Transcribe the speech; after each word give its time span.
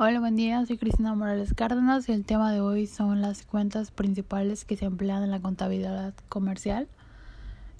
Hola, 0.00 0.20
buen 0.20 0.36
día, 0.36 0.64
soy 0.64 0.78
Cristina 0.78 1.12
Morales 1.16 1.54
Cárdenas 1.54 2.08
y 2.08 2.12
el 2.12 2.24
tema 2.24 2.52
de 2.52 2.60
hoy 2.60 2.86
son 2.86 3.20
las 3.20 3.42
cuentas 3.42 3.90
principales 3.90 4.64
que 4.64 4.76
se 4.76 4.84
emplean 4.84 5.24
en 5.24 5.32
la 5.32 5.40
contabilidad 5.40 6.14
comercial. 6.28 6.86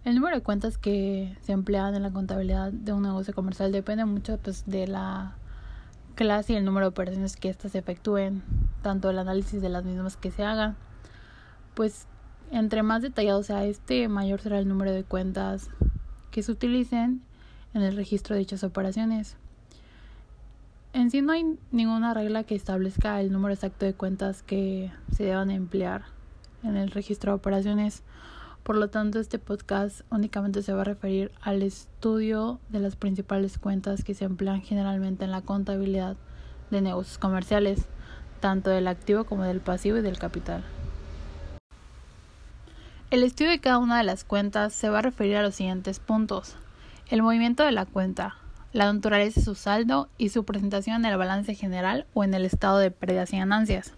El 0.05 0.17
número 0.17 0.35
de 0.35 0.43
cuentas 0.43 0.79
que 0.79 1.37
se 1.43 1.53
emplean 1.53 1.95
en 1.95 2.03
la 2.03 2.11
contabilidad 2.11 2.73
de 2.73 2.93
un 2.93 3.03
negocio 3.03 3.33
comercial 3.33 3.71
depende 3.71 4.05
mucho 4.05 4.37
pues, 4.39 4.65
de 4.67 4.89
la 4.89 5.37
clase 6.17 6.55
y 6.55 6.57
el 6.57 6.65
número 6.65 6.87
de 6.87 6.91
operaciones 6.91 7.37
que 7.37 7.51
éstas 7.51 7.71
se 7.71 7.79
efectúen, 7.79 8.43
tanto 8.83 9.11
el 9.11 9.19
análisis 9.21 9.63
de 9.63 9.69
las 9.69 9.85
mismas 9.85 10.17
que 10.17 10.33
se 10.33 10.43
hagan. 10.43 10.75
Pues 11.75 12.09
entre 12.51 12.83
más 12.83 13.01
detallado 13.01 13.45
sea 13.45 13.65
este, 13.65 14.09
mayor 14.09 14.41
será 14.41 14.59
el 14.59 14.67
número 14.67 14.91
de 14.91 15.05
cuentas 15.05 15.71
que 16.33 16.43
se 16.43 16.51
utilicen 16.51 17.23
en 17.75 17.83
el 17.83 17.95
registro 17.95 18.35
de 18.35 18.41
dichas 18.41 18.65
operaciones. 18.65 19.37
En 20.99 21.13
sí 21.13 21.23
no 21.23 21.33
hay 21.33 21.57
ninguna 21.71 22.13
regla 22.13 22.43
que 22.43 22.57
establezca 22.57 23.21
el 23.21 23.31
número 23.31 23.55
exacto 23.55 23.87
de 23.87 23.95
cuentas 23.95 24.43
que 24.43 24.91
se 25.15 25.23
deban 25.23 25.53
emplear 25.53 26.07
en 26.65 26.77
el 26.77 26.91
registro 26.91 27.31
de 27.31 27.37
operaciones. 27.37 28.03
Por 28.65 28.75
lo 28.75 28.91
tanto, 28.91 29.21
este 29.21 29.39
podcast 29.39 30.01
únicamente 30.11 30.61
se 30.61 30.73
va 30.73 30.81
a 30.81 30.85
referir 30.85 31.31
al 31.41 31.63
estudio 31.63 32.59
de 32.71 32.81
las 32.81 32.97
principales 32.97 33.59
cuentas 33.59 34.03
que 34.03 34.15
se 34.15 34.25
emplean 34.25 34.61
generalmente 34.61 35.25
en 35.25 35.31
la 35.31 35.43
contabilidad 35.43 36.17
de 36.73 36.81
negocios 36.81 37.19
comerciales, 37.19 37.87
tanto 38.41 38.71
del 38.71 38.89
activo 38.89 39.23
como 39.23 39.45
del 39.45 39.61
pasivo 39.61 39.99
y 39.99 40.03
del 40.03 40.19
capital. 40.19 40.65
El 43.13 43.23
estudio 43.23 43.53
de 43.53 43.61
cada 43.61 43.79
una 43.79 43.99
de 43.99 44.05
las 44.05 44.25
cuentas 44.25 44.73
se 44.73 44.89
va 44.89 44.99
a 44.99 45.03
referir 45.03 45.37
a 45.37 45.43
los 45.43 45.55
siguientes 45.55 46.01
puntos. 46.01 46.57
El 47.09 47.23
movimiento 47.23 47.63
de 47.63 47.71
la 47.71 47.87
cuenta, 47.87 48.35
la 48.73 48.93
naturaleza 48.93 49.41
de 49.41 49.45
su 49.45 49.55
saldo 49.55 50.09
y 50.19 50.29
su 50.29 50.45
presentación 50.45 51.05
en 51.05 51.13
el 51.13 51.19
balance 51.19 51.55
general 51.55 52.07
o 52.15 52.25
en 52.25 52.35
el 52.35 52.45
estado 52.45 52.79
de 52.79 52.91
pérdidas 52.91 53.33
y 53.33 53.39
ganancias. 53.39 53.95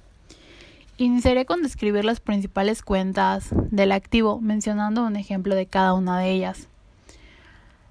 Iniciaré 0.96 1.46
con 1.46 1.62
describir 1.62 2.04
las 2.04 2.20
principales 2.20 2.82
cuentas 2.82 3.48
del 3.70 3.90
activo, 3.92 4.40
mencionando 4.40 5.04
un 5.04 5.16
ejemplo 5.16 5.54
de 5.54 5.66
cada 5.66 5.94
una 5.94 6.18
de 6.18 6.30
ellas. 6.30 6.68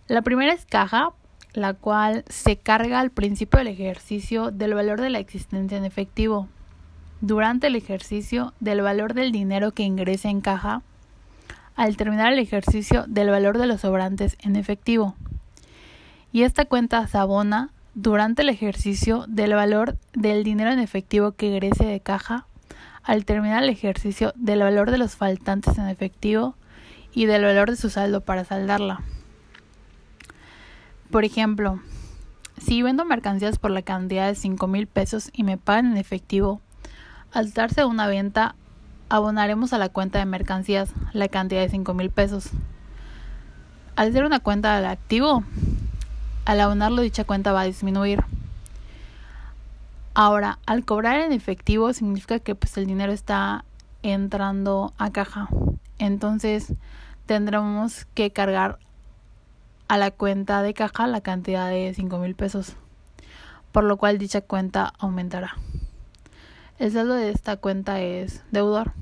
La 0.08 0.22
primera 0.22 0.54
es 0.54 0.66
caja, 0.66 1.12
la 1.54 1.74
cual 1.74 2.24
se 2.30 2.58
carga 2.58 3.00
al 3.00 3.10
principio 3.10 3.58
del 3.58 3.68
ejercicio 3.68 4.52
del 4.52 4.76
valor 4.76 5.02
de 5.02 5.10
la 5.10 5.20
existencia 5.20 5.78
en 5.78 5.86
efectivo, 5.86 6.48
durante 7.22 7.68
el 7.68 7.76
ejercicio 7.76 8.54
del 8.60 8.82
valor 8.82 9.14
del 9.14 9.32
dinero 9.32 9.72
que 9.72 9.84
ingresa 9.84 10.30
en 10.30 10.42
caja, 10.42 10.84
al 11.76 11.98
terminar 11.98 12.32
el 12.32 12.40
ejercicio 12.40 13.06
del 13.08 13.30
valor 13.30 13.58
de 13.58 13.66
los 13.66 13.82
sobrantes 13.82 14.38
en 14.42 14.56
efectivo 14.56 15.16
y 16.32 16.44
esta 16.44 16.66
cuenta 16.66 17.06
se 17.08 17.18
abona 17.18 17.72
durante 17.96 18.44
el 18.44 18.50
ejercicio 18.50 19.26
del 19.28 19.54
valor 19.54 19.98
del 20.14 20.44
dinero 20.44 20.72
en 20.72 20.80
efectivo 20.80 21.32
que 21.32 21.56
egrese 21.56 21.86
de 21.86 22.00
caja 22.00 22.46
al 23.04 23.26
terminar 23.26 23.64
el 23.64 23.70
ejercicio 23.70 24.34
del 24.36 24.60
valor 24.60 24.92
de 24.92 24.98
los 24.98 25.16
faltantes 25.16 25.78
en 25.78 25.88
efectivo 25.88 26.56
y 27.14 27.26
del 27.26 27.44
valor 27.44 27.70
de 27.70 27.76
su 27.76 27.90
saldo 27.90 28.22
para 28.22 28.46
saldarla. 28.46 29.02
Por 31.10 31.26
ejemplo, 31.26 31.82
si 32.60 32.84
vendo 32.84 33.06
mercancías 33.06 33.58
por 33.58 33.72
la 33.72 33.82
cantidad 33.82 34.28
de 34.28 34.36
5 34.36 34.68
mil 34.68 34.86
pesos 34.86 35.32
y 35.34 35.44
me 35.44 35.58
pagan 35.58 35.94
en 35.94 35.98
efectivo, 35.98 36.62
al 37.32 37.52
darse 37.54 37.86
una 37.86 38.08
venta, 38.08 38.56
abonaremos 39.10 39.74
a 39.74 39.80
la 39.80 39.90
cuenta 39.90 40.20
de 40.20 40.26
mercancías 40.26 40.92
la 41.14 41.28
cantidad 41.30 41.62
de 41.62 41.70
5 41.70 41.94
mil 41.96 42.12
pesos. 42.12 42.50
Al 43.96 44.14
ser 44.14 44.24
una 44.24 44.40
cuenta 44.40 44.76
del 44.76 44.86
activo, 44.86 45.44
al 46.46 46.62
abonarlo 46.62 47.02
dicha 47.02 47.24
cuenta 47.24 47.52
va 47.52 47.62
a 47.62 47.66
disminuir. 47.66 48.24
Ahora, 50.14 50.60
al 50.66 50.84
cobrar 50.84 51.20
en 51.22 51.32
efectivo 51.32 51.94
significa 51.94 52.40
que 52.40 52.56
pues 52.56 52.76
el 52.78 52.88
dinero 52.88 53.12
está 53.12 53.64
entrando 54.04 54.94
a 54.98 55.12
caja. 55.12 55.48
Entonces, 55.98 56.74
tendremos 57.26 58.06
que 58.16 58.32
cargar 58.32 58.80
a 59.88 59.98
la 59.98 60.12
cuenta 60.12 60.62
de 60.62 60.74
caja 60.74 61.08
la 61.08 61.22
cantidad 61.22 61.70
de 61.70 61.94
5 61.94 62.18
mil 62.20 62.36
pesos, 62.36 62.76
por 63.72 63.84
lo 63.84 63.98
cual 63.98 64.18
dicha 64.18 64.42
cuenta 64.42 64.94
aumentará. 65.00 65.56
El 66.80 66.92
saldo 66.92 67.14
de 67.14 67.30
esta 67.30 67.58
cuenta 67.58 68.02
es 68.02 68.44
deudor. 68.52 68.94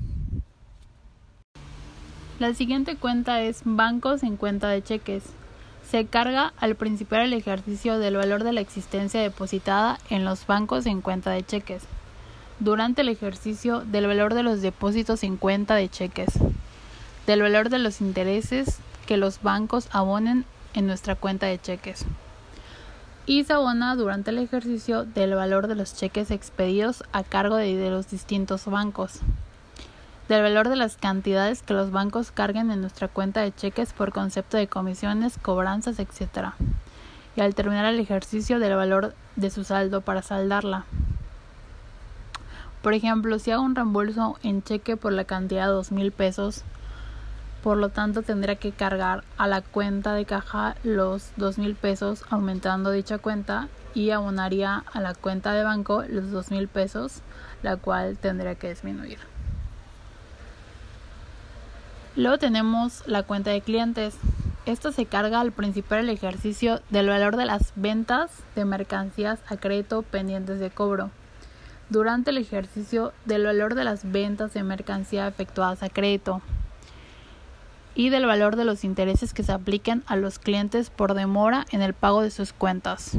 La 2.38 2.54
siguiente 2.54 2.96
cuenta 2.96 3.42
es 3.42 3.62
bancos 3.64 4.22
en 4.22 4.36
cuenta 4.36 4.68
de 4.68 4.82
cheques 4.82 5.24
se 5.90 6.04
carga 6.06 6.52
al 6.58 6.74
principiar 6.74 7.22
el 7.22 7.32
ejercicio 7.32 7.98
del 7.98 8.16
valor 8.16 8.44
de 8.44 8.52
la 8.52 8.60
existencia 8.60 9.20
depositada 9.20 9.98
en 10.10 10.24
los 10.24 10.46
bancos 10.46 10.84
en 10.86 11.00
cuenta 11.00 11.30
de 11.30 11.42
cheques, 11.42 11.84
durante 12.58 13.02
el 13.02 13.08
ejercicio 13.08 13.80
del 13.80 14.06
valor 14.06 14.34
de 14.34 14.42
los 14.42 14.60
depósitos 14.60 15.22
en 15.22 15.36
cuenta 15.36 15.76
de 15.76 15.88
cheques, 15.88 16.28
del 17.26 17.40
valor 17.40 17.70
de 17.70 17.78
los 17.78 18.00
intereses 18.00 18.78
que 19.06 19.16
los 19.16 19.42
bancos 19.42 19.88
abonen 19.90 20.44
en 20.74 20.86
nuestra 20.86 21.14
cuenta 21.14 21.46
de 21.46 21.58
cheques 21.58 22.04
y 23.24 23.44
se 23.44 23.52
abona 23.52 23.94
durante 23.94 24.30
el 24.30 24.38
ejercicio 24.38 25.04
del 25.04 25.34
valor 25.34 25.68
de 25.68 25.74
los 25.74 25.94
cheques 25.94 26.30
expedidos 26.30 27.04
a 27.12 27.22
cargo 27.22 27.56
de 27.56 27.90
los 27.90 28.10
distintos 28.10 28.64
bancos 28.66 29.20
del 30.28 30.42
valor 30.42 30.68
de 30.68 30.76
las 30.76 30.98
cantidades 30.98 31.62
que 31.62 31.72
los 31.72 31.90
bancos 31.90 32.30
carguen 32.30 32.70
en 32.70 32.82
nuestra 32.82 33.08
cuenta 33.08 33.40
de 33.40 33.54
cheques 33.54 33.94
por 33.94 34.12
concepto 34.12 34.58
de 34.58 34.68
comisiones, 34.68 35.38
cobranzas, 35.40 35.98
etc. 35.98 36.50
Y 37.34 37.40
al 37.40 37.54
terminar 37.54 37.86
el 37.86 37.98
ejercicio 37.98 38.58
del 38.58 38.76
valor 38.76 39.14
de 39.36 39.50
su 39.50 39.64
saldo 39.64 40.02
para 40.02 40.22
saldarla. 40.22 40.84
Por 42.82 42.92
ejemplo, 42.92 43.38
si 43.38 43.50
hago 43.50 43.62
un 43.62 43.74
reembolso 43.74 44.38
en 44.42 44.62
cheque 44.62 44.96
por 44.96 45.12
la 45.12 45.24
cantidad 45.24 45.66
de 45.66 45.72
dos 45.72 45.92
mil 45.92 46.12
pesos, 46.12 46.62
por 47.62 47.78
lo 47.78 47.88
tanto 47.88 48.22
tendría 48.22 48.56
que 48.56 48.72
cargar 48.72 49.24
a 49.36 49.48
la 49.48 49.62
cuenta 49.62 50.12
de 50.12 50.26
caja 50.26 50.76
los 50.84 51.32
dos 51.36 51.58
mil 51.58 51.74
pesos 51.74 52.24
aumentando 52.30 52.90
dicha 52.90 53.18
cuenta 53.18 53.68
y 53.94 54.10
abonaría 54.10 54.84
a 54.92 55.00
la 55.00 55.14
cuenta 55.14 55.52
de 55.52 55.64
banco 55.64 56.04
los 56.08 56.30
dos 56.30 56.50
mil 56.50 56.68
pesos, 56.68 57.22
la 57.62 57.76
cual 57.76 58.16
tendría 58.18 58.54
que 58.54 58.68
disminuir. 58.68 59.37
Luego 62.16 62.38
tenemos 62.38 63.06
la 63.06 63.22
cuenta 63.22 63.50
de 63.50 63.60
clientes. 63.60 64.16
Esta 64.66 64.92
se 64.92 65.06
carga 65.06 65.40
al 65.40 65.52
principio 65.52 65.96
del 65.96 66.10
ejercicio 66.10 66.80
del 66.90 67.08
valor 67.08 67.36
de 67.36 67.46
las 67.46 67.72
ventas 67.76 68.30
de 68.54 68.64
mercancías 68.64 69.40
a 69.48 69.56
crédito 69.56 70.02
pendientes 70.02 70.60
de 70.60 70.70
cobro. 70.70 71.10
Durante 71.90 72.30
el 72.30 72.38
ejercicio 72.38 73.12
del 73.24 73.44
valor 73.44 73.74
de 73.74 73.84
las 73.84 74.10
ventas 74.10 74.52
de 74.52 74.62
mercancía 74.62 75.26
efectuadas 75.26 75.82
a 75.82 75.88
crédito 75.88 76.42
y 77.94 78.10
del 78.10 78.26
valor 78.26 78.56
de 78.56 78.64
los 78.64 78.84
intereses 78.84 79.32
que 79.32 79.42
se 79.42 79.52
apliquen 79.52 80.04
a 80.06 80.16
los 80.16 80.38
clientes 80.38 80.90
por 80.90 81.14
demora 81.14 81.66
en 81.70 81.82
el 81.82 81.94
pago 81.94 82.22
de 82.22 82.30
sus 82.30 82.52
cuentas. 82.52 83.16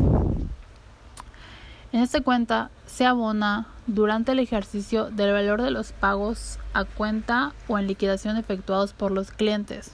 En 1.92 2.02
esta 2.02 2.22
cuenta 2.22 2.70
se 2.86 3.08
abona 3.08 3.66
durante 3.88 4.34
el 4.34 4.40
ejercicio 4.40 5.10
del 5.10 5.34
valor 5.34 5.64
de 5.64 5.72
los 5.72 5.92
pagos 5.92 6.60
a 6.74 6.86
cuenta 6.86 7.54
o 7.68 7.80
en 7.80 7.88
liquidación 7.88 8.38
efectuados 8.38 8.94
por 8.94 9.10
los 9.10 9.32
clientes, 9.32 9.92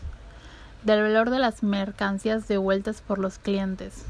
del 0.84 1.02
valor 1.02 1.30
de 1.30 1.40
las 1.40 1.64
mercancías 1.64 2.50
devueltas 2.50 3.00
por 3.00 3.18
los 3.18 3.40
clientes, 3.40 4.04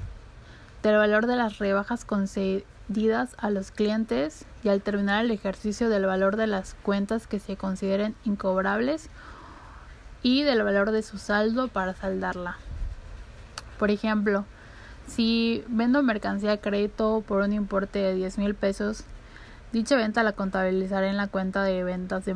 del 0.81 0.97
valor 0.97 1.27
de 1.27 1.35
las 1.35 1.59
rebajas 1.59 2.05
concedidas 2.05 3.35
a 3.37 3.51
los 3.51 3.69
clientes 3.69 4.45
y 4.63 4.69
al 4.69 4.81
terminar 4.81 5.23
el 5.23 5.29
ejercicio 5.29 5.87
del 5.87 6.07
valor 6.07 6.37
de 6.37 6.47
las 6.47 6.73
cuentas 6.81 7.27
que 7.27 7.39
se 7.39 7.55
consideren 7.55 8.15
incobrables 8.25 9.09
y 10.23 10.41
del 10.41 10.63
valor 10.63 10.89
de 10.89 11.03
su 11.03 11.19
saldo 11.19 11.67
para 11.67 11.93
saldarla. 11.93 12.57
Por 13.77 13.91
ejemplo, 13.91 14.45
si 15.07 15.63
vendo 15.67 16.01
mercancía 16.03 16.53
a 16.53 16.57
crédito 16.57 17.23
por 17.27 17.41
un 17.41 17.53
importe 17.53 17.99
de 17.99 18.15
10 18.15 18.37
mil 18.37 18.55
pesos, 18.55 19.03
dicha 19.71 19.95
venta 19.95 20.23
la 20.23 20.33
contabilizaré 20.33 21.09
en 21.09 21.17
la 21.17 21.27
cuenta 21.27 21.63
de 21.63 21.83
ventas 21.83 22.25
de 22.25 22.33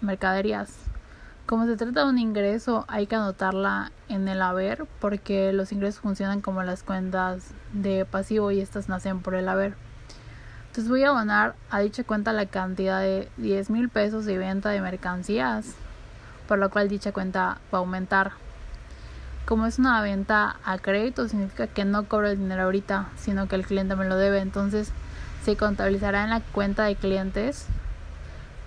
mercaderías. 0.00 0.76
Como 1.46 1.66
se 1.66 1.76
trata 1.76 2.02
de 2.02 2.10
un 2.10 2.18
ingreso, 2.18 2.84
hay 2.88 3.06
que 3.06 3.14
anotarla 3.14 3.92
en 4.08 4.26
el 4.26 4.42
haber 4.42 4.86
porque 5.00 5.52
los 5.52 5.70
ingresos 5.70 6.00
funcionan 6.00 6.40
como 6.40 6.62
las 6.64 6.82
cuentas 6.82 7.52
de 7.72 8.04
pasivo 8.04 8.50
y 8.50 8.60
estas 8.60 8.88
nacen 8.88 9.20
por 9.20 9.34
el 9.36 9.48
haber. 9.48 9.74
Entonces 10.66 10.90
voy 10.90 11.04
a 11.04 11.08
abonar 11.08 11.54
a 11.70 11.80
dicha 11.80 12.04
cuenta 12.04 12.32
la 12.32 12.46
cantidad 12.46 13.00
de 13.00 13.28
10 13.36 13.70
mil 13.70 13.88
pesos 13.88 14.24
de 14.24 14.38
venta 14.38 14.70
de 14.70 14.80
mercancías, 14.80 15.74
por 16.48 16.58
lo 16.58 16.68
cual 16.68 16.88
dicha 16.88 17.12
cuenta 17.12 17.58
va 17.72 17.78
a 17.78 17.80
aumentar. 17.80 18.32
Como 19.46 19.64
es 19.66 19.78
una 19.78 20.02
venta 20.02 20.56
a 20.64 20.76
crédito, 20.78 21.28
significa 21.28 21.68
que 21.68 21.84
no 21.84 22.08
cobro 22.08 22.26
el 22.26 22.36
dinero 22.36 22.64
ahorita, 22.64 23.10
sino 23.16 23.46
que 23.46 23.54
el 23.54 23.64
cliente 23.64 23.94
me 23.94 24.04
lo 24.04 24.16
debe. 24.16 24.40
Entonces 24.40 24.90
se 25.44 25.56
contabilizará 25.56 26.24
en 26.24 26.30
la 26.30 26.40
cuenta 26.40 26.82
de 26.82 26.96
clientes, 26.96 27.66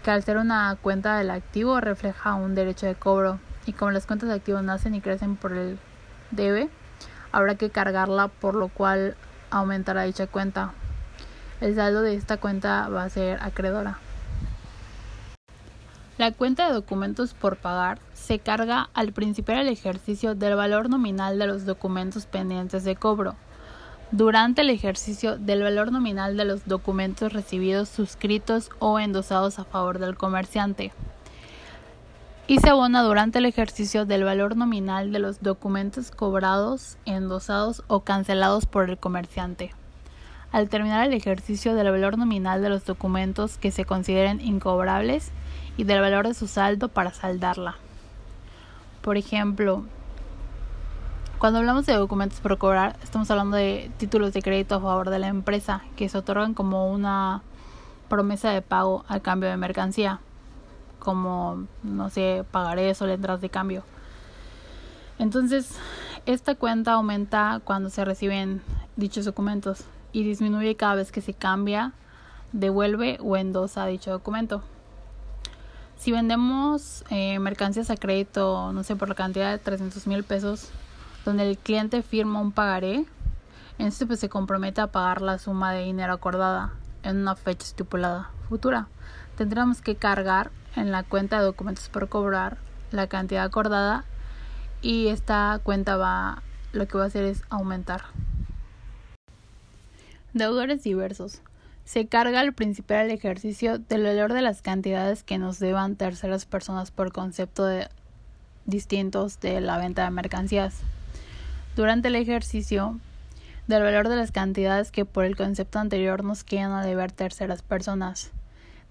que 0.05 0.11
al 0.11 0.23
ser 0.23 0.37
una 0.37 0.77
cuenta 0.81 1.17
del 1.17 1.31
activo 1.31 1.81
refleja 1.81 2.35
un 2.35 2.55
derecho 2.55 2.85
de 2.85 2.95
cobro. 2.95 3.39
Y 3.65 3.73
como 3.73 3.91
las 3.91 4.05
cuentas 4.05 4.29
de 4.29 4.35
activo 4.35 4.61
nacen 4.61 4.95
y 4.95 5.01
crecen 5.01 5.35
por 5.35 5.51
el 5.51 5.77
debe, 6.31 6.69
habrá 7.33 7.55
que 7.55 7.69
cargarla, 7.69 8.29
por 8.29 8.55
lo 8.55 8.69
cual 8.69 9.17
aumentará 9.51 10.03
dicha 10.03 10.27
cuenta. 10.27 10.71
el 11.59 11.75
saldo 11.75 12.01
de 12.01 12.15
esta 12.15 12.37
cuenta 12.37 12.87
va 12.87 13.03
a 13.03 13.09
ser 13.09 13.37
acreedora. 13.41 13.97
La 16.19 16.33
cuenta 16.33 16.67
de 16.67 16.73
documentos 16.73 17.33
por 17.33 17.55
pagar 17.55 18.01
se 18.13 18.39
carga 18.39 18.89
al 18.93 19.13
principio 19.13 19.55
el 19.55 19.69
ejercicio 19.69 20.35
del 20.35 20.57
valor 20.57 20.89
nominal 20.89 21.39
de 21.39 21.47
los 21.47 21.65
documentos 21.65 22.25
pendientes 22.25 22.83
de 22.83 22.97
cobro, 22.97 23.35
durante 24.11 24.59
el 24.59 24.69
ejercicio 24.69 25.37
del 25.37 25.63
valor 25.63 25.93
nominal 25.93 26.35
de 26.35 26.43
los 26.43 26.65
documentos 26.65 27.31
recibidos 27.31 27.87
suscritos 27.87 28.69
o 28.79 28.99
endosados 28.99 29.59
a 29.59 29.63
favor 29.63 29.99
del 29.99 30.17
comerciante 30.17 30.91
y 32.47 32.59
se 32.59 32.67
abona 32.67 33.01
durante 33.01 33.37
el 33.37 33.45
ejercicio 33.45 34.05
del 34.05 34.25
valor 34.25 34.57
nominal 34.57 35.13
de 35.13 35.19
los 35.19 35.41
documentos 35.41 36.11
cobrados, 36.11 36.97
endosados 37.05 37.81
o 37.87 38.01
cancelados 38.01 38.65
por 38.65 38.89
el 38.89 38.97
comerciante. 38.97 39.73
Al 40.51 40.67
terminar 40.67 41.07
el 41.07 41.13
ejercicio 41.13 41.75
del 41.75 41.91
valor 41.91 42.17
nominal 42.17 42.61
de 42.61 42.67
los 42.67 42.83
documentos 42.83 43.57
que 43.57 43.71
se 43.71 43.85
consideren 43.85 44.41
incobrables 44.41 45.31
y 45.79 45.85
del 45.85 46.01
valor 46.01 46.27
de 46.27 46.33
su 46.33 46.45
saldo 46.45 46.89
para 46.89 47.13
saldarla. 47.13 47.77
Por 49.01 49.15
ejemplo, 49.15 49.85
cuando 51.37 51.59
hablamos 51.59 51.85
de 51.85 51.93
documentos 51.93 52.41
por 52.41 52.57
cobrar, 52.57 52.97
estamos 53.01 53.31
hablando 53.31 53.55
de 53.55 53.89
títulos 53.95 54.33
de 54.33 54.41
crédito 54.41 54.75
a 54.75 54.81
favor 54.81 55.09
de 55.09 55.19
la 55.19 55.29
empresa 55.29 55.83
que 55.95 56.09
se 56.09 56.17
otorgan 56.17 56.53
como 56.53 56.91
una 56.91 57.43
promesa 58.09 58.49
de 58.49 58.61
pago 58.61 59.05
al 59.07 59.21
cambio 59.21 59.49
de 59.49 59.55
mercancía 59.55 60.19
como, 60.99 61.65
no 61.81 62.09
sé, 62.09 62.43
pagarés 62.51 63.01
o 63.01 63.07
letras 63.07 63.39
de 63.39 63.49
cambio. 63.49 63.83
Entonces, 65.17 65.77
esta 66.25 66.55
cuenta 66.55 66.91
aumenta 66.91 67.61
cuando 67.63 67.89
se 67.89 68.03
reciben 68.03 68.61
dichos 68.97 69.23
documentos 69.23 69.85
y 70.11 70.25
disminuye 70.25 70.75
cada 70.75 70.95
vez 70.95 71.13
que 71.13 71.21
se 71.21 71.33
cambia, 71.33 71.93
devuelve 72.51 73.17
o 73.21 73.37
endosa 73.37 73.85
dicho 73.85 74.11
documento. 74.11 74.61
Si 75.99 76.13
vendemos 76.13 77.03
eh, 77.09 77.39
mercancías 77.39 77.89
a 77.89 77.97
crédito, 77.97 78.71
no 78.71 78.83
sé, 78.83 78.95
por 78.95 79.09
la 79.09 79.15
cantidad 79.15 79.51
de 79.51 79.57
300 79.57 80.07
mil 80.07 80.23
pesos, 80.23 80.69
donde 81.25 81.49
el 81.49 81.57
cliente 81.57 82.01
firma 82.03 82.39
un 82.39 82.53
pagaré, 82.53 83.03
en 83.77 83.87
este 83.87 84.05
pues 84.05 84.21
se 84.21 84.29
compromete 84.29 84.79
a 84.79 84.87
pagar 84.87 85.21
la 85.21 85.37
suma 85.39 85.73
de 85.73 85.83
dinero 85.83 86.13
acordada 86.13 86.71
en 87.03 87.17
una 87.17 87.35
fecha 87.35 87.65
estipulada 87.65 88.31
futura. 88.47 88.87
Tendremos 89.35 89.81
que 89.81 89.97
cargar 89.97 90.51
en 90.77 90.89
la 90.89 91.03
cuenta 91.03 91.37
de 91.37 91.43
documentos 91.43 91.89
por 91.89 92.07
cobrar 92.07 92.59
la 92.91 93.07
cantidad 93.07 93.43
acordada 93.43 94.05
y 94.81 95.09
esta 95.09 95.59
cuenta 95.63 95.97
va 95.97 96.43
lo 96.71 96.87
que 96.87 96.97
va 96.97 97.03
a 97.03 97.07
hacer 97.07 97.25
es 97.25 97.43
aumentar. 97.49 98.03
Deudores 100.33 100.81
diversos. 100.81 101.41
Se 101.89 102.05
carga 102.05 102.39
al 102.41 102.53
principal 102.53 103.09
ejercicio 103.09 103.79
del 103.79 104.03
valor 104.03 104.31
de 104.31 104.43
las 104.43 104.61
cantidades 104.61 105.23
que 105.23 105.39
nos 105.39 105.57
deban 105.57 105.95
terceras 105.95 106.45
personas 106.45 106.91
por 106.91 107.11
concepto 107.11 107.65
de 107.65 107.87
distintos 108.67 109.39
de 109.39 109.59
la 109.59 109.79
venta 109.79 110.03
de 110.03 110.11
mercancías. 110.11 110.81
Durante 111.75 112.09
el 112.09 112.15
ejercicio 112.15 112.99
del 113.65 113.81
valor 113.81 114.07
de 114.07 114.17
las 114.17 114.31
cantidades 114.31 114.91
que 114.91 115.03
por 115.03 115.25
el 115.25 115.35
concepto 115.35 115.79
anterior 115.79 116.23
nos 116.23 116.43
quedan 116.43 116.73
a 116.73 116.85
deber 116.85 117.11
terceras 117.11 117.63
personas 117.63 118.29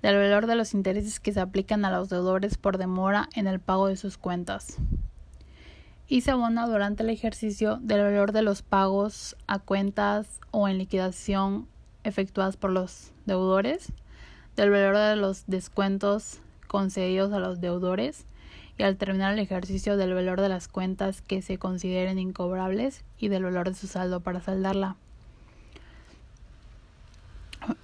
del 0.03 0.17
valor 0.17 0.49
de 0.49 0.56
los 0.56 0.75
intereses 0.75 1.21
que 1.21 1.33
se 1.33 1.39
aplican 1.39 1.85
a 1.85 1.93
los 1.93 2.09
deudores 2.09 2.59
por 2.59 2.79
demora 2.79 3.29
en 3.37 3.47
el 3.47 3.61
pago 3.61 3.87
de 3.87 3.97
sus 3.97 4.19
cuentas. 4.19 4.77
Y 6.09 6.23
se 6.23 6.33
abona 6.33 6.67
durante 6.67 7.05
el 7.05 7.11
ejercicio 7.11 7.77
del 7.81 8.03
valor 8.03 8.33
de 8.33 8.43
los 8.43 8.62
pagos 8.62 9.37
a 9.47 9.61
cuentas 9.61 10.41
o 10.50 10.67
en 10.67 10.79
liquidación 10.79 11.69
efectuadas 12.05 12.56
por 12.56 12.71
los 12.71 13.12
deudores, 13.27 13.93
del 14.56 14.71
valor 14.71 14.97
de 14.97 15.17
los 15.17 15.45
descuentos 15.47 16.41
concedidos 16.67 17.33
a 17.33 17.39
los 17.39 17.61
deudores 17.61 18.25
y 18.77 18.85
al 18.85 18.97
terminar 18.97 19.33
el 19.33 19.41
ejercicio 19.41 19.97
del 19.97 20.15
valor 20.15 20.41
de 20.41 20.49
las 20.49 20.69
cuentas 20.69 21.21
que 21.23 21.43
se 21.43 21.59
consideren 21.59 22.19
incobrables 22.19 23.05
y 23.19 23.29
del 23.29 23.45
valor 23.45 23.69
de 23.69 23.75
su 23.75 23.89
saldo 23.89 24.21
para 24.21 24.41
saldarla. 24.41 24.97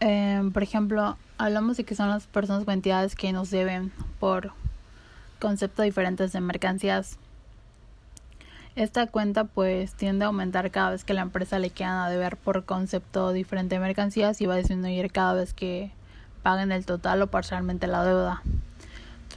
Eh, 0.01 0.41
por 0.53 0.63
ejemplo, 0.63 1.17
hablamos 1.37 1.77
de 1.77 1.85
que 1.85 1.95
son 1.95 2.09
las 2.09 2.27
personas 2.27 2.67
o 2.67 2.71
entidades 2.71 3.17
que 3.17 3.33
nos 3.33 3.51
deben 3.51 3.93
por 4.21 4.53
conceptos 5.41 5.85
diferentes 5.85 6.33
de 6.33 6.41
mercancías. 6.41 7.19
Esta 8.77 9.07
cuenta 9.07 9.45
pues 9.45 9.95
tiende 9.95 10.25
a 10.25 10.29
aumentar 10.29 10.73
cada 10.73 10.91
vez 10.91 11.05
que 11.05 11.15
la 11.15 11.21
empresa 11.21 11.61
le 11.61 11.71
quedan 11.71 11.99
a 11.99 12.11
deber 12.11 12.37
por 12.37 12.65
concepto 12.65 13.31
diferente 13.33 13.77
de 13.77 13.81
mercancías 13.81 14.41
y 14.41 14.47
va 14.47 14.55
a 14.55 14.57
disminuir 14.57 15.13
cada 15.13 15.35
vez 15.35 15.55
que 15.55 15.93
paguen 16.43 16.73
el 16.73 16.85
total 16.85 17.23
o 17.23 17.29
parcialmente 17.29 17.87
la 17.87 18.05
deuda. 18.05 18.43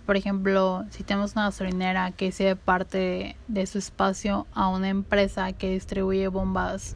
Por 0.07 0.17
ejemplo, 0.17 0.85
si 0.89 1.03
tenemos 1.03 1.33
una 1.33 1.45
gasolinera 1.45 2.09
que 2.11 2.31
cede 2.31 2.55
parte 2.55 3.35
de, 3.47 3.67
su 3.67 3.77
espacio 3.77 4.47
a 4.55 4.69
una 4.69 4.89
empresa 4.89 5.53
que 5.53 5.69
distribuye 5.69 6.27
bombas, 6.29 6.95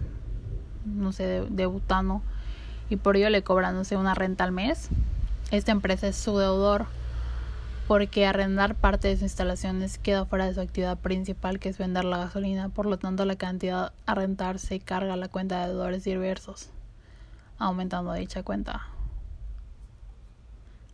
no 0.86 1.12
sé, 1.12 1.46
de 1.48 1.66
butano, 1.68 2.24
y 2.90 2.96
por 2.96 3.18
ello 3.18 3.30
le 3.30 3.44
cobran, 3.44 3.76
no 3.76 3.84
sé, 3.84 3.98
una 3.98 4.16
renta 4.16 4.46
al 4.46 4.52
mes, 4.52 4.90
esta 5.52 5.72
empresa 5.72 6.08
es 6.08 6.16
su 6.16 6.36
deudor 6.38 6.88
porque 7.92 8.26
arrendar 8.26 8.76
parte 8.76 9.10
de 9.10 9.16
sus 9.16 9.24
instalaciones 9.24 9.98
queda 9.98 10.24
fuera 10.24 10.46
de 10.46 10.54
su 10.54 10.62
actividad 10.62 10.98
principal 10.98 11.60
que 11.60 11.68
es 11.68 11.78
vender 11.78 12.06
la 12.06 12.20
gasolina, 12.20 12.70
por 12.70 12.86
lo 12.86 12.98
tanto 12.98 13.26
la 13.26 13.36
cantidad 13.36 13.92
a 14.06 14.16
rentar 14.16 14.60
se 14.60 14.80
carga 14.80 15.16
a 15.16 15.18
la 15.18 15.28
cuenta 15.28 15.60
de 15.60 15.68
deudores 15.68 16.06
diversos, 16.06 16.70
aumentando 17.58 18.14
dicha 18.14 18.44
cuenta. 18.44 18.88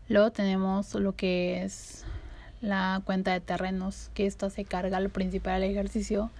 Luego 0.09 0.31
tenemos 0.31 0.95
lo 0.95 1.15
que 1.15 1.61
es 1.61 2.03
la 2.61 2.99
cuenta 3.05 3.31
de 3.31 3.41
terrenos, 3.41 4.09
que 4.15 4.25
esta 4.25 4.49
se 4.49 4.65
carga 4.65 4.97
al 4.97 5.11
principal 5.11 5.61
ejercicio 5.61 6.31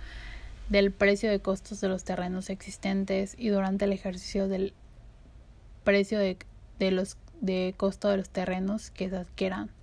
del 0.69 0.91
precio 0.91 1.29
de 1.29 1.39
costos 1.39 1.81
de 1.81 1.89
los 1.89 2.03
terrenos 2.03 2.49
existentes 2.49 3.35
y 3.37 3.49
durante 3.49 3.85
el 3.85 3.93
ejercicio 3.93 4.47
del 4.47 4.73
precio 5.83 6.17
de, 6.17 6.35
de 6.79 6.89
los 6.89 7.15
de 7.41 7.75
costo 7.77 8.09
de 8.09 8.17
los 8.17 8.29
terrenos 8.29 8.89
que 8.89 9.11
se 9.11 9.17
adquieran. 9.17 9.76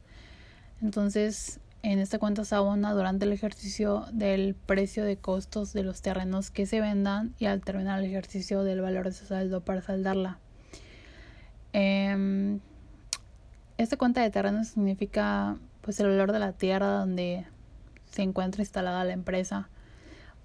Entonces, 0.82 1.60
en 1.82 1.98
esta 1.98 2.18
cuenta 2.18 2.44
se 2.44 2.54
abona 2.54 2.92
durante 2.92 3.24
el 3.24 3.32
ejercicio 3.32 4.06
del 4.12 4.54
precio 4.54 5.04
de 5.04 5.16
costos 5.16 5.72
de 5.72 5.82
los 5.82 6.02
terrenos 6.02 6.50
que 6.50 6.66
se 6.66 6.80
vendan 6.80 7.34
y 7.38 7.46
al 7.46 7.60
terminar 7.62 7.98
el 7.98 8.06
ejercicio 8.06 8.62
del 8.64 8.80
valor 8.80 9.06
de 9.06 9.12
su 9.12 9.26
saldo 9.26 9.60
para 9.60 9.82
saldarla. 9.82 10.38
Eh, 11.72 12.58
esta 13.76 13.96
cuenta 13.96 14.22
de 14.22 14.30
terrenos 14.30 14.68
significa 14.68 15.56
pues 15.80 15.98
el 16.00 16.06
valor 16.06 16.32
de 16.32 16.38
la 16.38 16.52
tierra 16.52 16.88
donde 16.88 17.46
se 18.10 18.22
encuentra 18.22 18.62
instalada 18.62 19.04
la 19.04 19.12
empresa 19.12 19.68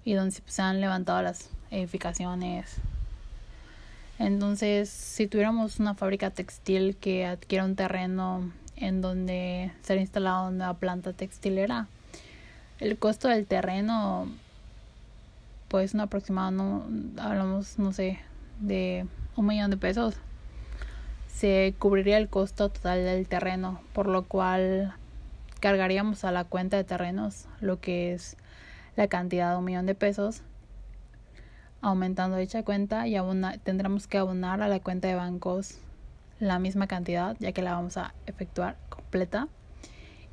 y 0.04 0.14
donde 0.14 0.36
se 0.44 0.62
han 0.62 0.80
levantado 0.80 1.22
las 1.22 1.50
edificaciones, 1.70 2.80
entonces, 4.20 4.90
si 4.90 5.26
tuviéramos 5.28 5.80
una 5.80 5.94
fábrica 5.94 6.28
textil 6.28 6.94
que 6.96 7.24
adquiera 7.24 7.64
un 7.64 7.74
terreno 7.74 8.52
en 8.80 9.02
donde 9.02 9.72
será 9.82 10.00
instalada 10.00 10.48
una 10.48 10.74
planta 10.74 11.12
textilera, 11.12 11.86
el 12.80 12.98
costo 12.98 13.28
del 13.28 13.46
terreno, 13.46 14.26
pues 15.68 15.94
un 15.94 16.00
aproximado, 16.00 16.50
no, 16.50 16.84
hablamos, 17.18 17.78
no 17.78 17.92
sé, 17.92 18.18
de 18.58 19.06
un 19.36 19.46
millón 19.46 19.70
de 19.70 19.76
pesos, 19.76 20.16
se 21.28 21.74
cubriría 21.78 22.18
el 22.18 22.28
costo 22.28 22.70
total 22.70 23.04
del 23.04 23.28
terreno, 23.28 23.80
por 23.92 24.06
lo 24.06 24.24
cual 24.24 24.94
cargaríamos 25.60 26.24
a 26.24 26.32
la 26.32 26.44
cuenta 26.44 26.76
de 26.76 26.84
terrenos 26.84 27.46
lo 27.60 27.80
que 27.80 28.14
es 28.14 28.36
la 28.96 29.08
cantidad 29.08 29.52
de 29.52 29.58
un 29.58 29.64
millón 29.64 29.86
de 29.86 29.94
pesos. 29.94 30.42
Aumentando 31.82 32.36
dicha 32.36 32.62
cuenta 32.62 33.08
y 33.08 33.16
tendremos 33.62 34.06
que 34.06 34.18
abonar 34.18 34.60
a 34.60 34.68
la 34.68 34.80
cuenta 34.80 35.08
de 35.08 35.14
bancos 35.14 35.78
la 36.40 36.58
misma 36.58 36.86
cantidad 36.86 37.36
ya 37.38 37.52
que 37.52 37.62
la 37.62 37.74
vamos 37.74 37.96
a 37.96 38.14
efectuar 38.26 38.76
completa 38.88 39.48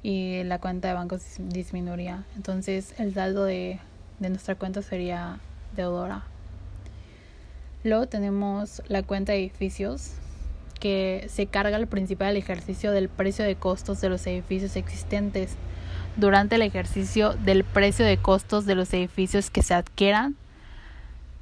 y 0.02 0.44
la 0.44 0.60
cuenta 0.60 0.88
de 0.88 0.94
bancos 0.94 1.22
disminuiría. 1.38 2.24
Entonces 2.36 2.94
el 2.98 3.14
saldo 3.14 3.44
de, 3.44 3.80
de 4.20 4.30
nuestra 4.30 4.56
cuenta 4.56 4.82
sería 4.82 5.40
deudora. 5.76 6.24
Luego 7.84 8.08
tenemos 8.08 8.82
la 8.88 9.04
cuenta 9.04 9.34
de 9.34 9.40
edificios 9.40 10.14
que 10.80 11.28
se 11.30 11.48
carga 11.48 11.76
al 11.76 11.88
principal 11.88 12.38
ejercicio 12.38 12.92
del 12.92 13.10
precio 13.10 13.44
de 13.44 13.56
costos 13.56 14.02
de 14.02 14.10
los 14.10 14.26
edificios 14.28 14.76
existentes. 14.76 15.56
Durante 16.16 16.56
el 16.56 16.62
ejercicio 16.62 17.34
del 17.34 17.64
precio 17.64 18.06
de 18.06 18.18
costos 18.18 18.66
de 18.66 18.76
los 18.76 18.94
edificios 18.94 19.50
que 19.50 19.62
se 19.62 19.74
adquieran 19.74 20.36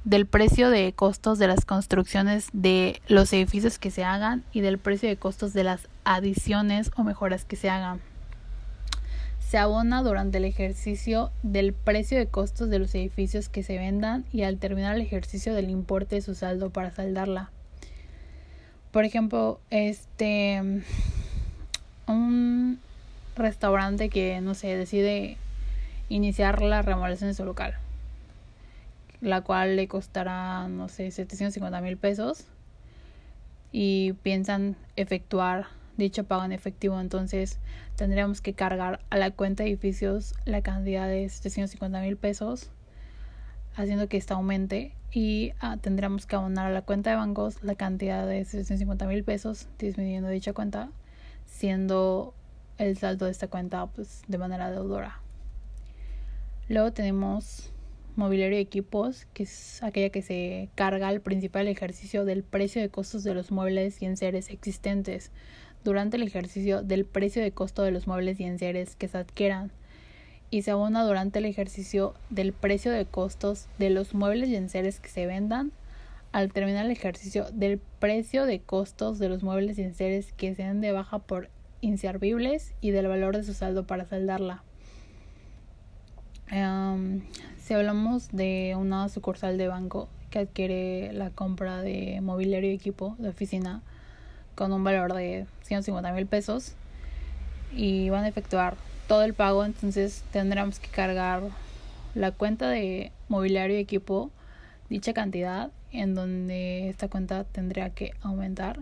del 0.06 0.24
precio 0.24 0.70
de 0.70 0.92
costos 0.92 1.40
de 1.40 1.48
las 1.48 1.64
construcciones 1.64 2.48
de 2.52 3.02
los 3.08 3.32
edificios 3.32 3.80
que 3.80 3.90
se 3.90 4.04
hagan 4.04 4.44
y 4.52 4.60
del 4.60 4.78
precio 4.78 5.08
de 5.08 5.16
costos 5.16 5.52
de 5.52 5.64
las 5.64 5.88
adiciones 6.04 6.92
o 6.96 7.02
mejoras 7.02 7.44
que 7.44 7.56
se 7.56 7.68
hagan. 7.70 8.00
Se 9.40 9.58
abona 9.58 10.04
durante 10.04 10.38
el 10.38 10.44
ejercicio 10.44 11.32
del 11.42 11.72
precio 11.72 12.18
de 12.18 12.28
costos 12.28 12.70
de 12.70 12.78
los 12.78 12.94
edificios 12.94 13.48
que 13.48 13.64
se 13.64 13.78
vendan 13.78 14.24
y 14.32 14.44
al 14.44 14.58
terminar 14.58 14.94
el 14.94 15.02
ejercicio 15.02 15.54
del 15.54 15.70
importe 15.70 16.14
de 16.14 16.22
su 16.22 16.36
saldo 16.36 16.70
para 16.70 16.92
saldarla. 16.92 17.50
por 18.92 19.04
ejemplo, 19.04 19.58
este 19.70 20.62
un 22.06 22.78
restaurante 23.36 24.08
que 24.08 24.40
no 24.40 24.54
sé, 24.54 24.76
decide 24.76 25.36
iniciar 26.08 26.62
la 26.62 26.82
remodelación 26.82 27.30
de 27.30 27.34
su 27.34 27.44
local, 27.44 27.74
la 29.20 29.42
cual 29.42 29.76
le 29.76 29.88
costará, 29.88 30.68
no 30.68 30.88
sé, 30.88 31.10
750 31.10 31.80
mil 31.80 31.96
pesos. 31.96 32.46
Y 33.72 34.14
piensan 34.22 34.76
efectuar 34.96 35.66
dicho 35.96 36.24
pago 36.24 36.44
en 36.44 36.52
efectivo, 36.52 37.00
entonces 37.00 37.58
tendríamos 37.96 38.40
que 38.40 38.54
cargar 38.54 39.00
a 39.10 39.16
la 39.16 39.30
cuenta 39.30 39.64
de 39.64 39.70
edificios 39.70 40.34
la 40.44 40.62
cantidad 40.62 41.08
de 41.08 41.28
750 41.28 42.00
mil 42.00 42.16
pesos, 42.16 42.70
haciendo 43.74 44.08
que 44.08 44.16
esta 44.16 44.34
aumente. 44.34 44.92
Y 45.12 45.52
ah, 45.60 45.78
tendríamos 45.80 46.26
que 46.26 46.36
abonar 46.36 46.66
a 46.66 46.70
la 46.70 46.82
cuenta 46.82 47.10
de 47.10 47.16
bancos 47.16 47.62
la 47.62 47.74
cantidad 47.74 48.26
de 48.26 48.44
750 48.44 49.06
mil 49.06 49.24
pesos, 49.24 49.68
disminuyendo 49.78 50.28
dicha 50.28 50.52
cuenta, 50.52 50.90
siendo 51.46 52.34
el 52.76 52.98
saldo 52.98 53.24
de 53.24 53.30
esta 53.30 53.48
cuenta 53.48 53.86
pues 53.86 54.22
de 54.28 54.38
manera 54.38 54.70
deudora. 54.70 55.20
Luego 56.68 56.92
tenemos 56.92 57.72
mobiliario 58.16 58.58
y 58.58 58.62
equipos, 58.62 59.26
que 59.34 59.44
es 59.44 59.82
aquella 59.82 60.10
que 60.10 60.22
se 60.22 60.68
carga 60.74 61.08
al 61.08 61.20
principal 61.20 61.68
ejercicio 61.68 62.24
del 62.24 62.42
precio 62.42 62.80
de 62.82 62.88
costos 62.88 63.24
de 63.24 63.34
los 63.34 63.50
muebles 63.50 64.00
y 64.02 64.06
enseres 64.06 64.50
existentes 64.50 65.30
durante 65.84 66.16
el 66.16 66.24
ejercicio 66.24 66.82
del 66.82 67.04
precio 67.04 67.42
de 67.42 67.52
costo 67.52 67.82
de 67.82 67.92
los 67.92 68.06
muebles 68.06 68.40
y 68.40 68.44
enseres 68.44 68.96
que 68.96 69.08
se 69.08 69.18
adquieran 69.18 69.70
y 70.50 70.62
se 70.62 70.70
abona 70.70 71.04
durante 71.04 71.38
el 71.38 71.44
ejercicio 71.44 72.14
del 72.30 72.52
precio 72.52 72.92
de 72.92 73.04
costos 73.04 73.68
de 73.78 73.90
los 73.90 74.14
muebles 74.14 74.48
y 74.48 74.56
enseres 74.56 75.00
que 75.00 75.08
se 75.08 75.26
vendan 75.26 75.72
al 76.32 76.52
terminar 76.52 76.84
el 76.84 76.90
ejercicio 76.90 77.46
del 77.52 77.78
precio 77.78 78.46
de 78.46 78.60
costos 78.60 79.18
de 79.18 79.28
los 79.28 79.42
muebles 79.42 79.78
y 79.78 79.82
enseres 79.82 80.32
que 80.32 80.54
sean 80.54 80.80
de 80.80 80.92
baja 80.92 81.18
por 81.18 81.50
inservibles 81.80 82.74
y 82.80 82.90
del 82.90 83.08
valor 83.08 83.36
de 83.36 83.44
su 83.44 83.54
saldo 83.54 83.86
para 83.86 84.04
saldarla. 84.04 84.62
Em, 86.48 87.22
si 87.58 87.74
hablamos 87.74 88.28
de 88.30 88.74
una 88.78 89.08
sucursal 89.08 89.58
de 89.58 89.68
banco 89.68 90.08
que 90.30 90.38
adquiere 90.40 91.12
la 91.12 91.30
compra 91.30 91.82
de 91.82 92.20
mobiliario 92.22 92.70
y 92.70 92.74
equipo 92.74 93.16
de 93.18 93.30
oficina 93.30 93.82
con 94.54 94.72
un 94.72 94.84
valor 94.84 95.12
de 95.12 95.46
150 95.62 96.12
mil 96.12 96.26
pesos 96.26 96.74
y 97.74 98.10
van 98.10 98.24
a 98.24 98.28
efectuar 98.28 98.76
todo 99.08 99.24
el 99.24 99.34
pago, 99.34 99.64
entonces 99.64 100.24
tendremos 100.32 100.78
que 100.78 100.88
cargar 100.88 101.42
la 102.14 102.30
cuenta 102.30 102.68
de 102.68 103.12
mobiliario 103.28 103.76
y 103.76 103.80
equipo, 103.80 104.30
dicha 104.88 105.12
cantidad, 105.12 105.70
en 105.92 106.14
donde 106.14 106.88
esta 106.88 107.08
cuenta 107.08 107.44
tendría 107.44 107.90
que 107.90 108.12
aumentar 108.22 108.80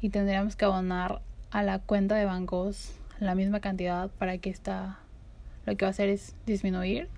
y 0.00 0.10
tendríamos 0.10 0.56
que 0.56 0.64
abonar 0.64 1.20
a 1.50 1.62
la 1.62 1.78
cuenta 1.78 2.16
de 2.16 2.24
bancos 2.24 2.92
la 3.20 3.34
misma 3.34 3.60
cantidad 3.60 4.10
para 4.18 4.38
que 4.38 4.50
esta 4.50 4.98
lo 5.68 5.76
que 5.76 5.84
va 5.84 5.88
a 5.88 5.90
hacer 5.90 6.08
es 6.08 6.34
disminuir 6.46 7.08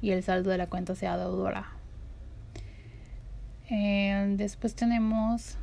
y 0.00 0.12
el 0.12 0.22
saldo 0.22 0.50
de 0.50 0.58
la 0.58 0.68
cuenta 0.68 0.94
sea 0.94 1.18
deudora. 1.18 1.66
Eh, 3.70 4.34
después 4.36 4.74
tenemos 4.74 5.56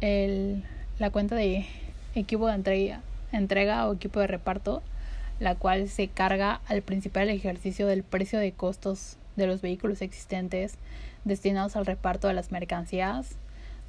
el, 0.00 0.62
la 0.98 1.10
cuenta 1.10 1.34
de 1.34 1.66
equipo 2.14 2.48
de 2.48 2.54
entrega, 2.54 3.00
entrega 3.32 3.88
o 3.88 3.94
equipo 3.94 4.20
de 4.20 4.26
reparto, 4.26 4.82
la 5.40 5.54
cual 5.54 5.88
se 5.88 6.08
carga 6.08 6.60
al 6.66 6.82
principal 6.82 7.30
ejercicio 7.30 7.86
del 7.86 8.02
precio 8.02 8.38
de 8.38 8.52
costos 8.52 9.16
de 9.36 9.46
los 9.46 9.62
vehículos 9.62 10.02
existentes 10.02 10.76
destinados 11.24 11.76
al 11.76 11.86
reparto 11.86 12.28
de 12.28 12.34
las 12.34 12.52
mercancías, 12.52 13.36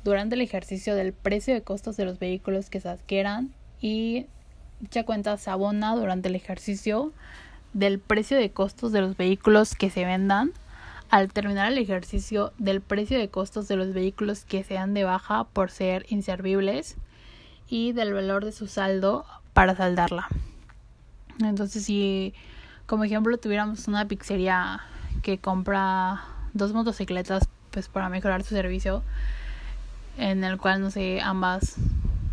durante 0.05 0.35
el 0.35 0.41
ejercicio 0.41 0.95
del 0.95 1.11
precio 1.11 1.53
de 1.53 1.61
costos 1.61 1.97
de 1.97 2.05
los 2.05 2.19
vehículos 2.19 2.69
que 2.69 2.79
se 2.79 2.87
adquieran 2.87 3.51
y 3.81 4.27
dicha 4.79 5.03
cuenta 5.03 5.35
se 5.37 5.49
abona 5.49 5.95
durante 5.95 6.29
el 6.29 6.35
ejercicio 6.35 7.11
del 7.75 7.99
precio 7.99 8.37
de 8.37 8.51
costos 8.51 8.93
de 8.93 9.01
los 9.01 9.17
vehículos 9.17 9.75
que 9.75 9.89
se 9.89 10.05
vendan 10.05 10.53
al 11.09 11.31
terminar 11.31 11.71
el 11.71 11.77
ejercicio 11.77 12.53
del 12.57 12.79
precio 12.79 13.19
de 13.19 13.27
costos 13.27 13.67
de 13.67 13.75
los 13.75 13.93
vehículos 13.93 14.45
que 14.45 14.63
sean 14.63 14.93
de 14.93 15.03
baja 15.03 15.43
por 15.43 15.69
ser 15.69 16.05
inservibles 16.07 16.95
y 17.67 17.91
del 17.91 18.13
valor 18.13 18.45
de 18.45 18.53
su 18.53 18.67
saldo 18.67 19.25
para 19.51 19.75
saldarla. 19.75 20.29
Entonces, 21.43 21.83
si 21.83 22.33
como 22.85 23.03
ejemplo 23.03 23.37
tuviéramos 23.37 23.89
una 23.89 24.07
pizzería 24.07 24.79
que 25.21 25.37
compra 25.37 26.23
dos 26.53 26.71
motocicletas 26.71 27.49
pues 27.71 27.89
para 27.89 28.07
mejorar 28.07 28.43
su 28.43 28.55
servicio, 28.55 29.03
en 30.17 30.45
el 30.45 30.57
cual 30.57 30.79
no 30.79 30.91
sé, 30.91 31.19
ambas, 31.21 31.75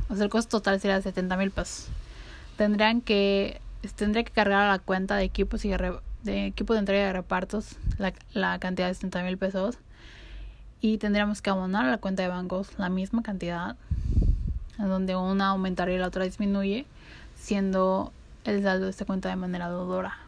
o 0.09 0.15
sea, 0.15 0.23
el 0.23 0.31
costo 0.31 0.59
total 0.59 0.79
sería 0.79 1.03
70 1.03 1.37
mil 1.37 1.51
pesos. 1.51 1.89
Tendrían 2.57 3.01
que 3.01 3.61
tendría 3.91 4.25
que 4.25 4.33
cargar 4.33 4.63
a 4.63 4.69
la 4.69 4.79
cuenta 4.79 5.17
de 5.17 5.25
equipos 5.25 5.65
y 5.65 5.71
de 6.23 6.47
equipo 6.47 6.73
de 6.73 6.79
entrega 6.79 7.07
de 7.07 7.13
repartos 7.13 7.77
la, 7.99 8.13
la 8.33 8.59
cantidad 8.59 8.89
de 8.89 8.95
70 8.95 9.23
mil 9.25 9.39
pesos 9.39 9.79
y 10.81 10.99
tendríamos 10.99 11.43
que 11.43 11.51
abonar 11.51 11.87
a 11.87 11.91
la 11.91 11.99
cuenta 11.99 12.23
de 12.23 12.29
bancos 12.29 12.79
la 12.79 12.89
misma 12.89 13.23
cantidad 13.23 13.77
donde 14.79 15.17
una 15.17 15.49
aumentaría 15.49 15.97
y 15.97 15.99
la 15.99 16.09
otra 16.09 16.25
disminuye 16.25 16.87
siendo 17.37 18.13
el 18.45 18.63
saldo 18.63 18.87
de 18.87 18.91
esta 18.91 19.05
cuenta 19.05 19.29
de 19.29 19.37
manera 19.37 19.69
dudora. 19.69 20.19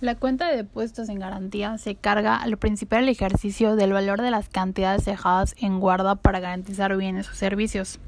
La 0.00 0.14
cuenta 0.14 0.48
de 0.48 0.56
depósitos 0.56 1.08
en 1.08 1.18
garantía 1.18 1.76
se 1.78 1.96
carga 1.96 2.36
al 2.36 2.56
principal 2.56 3.08
ejercicio 3.08 3.74
del 3.74 3.92
valor 3.92 4.22
de 4.22 4.30
las 4.30 4.48
cantidades 4.48 5.04
dejadas 5.04 5.56
en 5.58 5.80
guarda 5.80 6.14
para 6.14 6.38
garantizar 6.38 6.96
bienes 6.96 7.28
o 7.28 7.34
servicios 7.34 7.98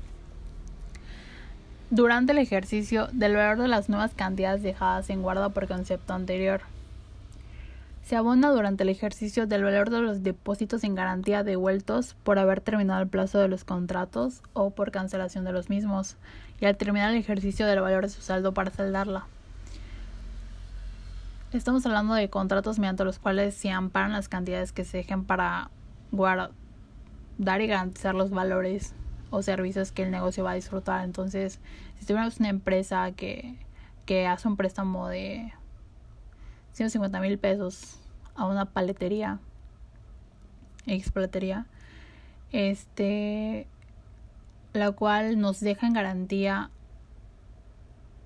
durante 1.91 2.31
el 2.31 2.39
ejercicio 2.39 3.09
del 3.13 3.35
valor 3.35 3.59
de 3.59 3.67
las 3.67 3.89
nuevas 3.89 4.15
cantidades 4.15 4.63
dejadas 4.63 5.11
en 5.11 5.23
guarda 5.23 5.49
por 5.49 5.67
concepto 5.67 6.15
anterior. 6.15 6.61
Se 8.05 8.15
abona 8.15 8.51
durante 8.51 8.85
el 8.85 8.89
ejercicio 8.89 9.47
del 9.49 9.65
valor 9.65 9.91
de 9.91 10.01
los 10.01 10.23
depósitos 10.23 10.85
en 10.85 10.95
garantía 10.95 11.43
devueltos 11.43 12.15
por 12.23 12.39
haber 12.39 12.61
terminado 12.61 13.03
el 13.03 13.09
plazo 13.09 13.39
de 13.41 13.49
los 13.49 13.65
contratos 13.65 14.41
o 14.53 14.71
por 14.71 14.93
cancelación 14.93 15.45
de 15.45 15.53
los 15.53 15.69
mismos, 15.69 16.17
y 16.61 16.67
al 16.67 16.77
terminar 16.77 17.11
el 17.11 17.19
ejercicio 17.19 17.67
del 17.67 17.81
valor 17.81 18.05
de 18.05 18.11
su 18.11 18.23
saldo 18.23 18.55
para 18.55 18.71
saldarla. 18.71 19.27
Estamos 21.53 21.85
hablando 21.87 22.15
de 22.15 22.31
contratos 22.31 22.79
mediante 22.79 23.05
los 23.05 23.19
cuales 23.19 23.55
se 23.55 23.71
amparan 23.71 24.13
las 24.13 24.29
cantidades 24.29 24.71
que 24.71 24.85
se 24.85 24.99
dejen 24.99 25.25
para 25.25 25.71
guardar 26.13 26.53
y 27.61 27.67
garantizar 27.67 28.15
los 28.15 28.31
valores 28.31 28.95
o 29.31 29.43
servicios 29.43 29.93
que 29.93 30.03
el 30.03 30.11
negocio 30.11 30.45
va 30.45 30.53
a 30.53 30.55
disfrutar. 30.55 31.05
Entonces, 31.05 31.61
si 31.99 32.07
tuviéramos 32.07 32.39
una 32.41 32.49
empresa 32.49 33.13
que, 33.13 33.57
que 34.07 34.27
hace 34.27 34.49
un 34.49 34.57
préstamo 34.57 35.09
de 35.09 35.53
150 36.73 37.21
mil 37.21 37.39
pesos 37.39 37.99
a 38.35 38.47
una 38.47 38.67
paletería, 38.67 39.39
ex 40.87 41.11
paletería, 41.11 41.67
este, 42.53 43.67
la 44.73 44.93
cual 44.93 45.41
nos 45.41 45.61
deja 45.61 45.87
en 45.87 45.93
garantía 45.93 46.71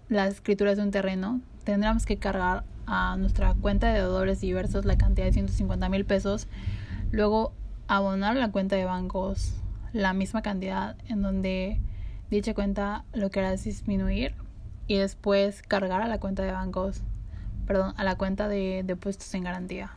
las 0.08 0.34
escrituras 0.34 0.76
de 0.76 0.82
un 0.82 0.90
terreno, 0.90 1.40
tendríamos 1.64 2.06
que 2.06 2.18
cargar 2.18 2.64
a 2.87 3.16
nuestra 3.16 3.54
cuenta 3.54 3.92
de 3.92 4.00
deudores 4.00 4.40
diversos 4.40 4.84
la 4.84 4.96
cantidad 4.96 5.26
de 5.26 5.32
150 5.32 5.88
mil 5.88 6.04
pesos, 6.04 6.46
luego 7.11 7.52
abonar 7.88 8.37
la 8.37 8.50
cuenta 8.50 8.76
de 8.76 8.84
bancos 8.84 9.54
la 9.95 10.13
misma 10.13 10.43
cantidad 10.43 10.97
en 11.09 11.23
donde 11.23 11.81
dicha 12.29 12.53
cuenta 12.53 13.05
lo 13.15 13.31
que 13.31 13.39
hará 13.39 13.53
es 13.53 13.63
disminuir 13.63 14.35
y 14.89 14.97
después 14.97 15.63
cargar 15.63 16.03
a 16.03 16.09
la 16.09 16.19
cuenta 16.19 16.43
de 16.43 16.51
bancos, 16.51 17.01
perdón, 17.67 17.95
a 17.97 18.03
la 18.03 18.17
cuenta 18.17 18.49
de 18.49 18.83
depósitos 18.85 19.33
en 19.35 19.45
garantía. 19.45 19.93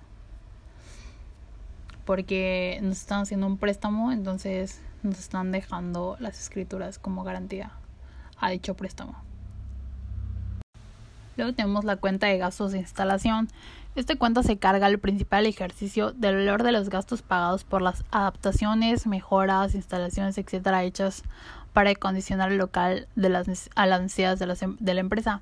Porque 2.06 2.80
nos 2.84 3.00
están 3.00 3.22
haciendo 3.22 3.48
un 3.48 3.58
préstamo, 3.58 4.12
entonces 4.12 4.82
nos 5.02 5.18
están 5.18 5.52
dejando 5.52 6.16
las 6.20 6.40
escrituras 6.40 7.00
como 7.00 7.24
garantía 7.24 7.72
a 8.40 8.52
dicho 8.52 8.76
préstamo. 8.76 9.27
Luego 11.38 11.54
tenemos 11.54 11.86
la 11.86 11.96
cuenta 11.96 12.28
de 12.28 12.38
gastos 12.38 12.72
de 12.72 12.80
instalación. 12.80 13.48
Esta 13.96 14.16
cuenta 14.16 14.44
se 14.44 14.58
carga 14.58 14.88
al 14.88 15.00
principal 15.00 15.46
ejercicio 15.46 16.12
del 16.12 16.36
valor 16.36 16.64
de 16.64 16.72
los 16.72 16.90
gastos 16.90 17.22
pagados 17.22 17.64
por 17.64 17.82
las 17.82 18.04
adaptaciones, 18.12 19.08
mejoras, 19.08 19.76
instalaciones, 19.76 20.38
etcétera, 20.38 20.84
hechas 20.84 21.24
para 21.74 21.92
acondicionar 21.92 22.52
el 22.52 22.58
local 22.58 23.08
de 23.16 23.30
las, 23.30 23.70
a 23.76 23.86
las 23.86 24.02
necesidades 24.02 24.40
de 24.40 24.48
la, 24.48 24.56
em, 24.60 24.78
de 24.80 24.94
la 24.96 25.00
empresa. 25.00 25.42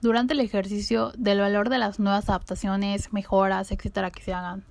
Durante 0.00 0.32
el 0.32 0.40
ejercicio 0.40 1.12
del 1.16 1.40
valor 1.40 1.68
de 1.68 1.78
las 1.78 2.00
nuevas 2.00 2.28
adaptaciones, 2.28 3.12
mejoras, 3.12 3.70
etcétera, 3.70 4.10
que 4.10 4.22
se 4.22 4.32
hagan. 4.32 4.64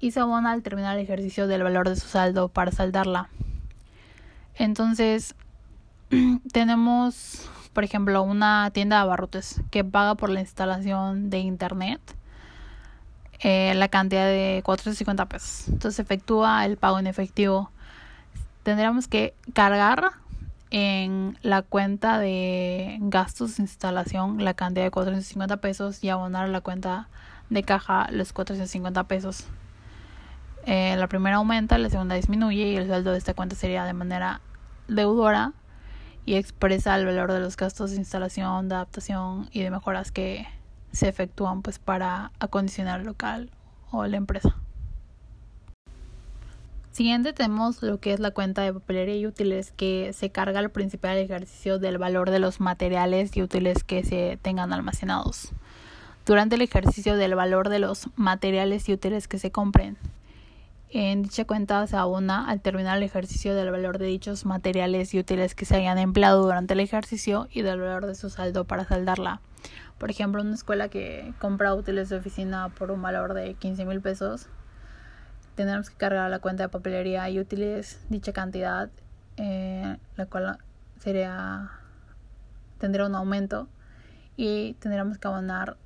Y 0.00 0.10
se 0.10 0.20
abona 0.20 0.52
al 0.52 0.62
terminar 0.62 0.96
el 0.96 1.04
ejercicio 1.04 1.46
del 1.46 1.62
valor 1.62 1.88
de 1.88 1.96
su 1.96 2.06
saldo 2.06 2.48
para 2.48 2.72
saldarla. 2.72 3.30
Entonces, 4.56 5.34
tenemos, 6.52 7.48
por 7.78 7.84
ejemplo, 7.84 8.24
una 8.24 8.72
tienda 8.72 8.96
de 8.96 9.02
abarrotes 9.02 9.60
que 9.70 9.84
paga 9.84 10.16
por 10.16 10.30
la 10.30 10.40
instalación 10.40 11.30
de 11.30 11.38
internet 11.38 12.00
eh, 13.38 13.72
la 13.76 13.86
cantidad 13.86 14.26
de 14.26 14.62
450 14.64 15.26
pesos. 15.26 15.68
Entonces 15.68 16.00
efectúa 16.00 16.64
el 16.64 16.76
pago 16.76 16.98
en 16.98 17.06
efectivo. 17.06 17.70
Tendríamos 18.64 19.06
que 19.06 19.32
cargar 19.52 20.10
en 20.70 21.38
la 21.42 21.62
cuenta 21.62 22.18
de 22.18 22.96
gastos 22.98 23.58
de 23.58 23.62
instalación 23.62 24.42
la 24.42 24.54
cantidad 24.54 24.84
de 24.84 24.90
450 24.90 25.58
pesos 25.58 26.02
y 26.02 26.08
abonar 26.08 26.46
a 26.46 26.48
la 26.48 26.60
cuenta 26.60 27.06
de 27.48 27.62
caja 27.62 28.08
los 28.10 28.32
450 28.32 29.04
pesos. 29.04 29.44
Eh, 30.66 30.96
la 30.98 31.06
primera 31.06 31.36
aumenta, 31.36 31.78
la 31.78 31.90
segunda 31.90 32.16
disminuye 32.16 32.72
y 32.72 32.76
el 32.76 32.88
saldo 32.88 33.12
de 33.12 33.18
esta 33.18 33.34
cuenta 33.34 33.54
sería 33.54 33.84
de 33.84 33.92
manera 33.92 34.40
deudora 34.88 35.52
y 36.28 36.36
expresa 36.36 36.94
el 36.94 37.06
valor 37.06 37.32
de 37.32 37.40
los 37.40 37.56
gastos 37.56 37.92
de 37.92 37.96
instalación, 37.96 38.68
de 38.68 38.74
adaptación 38.74 39.48
y 39.50 39.62
de 39.62 39.70
mejoras 39.70 40.12
que 40.12 40.46
se 40.92 41.08
efectúan 41.08 41.62
pues 41.62 41.78
para 41.78 42.32
acondicionar 42.38 43.00
el 43.00 43.06
local 43.06 43.50
o 43.90 44.06
la 44.06 44.18
empresa. 44.18 44.54
Siguiente 46.92 47.32
tenemos 47.32 47.82
lo 47.82 47.98
que 47.98 48.12
es 48.12 48.20
la 48.20 48.32
cuenta 48.32 48.60
de 48.60 48.74
papelería 48.74 49.16
y 49.16 49.26
útiles 49.26 49.72
que 49.74 50.12
se 50.12 50.28
carga 50.28 50.60
el 50.60 50.68
principal 50.68 51.16
ejercicio 51.16 51.78
del 51.78 51.96
valor 51.96 52.30
de 52.30 52.40
los 52.40 52.60
materiales 52.60 53.34
y 53.34 53.42
útiles 53.42 53.82
que 53.82 54.04
se 54.04 54.38
tengan 54.42 54.74
almacenados. 54.74 55.52
Durante 56.26 56.56
el 56.56 56.60
ejercicio 56.60 57.16
del 57.16 57.36
valor 57.36 57.70
de 57.70 57.78
los 57.78 58.10
materiales 58.16 58.86
y 58.90 58.92
útiles 58.92 59.28
que 59.28 59.38
se 59.38 59.50
compren, 59.50 59.96
en 60.90 61.22
dicha 61.22 61.44
cuenta 61.44 61.86
se 61.86 61.96
abona 61.96 62.48
al 62.48 62.60
terminar 62.60 62.96
el 62.96 63.02
ejercicio 63.02 63.54
del 63.54 63.70
valor 63.70 63.98
de 63.98 64.06
dichos 64.06 64.46
materiales 64.46 65.12
y 65.12 65.18
útiles 65.18 65.54
que 65.54 65.64
se 65.64 65.76
hayan 65.76 65.98
empleado 65.98 66.42
durante 66.42 66.74
el 66.74 66.80
ejercicio 66.80 67.48
y 67.50 67.62
del 67.62 67.80
valor 67.80 68.06
de 68.06 68.14
su 68.14 68.30
saldo 68.30 68.64
para 68.64 68.84
saldarla. 68.84 69.40
Por 69.98 70.10
ejemplo, 70.10 70.40
una 70.40 70.54
escuela 70.54 70.88
que 70.88 71.34
compra 71.40 71.74
útiles 71.74 72.08
de 72.08 72.16
oficina 72.16 72.70
por 72.70 72.90
un 72.90 73.02
valor 73.02 73.34
de 73.34 73.54
15 73.54 73.84
mil 73.84 74.00
pesos, 74.00 74.48
tendremos 75.56 75.90
que 75.90 75.96
cargar 75.96 76.30
la 76.30 76.38
cuenta 76.38 76.62
de 76.62 76.68
papelería 76.68 77.28
y 77.28 77.38
útiles 77.40 78.00
dicha 78.08 78.32
cantidad, 78.32 78.90
eh, 79.36 79.98
la 80.16 80.26
cual 80.26 80.58
sería 81.00 81.70
tendrá 82.78 83.06
un 83.06 83.14
aumento 83.14 83.68
y 84.36 84.74
tendremos 84.74 85.18
que 85.18 85.26
abonar 85.26 85.76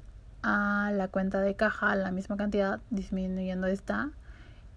a 0.43 0.91
la 0.95 1.09
cuenta 1.09 1.41
de 1.41 1.55
caja 1.55 1.97
la 1.97 2.11
misma 2.11 2.37
cantidad, 2.37 2.81
disminuyendo 2.91 3.67
esta 3.67 4.11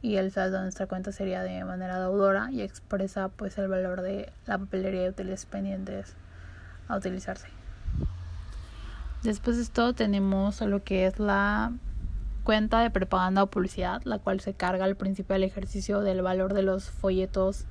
y 0.05 0.17
el 0.17 0.31
saldo 0.31 0.57
de 0.57 0.63
nuestra 0.63 0.85
cuenta 0.85 1.12
sería 1.12 1.41
de 1.41 1.63
manera 1.65 2.00
deudora 2.00 2.51
y 2.51 2.62
expresa 2.62 3.29
pues 3.29 3.57
el 3.57 3.67
valor 3.67 4.03
de 4.03 4.31
la 4.45 4.59
papelería 4.59 5.05
y 5.05 5.09
útiles 5.09 5.47
pendientes 5.47 6.13
a 6.88 6.97
utilizarse. 6.97 7.47
Después 9.24 9.57
de 9.57 9.63
esto 9.63 9.93
tenemos 9.93 10.62
lo 10.62 10.83
que 10.83 11.07
es 11.07 11.17
la 11.17 11.71
cuenta 12.43 12.81
de 12.81 12.91
propaganda 12.91 13.41
o 13.41 13.47
publicidad, 13.47 14.03
la 14.03 14.19
cual 14.19 14.41
se 14.41 14.53
carga 14.53 14.85
al 14.85 14.95
principio 14.95 15.33
del 15.33 15.43
ejercicio 15.43 16.01
del 16.01 16.21
valor 16.21 16.53
de 16.53 16.62
los 16.62 16.91
folletos, 16.91 17.65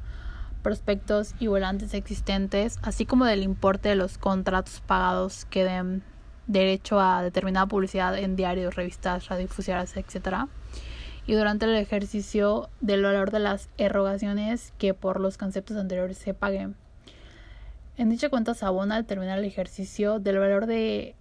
prospectos 0.65 1.37
y 1.39 1.47
volantes 1.47 1.95
existentes, 1.95 2.81
así 2.83 3.07
como 3.07 3.27
del 3.27 3.45
importe 3.45 3.91
de 3.91 3.95
los 3.95 4.19
contratos 4.19 4.83
pagados 4.85 5.45
que 5.45 5.63
den 5.63 6.03
derecho 6.49 6.99
a 6.99 7.23
determinada 7.23 7.67
publicidad 7.67 8.19
en 8.19 8.35
diarios, 8.35 8.75
revistas, 8.75 9.29
radiodifusoras, 9.29 9.97
etc 9.97 10.49
y 11.27 11.35
durante 11.35 11.67
el 11.67 11.75
ejercicio 11.75 12.69
del 12.81 13.03
valor 13.03 13.31
de 13.31 13.41
las 13.41 13.69
erogaciones 13.79 14.73
que 14.79 14.95
por 14.95 15.21
los 15.21 15.39
conceptos 15.39 15.77
anteriores 15.77 16.19
se 16.19 16.35
paguen. 16.35 16.77
En 17.97 18.11
dicha 18.11 18.29
cuenta 18.29 18.55
se 18.55 18.67
abona 18.67 18.97
al 18.97 19.07
terminar 19.07 19.39
el 19.39 19.45
ejercicio 19.45 20.19
del 20.19 20.39
valor 20.39 20.67
de 20.67 21.15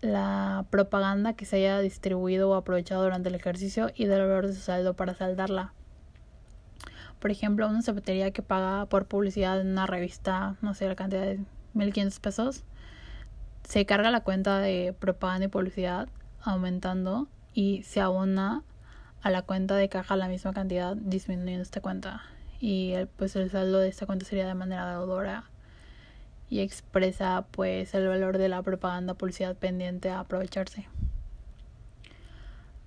la 0.00 0.66
propaganda 0.70 1.32
que 1.32 1.44
se 1.44 1.56
haya 1.56 1.78
distribuido 1.78 2.50
o 2.50 2.54
aprovechado 2.54 3.02
durante 3.02 3.28
el 3.28 3.34
ejercicio 3.34 3.90
y 3.94 4.06
del 4.06 4.20
valor 4.20 4.46
de 4.46 4.52
su 4.52 4.60
saldo 4.60 4.94
para 4.94 5.14
saldarla. 5.14 5.72
Por 7.18 7.30
ejemplo, 7.30 7.68
una 7.68 7.82
zapatería 7.82 8.32
que 8.32 8.42
paga 8.42 8.86
por 8.86 9.06
publicidad 9.06 9.60
en 9.60 9.68
una 9.68 9.86
revista, 9.86 10.56
no 10.60 10.74
sé, 10.74 10.88
la 10.88 10.96
cantidad 10.96 11.22
de 11.22 11.40
1500 11.74 12.18
pesos, 12.18 12.64
se 13.62 13.86
carga 13.86 14.10
la 14.10 14.24
cuenta 14.24 14.58
de 14.58 14.92
propaganda 14.98 15.46
y 15.46 15.48
publicidad 15.48 16.08
aumentando 16.42 17.28
y 17.54 17.84
se 17.84 18.00
abona 18.00 18.64
a 19.22 19.30
la 19.30 19.42
cuenta 19.42 19.76
de 19.76 19.88
caja 19.88 20.16
la 20.16 20.28
misma 20.28 20.52
cantidad 20.52 20.96
disminuyendo 20.96 21.62
esta 21.62 21.80
cuenta. 21.80 22.22
Y 22.60 22.92
el, 22.92 23.06
pues 23.06 23.36
el 23.36 23.50
saldo 23.50 23.78
de 23.78 23.88
esta 23.88 24.06
cuenta 24.06 24.24
sería 24.24 24.46
de 24.46 24.54
manera 24.54 24.90
deudora. 24.90 25.44
Y 26.50 26.60
expresa 26.60 27.46
pues 27.50 27.94
el 27.94 28.08
valor 28.08 28.36
de 28.36 28.48
la 28.48 28.62
propaganda 28.62 29.14
publicidad 29.14 29.56
pendiente 29.56 30.10
a 30.10 30.20
aprovecharse. 30.20 30.86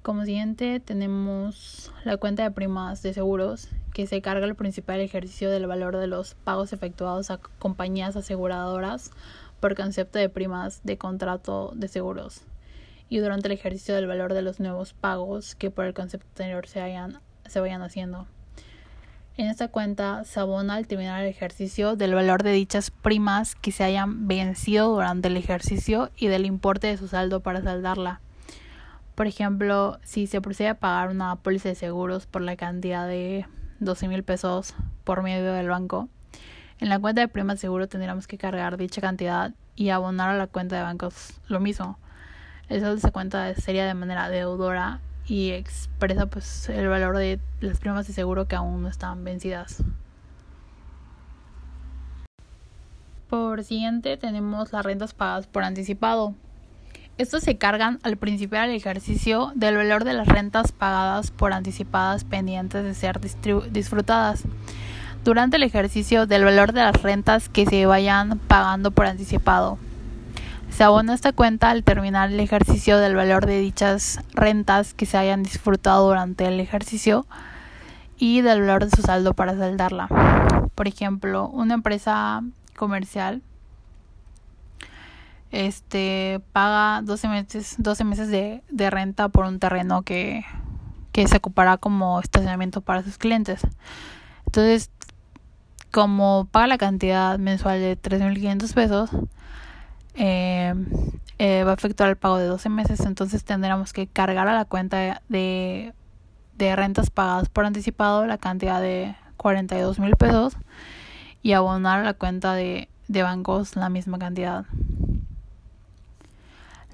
Como 0.02 0.24
siguiente 0.24 0.80
tenemos 0.80 1.91
la 2.04 2.17
cuenta 2.17 2.43
de 2.43 2.52
primas 2.52 3.02
de 3.02 3.13
seguros 3.13 3.69
que 3.91 4.06
se 4.06 4.21
carga 4.21 4.45
el 4.45 4.54
principal 4.54 5.00
ejercicio 5.00 5.50
del 5.50 5.65
valor 5.65 5.98
de 5.98 6.06
los 6.06 6.36
pagos 6.36 6.74
efectuados 6.74 7.32
a 7.32 7.39
compañías 7.58 8.15
aseguradoras 8.15 9.10
por 9.60 9.74
concepto 9.74 10.19
de 10.19 10.30
primas 10.30 10.82
de 10.84 11.00
contrato 11.00 11.71
de 11.76 11.88
seguros 11.88 12.43
y 13.10 13.20
durante 13.20 13.48
el 13.48 13.54
ejercicio 13.54 13.96
del 13.96 14.08
valor 14.08 14.34
de 14.34 14.41
los 14.41 14.60
nuevos 14.60 14.94
pagos 14.94 15.56
que 15.56 15.72
por 15.72 15.86
el 15.86 15.94
concepto 15.94 16.28
anterior 16.30 16.68
se, 16.68 16.82
hayan, 16.82 17.20
se 17.46 17.60
vayan 17.60 17.82
haciendo. 17.82 18.28
En 19.38 19.48
esta 19.48 19.68
cuenta 19.68 20.24
se 20.24 20.39
abona 20.39 20.76
al 20.76 20.88
terminar 20.88 21.22
el 21.22 21.28
ejercicio 21.28 21.98
del 21.98 22.15
valor 22.15 22.41
de 22.41 22.54
dichas 22.54 22.89
primas 22.89 23.56
que 23.56 23.74
se 23.74 23.84
hayan 23.84 24.28
vencido 24.28 24.94
durante 24.94 25.28
el 25.28 25.36
ejercicio 25.36 26.10
y 26.15 26.28
del 26.28 26.46
importe 26.46 26.88
de 26.88 26.98
su 26.98 27.10
saldo 27.10 27.41
para 27.41 27.62
saldarla. 27.62 28.22
Por 29.13 29.28
ejemplo, 29.28 30.00
si 30.04 30.28
se 30.28 30.39
procede 30.39 30.70
a 30.70 30.80
pagar 30.80 31.10
una 31.10 31.36
póliza 31.36 31.70
de 31.70 31.76
seguros 31.76 32.28
por 32.28 32.41
la 32.41 32.56
cantidad 32.56 33.08
de 33.08 33.46
12 33.80 34.08
mil 34.08 34.24
pesos 34.24 34.74
por 35.04 35.22
medio 35.22 35.52
del 35.52 35.68
banco, 35.68 36.08
en 36.80 36.89
la 36.89 37.00
cuenta 37.00 37.22
de 37.22 37.28
primas 37.28 37.58
de 37.58 37.62
seguro 37.62 37.88
tendríamos 37.88 38.28
que 38.28 38.38
cargar 38.38 38.78
dicha 38.78 39.02
cantidad 39.02 39.54
y 39.76 39.89
abonar 39.89 40.30
a 40.30 40.38
la 40.38 40.48
cuenta 40.48 40.78
de 40.78 40.84
bancos 40.84 41.34
lo 41.48 41.60
mismo. 41.60 42.00
El 42.67 42.99
se 42.99 43.12
cuenta 43.12 43.54
sería 43.56 43.86
de 43.86 43.93
manera 43.93 44.30
deudora 44.30 44.99
y 45.28 45.51
expresa 45.51 46.25
pues 46.25 46.67
el 46.69 46.88
valor 46.88 47.17
de 47.17 47.39
las 47.60 47.80
primas 47.80 48.08
de 48.08 48.13
seguro 48.13 48.47
que 48.47 48.56
aún 48.56 48.82
no 48.82 48.89
están 48.89 49.23
vencidas. 49.23 49.84
Por 53.30 53.63
siguiente 53.63 54.17
tenemos 54.17 54.71
las 54.71 54.86
rentas 54.86 55.13
pagadas 55.13 55.47
por 55.47 55.63
anticipado. 55.63 56.34
Estos 57.17 57.43
se 57.43 57.58
cargan 57.58 57.99
al 58.04 58.17
principio 58.17 58.60
del 58.60 58.71
ejercicio 58.71 59.51
del 59.56 59.78
valor 59.78 60.04
de 60.04 60.13
las 60.13 60.28
rentas 60.28 60.71
pagadas 60.71 61.32
por 61.32 61.54
anticipadas 61.54 62.23
pendientes 62.23 62.84
de 62.84 62.93
ser 62.93 63.19
disfrutadas. 63.71 64.43
Durante 65.23 65.58
el 65.58 65.63
ejercicio 65.63 66.28
del 66.28 66.43
valor 66.43 66.73
de 66.73 66.82
las 66.82 67.01
rentas 67.01 67.47
que 67.47 67.65
se 67.65 67.86
vayan 67.86 68.38
pagando 68.47 68.91
por 68.91 69.06
anticipado. 69.06 69.80
Se 70.75 70.83
abona 70.83 71.13
esta 71.13 71.31
cuenta 71.31 71.69
al 71.69 71.85
terminar 71.85 72.33
el 72.33 72.39
ejercicio 72.41 72.97
del 72.97 73.15
valor 73.15 73.45
de 73.45 73.61
dichas 73.61 74.19
rentas 74.33 74.93
que 74.93 75.05
se 75.05 75.17
hayan 75.17 75.41
disfrutado 75.41 76.05
durante 76.05 76.45
el 76.47 76.59
ejercicio 76.59 77.25
y 78.17 78.41
del 78.41 78.59
valor 78.59 78.83
de 78.83 78.93
su 78.93 79.01
saldo 79.01 79.33
para 79.33 79.57
saldarla. 79.57 80.09
Por 80.75 80.89
ejemplo, 80.89 81.47
una 81.47 81.75
empresa 81.75 82.43
comercial 82.75 83.41
este 85.51 86.41
paga 86.51 87.01
12 87.03 87.29
meses 87.29 87.75
12 87.77 88.03
meses 88.03 88.27
de, 88.27 88.61
de 88.69 88.89
renta 88.89 89.29
por 89.29 89.45
un 89.45 89.59
terreno 89.59 90.01
que, 90.01 90.43
que 91.13 91.25
se 91.29 91.38
ocupará 91.38 91.77
como 91.77 92.19
estacionamiento 92.19 92.81
para 92.81 93.01
sus 93.01 93.17
clientes. 93.17 93.61
Entonces, 94.45 94.91
como 95.91 96.49
paga 96.51 96.67
la 96.67 96.77
cantidad 96.77 97.39
mensual 97.39 97.79
de 97.79 97.97
3.500 97.97 98.73
pesos, 98.73 99.09
eh, 100.15 100.73
eh, 101.38 101.63
va 101.63 101.71
a 101.71 101.73
efectuar 101.73 102.10
el 102.10 102.15
pago 102.15 102.38
de 102.38 102.45
12 102.45 102.69
meses, 102.69 103.01
entonces 103.01 103.43
tendremos 103.43 103.93
que 103.93 104.08
cargar 104.08 104.47
a 104.47 104.54
la 104.54 104.65
cuenta 104.65 105.21
de, 105.28 105.93
de 106.58 106.75
rentas 106.75 107.10
pagadas 107.10 107.49
por 107.49 107.65
anticipado 107.65 108.25
la 108.25 108.38
cantidad 108.38 108.82
de 108.82 109.15
42 109.38 109.99
mil 109.99 110.15
pesos 110.15 110.56
y 111.41 111.54
abonar 111.54 111.99
a 111.99 112.04
la 112.04 112.13
cuenta 112.13 112.54
de, 112.54 112.89
de 113.08 113.23
bancos 113.23 113.75
la 113.75 113.89
misma 113.89 114.17
cantidad. 114.17 114.65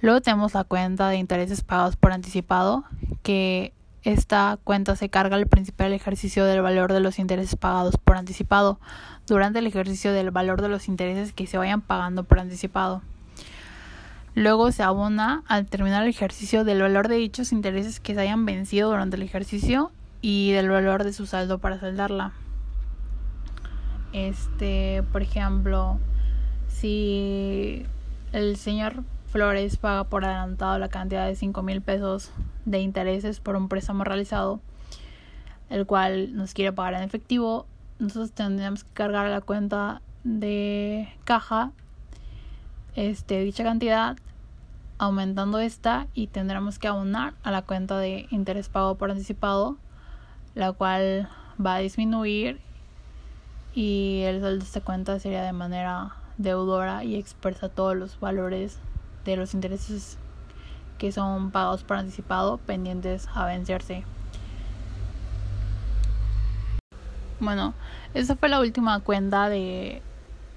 Luego 0.02 0.22
tenemos 0.22 0.56
la 0.56 0.64
cuenta 0.64 1.10
de 1.10 1.18
intereses 1.18 1.62
pagados 1.62 1.96
por 1.96 2.12
anticipado, 2.12 2.84
que 3.22 3.72
esta 4.04 4.58
cuenta 4.64 4.96
se 4.96 5.10
carga 5.10 5.36
al 5.36 5.46
principal 5.46 5.94
ejercicio 5.94 6.46
del 6.46 6.62
valor 6.62 6.92
de 6.92 7.02
los 7.02 7.20
intereses 7.20 7.56
pagados 7.56 7.98
por 7.98 8.18
anticipado 8.18 8.80
durante 9.28 9.60
el 9.60 9.68
ejercicio 9.68 10.12
del 10.12 10.32
valor 10.32 10.62
de 10.64 10.70
los 10.70 10.88
intereses 10.88 11.34
que 11.34 11.46
se 11.46 11.60
vayan 11.60 11.82
pagando 11.82 12.24
por 12.24 12.40
anticipado. 12.40 13.04
Luego 14.34 14.72
se 14.72 14.82
abona 14.84 15.44
al 15.48 15.66
terminar 15.66 16.04
el 16.04 16.10
ejercicio 16.10 16.64
del 16.64 16.82
valor 16.82 17.10
de 17.10 17.16
dichos 17.16 17.52
intereses 17.52 18.00
que 18.00 18.14
se 18.14 18.22
hayan 18.22 18.46
vencido 18.46 18.90
durante 18.90 19.18
el 19.18 19.24
ejercicio 19.24 19.92
y 20.22 20.52
del 20.52 20.70
valor 20.70 21.04
de 21.04 21.12
su 21.12 21.26
saldo 21.26 21.60
para 21.60 21.80
saldarla. 21.80 22.32
Este, 24.14 25.04
por 25.12 25.22
ejemplo, 25.22 26.00
si 26.68 27.86
el 28.32 28.56
señor 28.56 29.04
Flores 29.32 29.78
paga 29.78 30.06
por 30.06 30.26
adelantado 30.26 30.78
la 30.80 30.90
cantidad 30.90 31.26
de 31.26 31.36
5 31.36 31.62
mil 31.64 31.82
pesos 31.82 32.32
de 32.66 32.80
intereses 32.80 33.40
por 33.40 33.56
un 33.56 33.68
préstamo 33.70 34.04
realizado, 34.04 34.62
el 35.70 35.86
cual 35.86 36.36
nos 36.36 36.54
quiere 36.54 36.74
pagar 36.74 36.96
en 36.96 37.04
efectivo, 37.04 37.66
nosotros 38.00 38.32
tendríamos 38.32 38.84
que 38.84 38.94
cargar 38.94 39.30
la 39.30 39.42
cuenta 39.42 40.02
de 40.24 41.08
caja 41.24 41.72
este, 42.96 43.44
dicha 43.44 43.64
cantidad 43.64 44.18
aumentando 44.98 45.60
esta 45.60 46.08
y 46.14 46.28
tendremos 46.28 46.78
que 46.78 46.88
abonar 46.88 47.34
a 47.44 47.52
la 47.52 47.64
cuenta 47.64 47.98
de 47.98 48.28
interés 48.30 48.70
pago 48.70 48.96
por 48.96 49.10
anticipado 49.10 49.78
la 50.54 50.74
cual 50.74 51.30
va 51.64 51.76
a 51.76 51.80
disminuir 51.80 52.60
y 53.74 54.22
el 54.26 54.42
saldo 54.42 54.58
de 54.58 54.66
esta 54.66 54.82
cuenta 54.82 55.20
sería 55.20 55.44
de 55.44 55.54
manera 55.54 56.16
deudora 56.38 57.04
y 57.04 57.16
expresa 57.16 57.70
todos 57.70 57.96
los 57.96 58.20
valores 58.20 58.80
de 59.26 59.38
los 59.38 59.54
intereses 59.54 60.18
que 60.98 61.12
son 61.12 61.52
pagos 61.52 61.84
por 61.84 61.98
anticipado 61.98 62.58
pendientes 62.58 63.28
a 63.34 63.46
vencerse. 63.46 64.04
Bueno, 67.40 67.74
esa 68.14 68.36
fue 68.36 68.50
la 68.50 68.60
última 68.60 69.00
cuenta 69.00 69.50
de, 69.50 70.04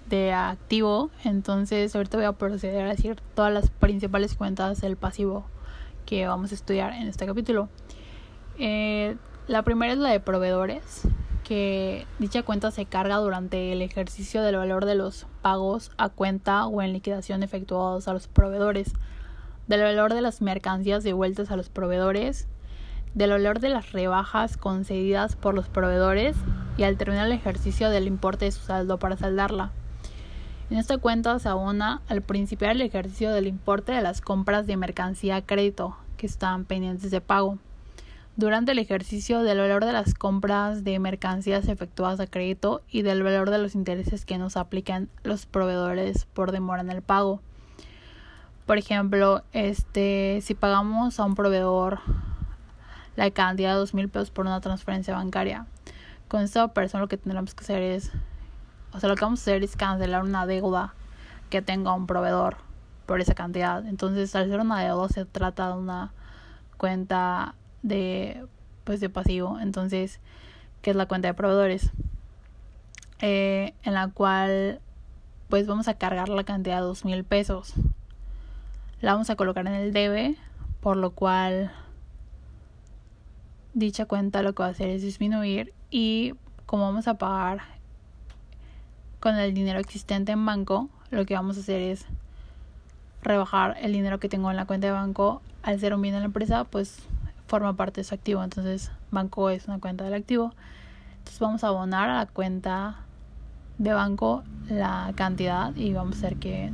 de 0.08 0.32
activo, 0.32 1.10
entonces 1.24 1.94
ahorita 1.94 2.16
voy 2.16 2.26
a 2.26 2.32
proceder 2.32 2.86
a 2.86 2.90
decir 2.90 3.16
todas 3.34 3.52
las 3.52 3.70
principales 3.70 4.34
cuentas 4.34 4.80
del 4.80 4.96
pasivo 4.96 5.46
que 6.06 6.26
vamos 6.26 6.52
a 6.52 6.54
estudiar 6.54 6.92
en 6.92 7.08
este 7.08 7.26
capítulo. 7.26 7.68
Eh, 8.58 9.16
la 9.46 9.62
primera 9.62 9.92
es 9.92 9.98
la 9.98 10.10
de 10.10 10.20
proveedores, 10.20 11.02
que 11.44 12.06
dicha 12.18 12.42
cuenta 12.42 12.70
se 12.70 12.86
carga 12.86 13.16
durante 13.16 13.72
el 13.72 13.82
ejercicio 13.82 14.42
del 14.42 14.56
valor 14.56 14.86
de 14.86 14.94
los 14.94 15.26
pagos 15.42 15.90
a 15.98 16.08
cuenta 16.08 16.66
o 16.66 16.82
en 16.82 16.92
liquidación 16.92 17.42
efectuados 17.42 18.08
a 18.08 18.12
los 18.12 18.28
proveedores, 18.28 18.92
del 19.66 19.82
valor 19.82 20.14
de 20.14 20.22
las 20.22 20.42
mercancías 20.42 21.04
devueltas 21.04 21.50
a 21.50 21.56
los 21.56 21.68
proveedores, 21.68 22.46
del 23.14 23.30
valor 23.30 23.60
de 23.60 23.68
las 23.68 23.92
rebajas 23.92 24.56
concedidas 24.56 25.36
por 25.36 25.54
los 25.54 25.68
proveedores 25.68 26.36
y 26.76 26.82
al 26.82 26.96
terminar 26.96 27.26
el 27.26 27.32
ejercicio 27.32 27.90
del 27.90 28.06
importe 28.06 28.46
de 28.46 28.52
su 28.52 28.62
saldo 28.62 28.98
para 28.98 29.16
saldarla. 29.16 29.70
En 30.70 30.78
esta 30.78 30.98
cuenta 30.98 31.38
se 31.38 31.48
abona 31.48 32.00
al 32.08 32.22
principiar 32.22 32.72
el 32.72 32.82
ejercicio 32.82 33.32
del 33.32 33.46
importe 33.46 33.92
de 33.92 34.02
las 34.02 34.20
compras 34.20 34.66
de 34.66 34.76
mercancía 34.76 35.36
a 35.36 35.42
crédito 35.42 35.96
que 36.16 36.26
están 36.26 36.64
pendientes 36.64 37.10
de 37.10 37.20
pago 37.20 37.58
durante 38.36 38.72
el 38.72 38.78
ejercicio 38.78 39.42
del 39.42 39.58
valor 39.58 39.84
de 39.84 39.92
las 39.92 40.14
compras 40.14 40.82
de 40.82 40.98
mercancías 40.98 41.68
efectuadas 41.68 42.18
a 42.18 42.26
crédito 42.26 42.82
y 42.90 43.02
del 43.02 43.22
valor 43.22 43.50
de 43.50 43.58
los 43.58 43.74
intereses 43.74 44.24
que 44.24 44.38
nos 44.38 44.56
aplican 44.56 45.08
los 45.22 45.46
proveedores 45.46 46.24
por 46.24 46.50
demora 46.50 46.82
en 46.82 46.90
el 46.90 47.02
pago. 47.02 47.40
Por 48.66 48.78
ejemplo, 48.78 49.42
este, 49.52 50.40
si 50.42 50.54
pagamos 50.54 51.20
a 51.20 51.24
un 51.24 51.34
proveedor 51.34 52.00
la 53.14 53.30
cantidad 53.30 53.74
de 53.74 53.78
dos 53.78 53.94
mil 53.94 54.08
pesos 54.08 54.30
por 54.30 54.46
una 54.46 54.60
transferencia 54.60 55.14
bancaria, 55.14 55.66
con 56.26 56.42
esta 56.42 56.66
persona 56.68 57.02
lo 57.02 57.08
que 57.08 57.18
tendremos 57.18 57.54
que 57.54 57.62
hacer 57.62 57.82
es, 57.82 58.10
o 58.94 59.00
sea, 59.00 59.08
lo 59.08 59.16
que 59.16 59.24
vamos 59.24 59.40
a 59.40 59.42
hacer 59.42 59.64
es 59.64 59.76
cancelar 59.76 60.22
una 60.22 60.46
deuda 60.46 60.94
que 61.50 61.62
tenga 61.62 61.92
un 61.92 62.06
proveedor 62.06 62.56
por 63.06 63.20
esa 63.20 63.34
cantidad. 63.34 63.84
Entonces, 63.86 64.34
al 64.34 64.48
ser 64.48 64.60
una 64.60 64.82
deuda 64.82 65.08
se 65.08 65.24
trata 65.24 65.68
de 65.68 65.74
una 65.74 66.12
cuenta 66.76 67.54
de 67.82 68.46
pues 68.84 69.00
de 69.00 69.10
pasivo. 69.10 69.58
Entonces 69.60 70.20
que 70.84 70.90
es 70.90 70.96
la 70.96 71.06
cuenta 71.06 71.28
de 71.28 71.34
proveedores. 71.34 71.90
Eh, 73.20 73.74
en 73.84 73.94
la 73.94 74.08
cual 74.08 74.80
pues 75.48 75.66
vamos 75.66 75.88
a 75.88 75.94
cargar 75.94 76.28
la 76.28 76.44
cantidad 76.44 76.76
de 76.76 76.82
dos 76.82 77.04
mil 77.04 77.24
pesos. 77.24 77.74
La 79.00 79.12
vamos 79.12 79.30
a 79.30 79.36
colocar 79.36 79.66
en 79.66 79.74
el 79.74 79.92
debe 79.92 80.36
por 80.80 80.98
lo 80.98 81.10
cual 81.10 81.72
dicha 83.72 84.04
cuenta 84.04 84.42
lo 84.42 84.54
que 84.54 84.62
va 84.62 84.68
a 84.68 84.72
hacer 84.72 84.90
es 84.90 85.02
disminuir 85.02 85.72
y 85.90 86.34
como 86.66 86.84
vamos 86.84 87.08
a 87.08 87.14
pagar 87.14 87.73
con 89.24 89.36
el 89.36 89.54
dinero 89.54 89.78
existente 89.78 90.32
en 90.32 90.44
banco 90.44 90.90
lo 91.10 91.24
que 91.24 91.32
vamos 91.32 91.56
a 91.56 91.60
hacer 91.60 91.80
es 91.80 92.04
rebajar 93.22 93.74
el 93.80 93.94
dinero 93.94 94.20
que 94.20 94.28
tengo 94.28 94.50
en 94.50 94.56
la 94.58 94.66
cuenta 94.66 94.88
de 94.88 94.92
banco 94.92 95.40
al 95.62 95.80
ser 95.80 95.94
un 95.94 96.02
bien 96.02 96.14
en 96.14 96.20
la 96.20 96.26
empresa 96.26 96.64
pues 96.64 96.98
forma 97.46 97.72
parte 97.72 98.02
de 98.02 98.04
su 98.04 98.14
activo. 98.14 98.44
Entonces, 98.44 98.90
banco 99.10 99.48
es 99.48 99.66
una 99.66 99.80
cuenta 99.80 100.04
del 100.04 100.12
activo. 100.12 100.52
Entonces, 101.12 101.38
vamos 101.40 101.64
a 101.64 101.68
abonar 101.68 102.10
a 102.10 102.16
la 102.16 102.26
cuenta 102.26 102.96
de 103.78 103.94
banco 103.94 104.44
la 104.68 105.10
cantidad 105.14 105.74
y 105.74 105.94
vamos 105.94 106.16
a 106.16 106.18
hacer 106.18 106.36
que 106.36 106.70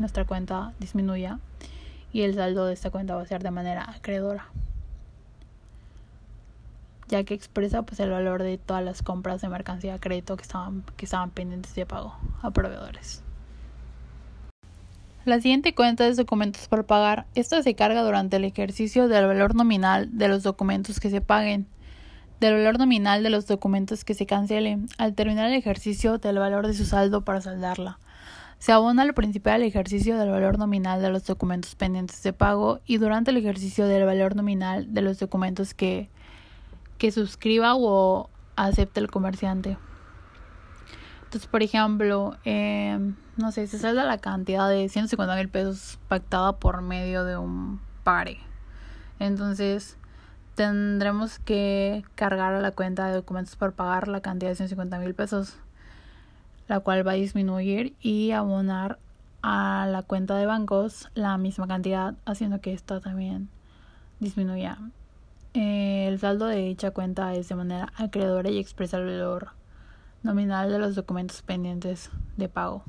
nuestra 0.00 0.24
cuenta 0.24 0.72
disminuya 0.80 1.38
y 2.12 2.22
el 2.22 2.34
saldo 2.34 2.66
de 2.66 2.74
esta 2.74 2.90
cuenta 2.90 3.14
va 3.14 3.22
a 3.22 3.26
ser 3.26 3.44
de 3.44 3.52
manera 3.52 3.88
acreedora 3.88 4.46
ya 7.12 7.24
que 7.24 7.34
expresa 7.34 7.82
pues 7.82 8.00
el 8.00 8.10
valor 8.10 8.42
de 8.42 8.56
todas 8.56 8.82
las 8.82 9.02
compras 9.02 9.42
de 9.42 9.48
mercancía 9.50 9.94
a 9.94 9.98
crédito 9.98 10.34
que 10.36 10.42
estaban, 10.42 10.82
que 10.96 11.04
estaban 11.04 11.28
pendientes 11.28 11.74
de 11.74 11.84
pago 11.84 12.16
a 12.40 12.50
proveedores. 12.50 13.22
La 15.26 15.38
siguiente 15.38 15.74
cuenta 15.74 16.06
es 16.08 16.16
documentos 16.16 16.66
por 16.68 16.86
pagar. 16.86 17.26
Esta 17.34 17.62
se 17.62 17.74
carga 17.74 18.02
durante 18.02 18.38
el 18.38 18.44
ejercicio 18.44 19.08
del 19.08 19.26
valor 19.26 19.54
nominal 19.54 20.08
de 20.16 20.26
los 20.28 20.42
documentos 20.42 21.00
que 21.00 21.10
se 21.10 21.20
paguen, 21.20 21.66
del 22.40 22.54
valor 22.54 22.78
nominal 22.78 23.22
de 23.22 23.28
los 23.28 23.46
documentos 23.46 24.06
que 24.06 24.14
se 24.14 24.24
cancelen, 24.24 24.86
al 24.96 25.14
terminar 25.14 25.48
el 25.48 25.54
ejercicio 25.54 26.16
del 26.16 26.38
valor 26.38 26.66
de 26.66 26.72
su 26.72 26.86
saldo 26.86 27.26
para 27.26 27.42
saldarla. 27.42 27.98
Se 28.58 28.72
abona 28.72 29.02
al 29.02 29.12
principal 29.12 29.62
ejercicio 29.62 30.16
del 30.16 30.30
valor 30.30 30.58
nominal 30.58 31.02
de 31.02 31.10
los 31.10 31.26
documentos 31.26 31.74
pendientes 31.74 32.22
de 32.22 32.32
pago 32.32 32.80
y 32.86 32.96
durante 32.96 33.32
el 33.32 33.36
ejercicio 33.36 33.86
del 33.86 34.06
valor 34.06 34.34
nominal 34.34 34.94
de 34.94 35.02
los 35.02 35.18
documentos 35.18 35.74
que, 35.74 36.08
que 37.02 37.10
suscriba 37.10 37.74
o 37.74 38.30
acepte 38.54 39.00
el 39.00 39.10
comerciante. 39.10 39.76
Entonces, 41.24 41.48
por 41.50 41.64
ejemplo, 41.64 42.36
eh, 42.44 42.96
no 43.36 43.50
sé, 43.50 43.66
se 43.66 43.80
salda 43.80 44.04
la 44.04 44.18
cantidad 44.18 44.68
de 44.68 44.88
150 44.88 45.34
mil 45.34 45.48
pesos 45.48 45.98
pactada 46.06 46.60
por 46.60 46.80
medio 46.80 47.24
de 47.24 47.36
un 47.36 47.80
pare. 48.04 48.38
Entonces, 49.18 49.98
tendremos 50.54 51.40
que 51.40 52.04
cargar 52.14 52.54
a 52.54 52.60
la 52.60 52.70
cuenta 52.70 53.08
de 53.08 53.14
documentos 53.14 53.56
por 53.56 53.72
pagar 53.72 54.06
la 54.06 54.20
cantidad 54.20 54.52
de 54.52 54.54
150 54.54 55.00
mil 55.00 55.12
pesos, 55.12 55.56
la 56.68 56.78
cual 56.78 57.04
va 57.04 57.12
a 57.12 57.14
disminuir 57.14 57.96
y 58.00 58.30
abonar 58.30 59.00
a 59.42 59.88
la 59.90 60.04
cuenta 60.04 60.36
de 60.36 60.46
bancos 60.46 61.10
la 61.14 61.36
misma 61.36 61.66
cantidad, 61.66 62.14
haciendo 62.26 62.60
que 62.60 62.72
esta 62.72 63.00
también 63.00 63.48
disminuya. 64.20 64.78
Eh, 65.54 66.06
el 66.08 66.18
saldo 66.18 66.46
de 66.46 66.56
dicha 66.56 66.92
cuenta 66.92 67.34
es 67.34 67.48
de 67.48 67.54
manera 67.54 67.92
acreedora 67.96 68.48
y 68.48 68.58
expresa 68.58 68.96
el 68.96 69.04
valor 69.04 69.50
nominal 70.22 70.70
de 70.70 70.78
los 70.78 70.94
documentos 70.94 71.42
pendientes 71.42 72.10
de 72.36 72.48
pago. 72.48 72.84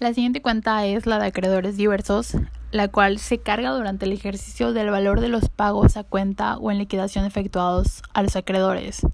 La 0.00 0.14
siguiente 0.14 0.42
cuenta 0.42 0.86
es 0.86 1.06
la 1.06 1.18
de 1.18 1.26
acreedores 1.26 1.76
diversos, 1.76 2.36
la 2.70 2.88
cual 2.88 3.18
se 3.18 3.38
carga 3.38 3.70
durante 3.70 4.06
el 4.06 4.12
ejercicio 4.12 4.72
del 4.72 4.90
valor 4.90 5.20
de 5.20 5.28
los 5.28 5.48
pagos 5.48 5.96
a 5.96 6.04
cuenta 6.04 6.56
o 6.56 6.70
en 6.70 6.78
liquidación 6.78 7.24
efectuados 7.24 8.02
a 8.14 8.22
los 8.22 8.36
acreedores 8.36 9.06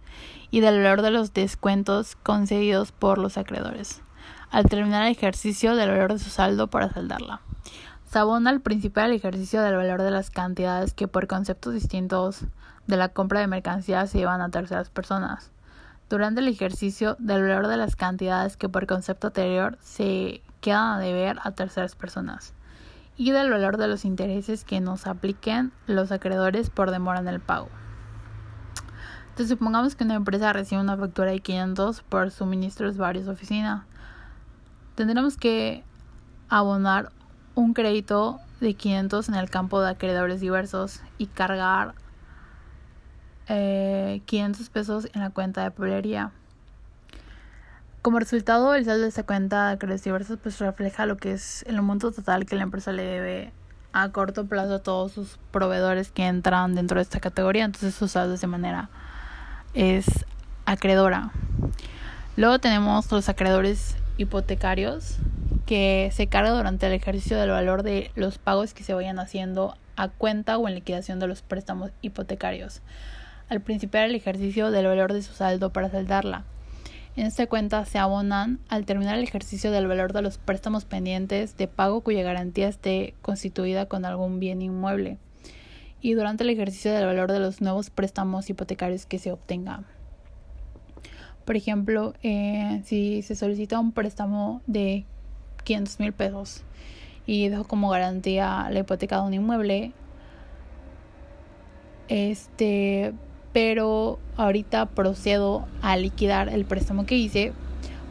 y 0.51 0.61
del 0.61 0.83
valor 0.83 1.03
de 1.03 1.11
los 1.11 1.33
descuentos 1.33 2.17
concedidos 2.17 2.93
por 2.93 3.19
los 3.19 3.39
acreedores, 3.39 4.03
al 4.51 4.67
terminar 4.67 5.07
el 5.07 5.13
ejercicio 5.13 5.75
del 5.75 5.91
valor 5.91 6.13
de 6.13 6.19
su 6.19 6.31
saldo 6.31 6.69
para 6.69 6.91
saldarla. 6.91 7.41
Se 8.15 8.21
abona 8.21 8.51
al 8.51 8.61
principal 8.61 9.11
ejercicio 9.11 9.61
del 9.61 9.75
valor 9.75 10.01
de 10.01 10.13
las 10.13 10.31
cantidades 10.31 10.95
que 10.95 11.09
por 11.09 11.27
conceptos 11.27 11.75
distintos 11.75 12.45
de 12.87 12.97
la 12.97 13.09
compra 13.09 13.41
de 13.41 13.49
mercancías 13.49 14.09
se 14.09 14.19
llevan 14.19 14.41
a 14.41 14.51
terceras 14.51 14.89
personas 14.89 15.51
durante 16.09 16.41
el 16.41 16.47
ejercicio 16.47 17.17
del 17.19 17.43
valor 17.43 17.67
de 17.67 17.77
las 17.77 17.97
cantidades 17.97 18.57
que 18.57 18.69
por 18.69 18.87
concepto 18.87 19.27
anterior 19.27 19.79
se 19.81 20.43
quedan 20.61 20.93
a 20.93 20.99
deber 21.01 21.41
a 21.43 21.51
terceras 21.51 21.97
personas 21.97 22.55
y 23.17 23.33
del 23.33 23.51
valor 23.51 23.79
de 23.79 23.89
los 23.89 24.05
intereses 24.05 24.63
que 24.63 24.81
nos 24.81 25.09
apliquen 25.09 25.73
los 25.89 26.13
acreedores 26.13 26.71
por 26.71 26.93
demora 26.93 27.19
en 27.19 27.27
el 27.27 27.41
pago. 27.41 27.69
Entonces 29.31 29.49
supongamos 29.49 29.97
que 29.97 30.05
una 30.05 30.15
empresa 30.15 30.53
recibe 30.53 30.81
una 30.81 30.97
factura 30.97 31.33
de 31.33 31.41
500 31.41 32.03
por 32.03 32.31
suministros 32.31 32.97
varios 32.97 33.27
oficinas. 33.27 33.83
Tendremos 34.95 35.37
que 35.37 35.83
abonar 36.49 37.11
un 37.55 37.75
crédito 37.75 38.41
de 38.61 38.75
500 38.75 39.29
en 39.29 39.35
el 39.35 39.51
campo 39.51 39.81
de 39.81 39.91
acreedores 39.91 40.41
diversos 40.41 41.01
y 41.19 41.27
cargar 41.27 41.95
eh, 43.49 44.23
500 44.27 44.69
pesos 44.71 45.09
en 45.13 45.21
la 45.21 45.31
cuenta 45.31 45.63
de 45.63 45.71
papelería. 45.71 46.31
Como 48.03 48.19
resultado, 48.19 48.75
el 48.75 48.85
saldo 48.85 49.03
de 49.03 49.09
esta 49.09 49.23
cuenta 49.23 49.71
de 49.71 49.79
créditos 49.79 50.05
diversos 50.05 50.39
pues 50.43 50.59
refleja 50.59 51.07
lo 51.07 51.17
que 51.17 51.33
es 51.33 51.63
el 51.67 51.81
monto 51.81 52.13
total 52.13 52.45
que 52.45 52.57
la 52.57 52.63
empresa 52.63 52.93
le 52.93 53.03
debe 53.03 53.53
a 53.93 54.11
corto 54.11 54.45
plazo 54.47 54.75
a 54.75 54.79
todos 54.81 55.13
sus 55.13 55.39
proveedores 55.53 56.11
que 56.11 56.27
entran 56.27 56.75
dentro 56.75 56.97
de 56.97 57.03
esta 57.03 57.21
categoría. 57.21 57.65
Entonces 57.65 57.95
su 57.95 58.09
saldo 58.09 58.37
de 58.37 58.47
manera 58.47 58.91
es 59.73 60.05
acreedora. 60.67 61.31
Luego 62.37 62.59
tenemos 62.59 63.11
los 63.13 63.29
acreedores 63.29 63.97
hipotecarios 64.19 65.17
que 65.67 66.11
se 66.13 66.27
carga 66.27 66.51
durante 66.51 66.87
el 66.87 66.93
ejercicio 66.93 67.39
del 67.39 67.51
valor 67.51 67.83
de 67.83 68.11
los 68.15 68.39
pagos 68.39 68.75
que 68.75 68.85
se 68.85 68.95
vayan 68.95 69.19
haciendo 69.19 69.77
a 69.97 70.09
cuenta 70.09 70.59
o 70.59 70.69
en 70.69 70.75
liquidación 70.75 71.19
de 71.21 71.27
los 71.27 71.43
préstamos 71.43 71.91
hipotecarios, 72.03 72.83
al 73.49 73.61
principiar 73.61 74.07
el 74.07 74.15
ejercicio 74.15 74.71
del 74.71 74.87
valor 74.87 75.13
de 75.13 75.23
su 75.23 75.33
saldo 75.33 75.73
para 75.73 75.91
saldarla. 75.91 76.45
En 77.17 77.27
esta 77.27 77.47
cuenta 77.47 77.85
se 77.85 77.99
abonan 77.99 78.59
al 78.69 78.87
terminar 78.87 79.17
el 79.17 79.23
ejercicio 79.23 79.71
del 79.71 79.87
valor 79.87 80.13
de 80.13 80.23
los 80.23 80.39
préstamos 80.39 80.85
pendientes 80.85 81.57
de 81.57 81.69
pago 81.69 82.01
cuya 82.01 82.25
garantía 82.25 82.69
esté 82.69 83.15
constituida 83.23 83.87
con 83.87 84.05
algún 84.05 84.41
bien 84.41 84.63
inmueble 84.63 85.19
y 86.01 86.15
durante 86.15 86.43
el 86.43 86.51
ejercicio 86.51 86.93
del 86.93 87.07
valor 87.07 87.33
de 87.33 87.39
los 87.39 87.61
nuevos 87.61 87.89
préstamos 87.89 88.51
hipotecarios 88.51 89.07
que 89.07 89.19
se 89.19 89.33
obtengan. 89.33 89.87
Por 91.45 91.57
ejemplo, 91.57 92.15
eh, 92.23 92.83
si 92.85 93.23
se 93.23 93.35
solicita 93.35 93.79
un 93.79 93.93
préstamo 93.93 94.61
de 94.67 95.07
500 95.65 96.01
mil 96.01 96.13
pesos. 96.13 96.63
Y 97.27 97.49
dejo 97.49 97.65
como 97.65 97.89
garantía 97.89 98.69
la 98.71 98.81
hipoteca 98.81 99.17
de 99.17 99.23
un 99.23 99.35
inmueble, 99.35 99.93
este, 102.09 103.15
pero 103.53 104.19
ahorita 104.37 104.87
procedo 104.87 105.67
a 105.81 105.97
liquidar 105.97 106.49
el 106.49 106.65
préstamo 106.65 107.07
que 107.07 107.17
hice, 107.17 107.53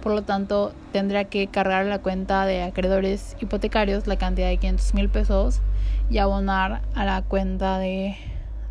por 0.02 0.13
lo 0.13 0.24
tanto 0.24 0.74
tendría 0.92 1.26
que 1.26 1.48
cargar 1.48 1.86
la 1.86 2.00
cuenta 2.00 2.46
de 2.46 2.63
acreedores 2.63 3.38
hipotecarios 3.39 4.08
la 4.08 4.18
cantidad 4.18 4.50
de 4.50 4.58
500 4.58 4.94
mil 4.96 5.10
pesos 5.10 5.62
y 6.10 6.18
abonar 6.18 6.82
a 6.96 7.06
la 7.06 7.22
cuenta 7.22 7.78
de, 7.78 8.18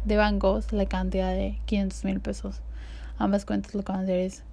de 0.05 0.17
bancos 0.17 0.73
la 0.73 0.87
cantidad 0.87 1.31
de 1.31 1.59
500 1.67 2.05
mil 2.05 2.21
pesos. 2.21 2.61
Ambas 3.19 3.45
cuentas 3.45 3.75
lo 3.75 3.83
que 3.83 3.93
van 3.93 4.01
a 4.01 4.05
hacer 4.05 4.19
es 4.19 4.45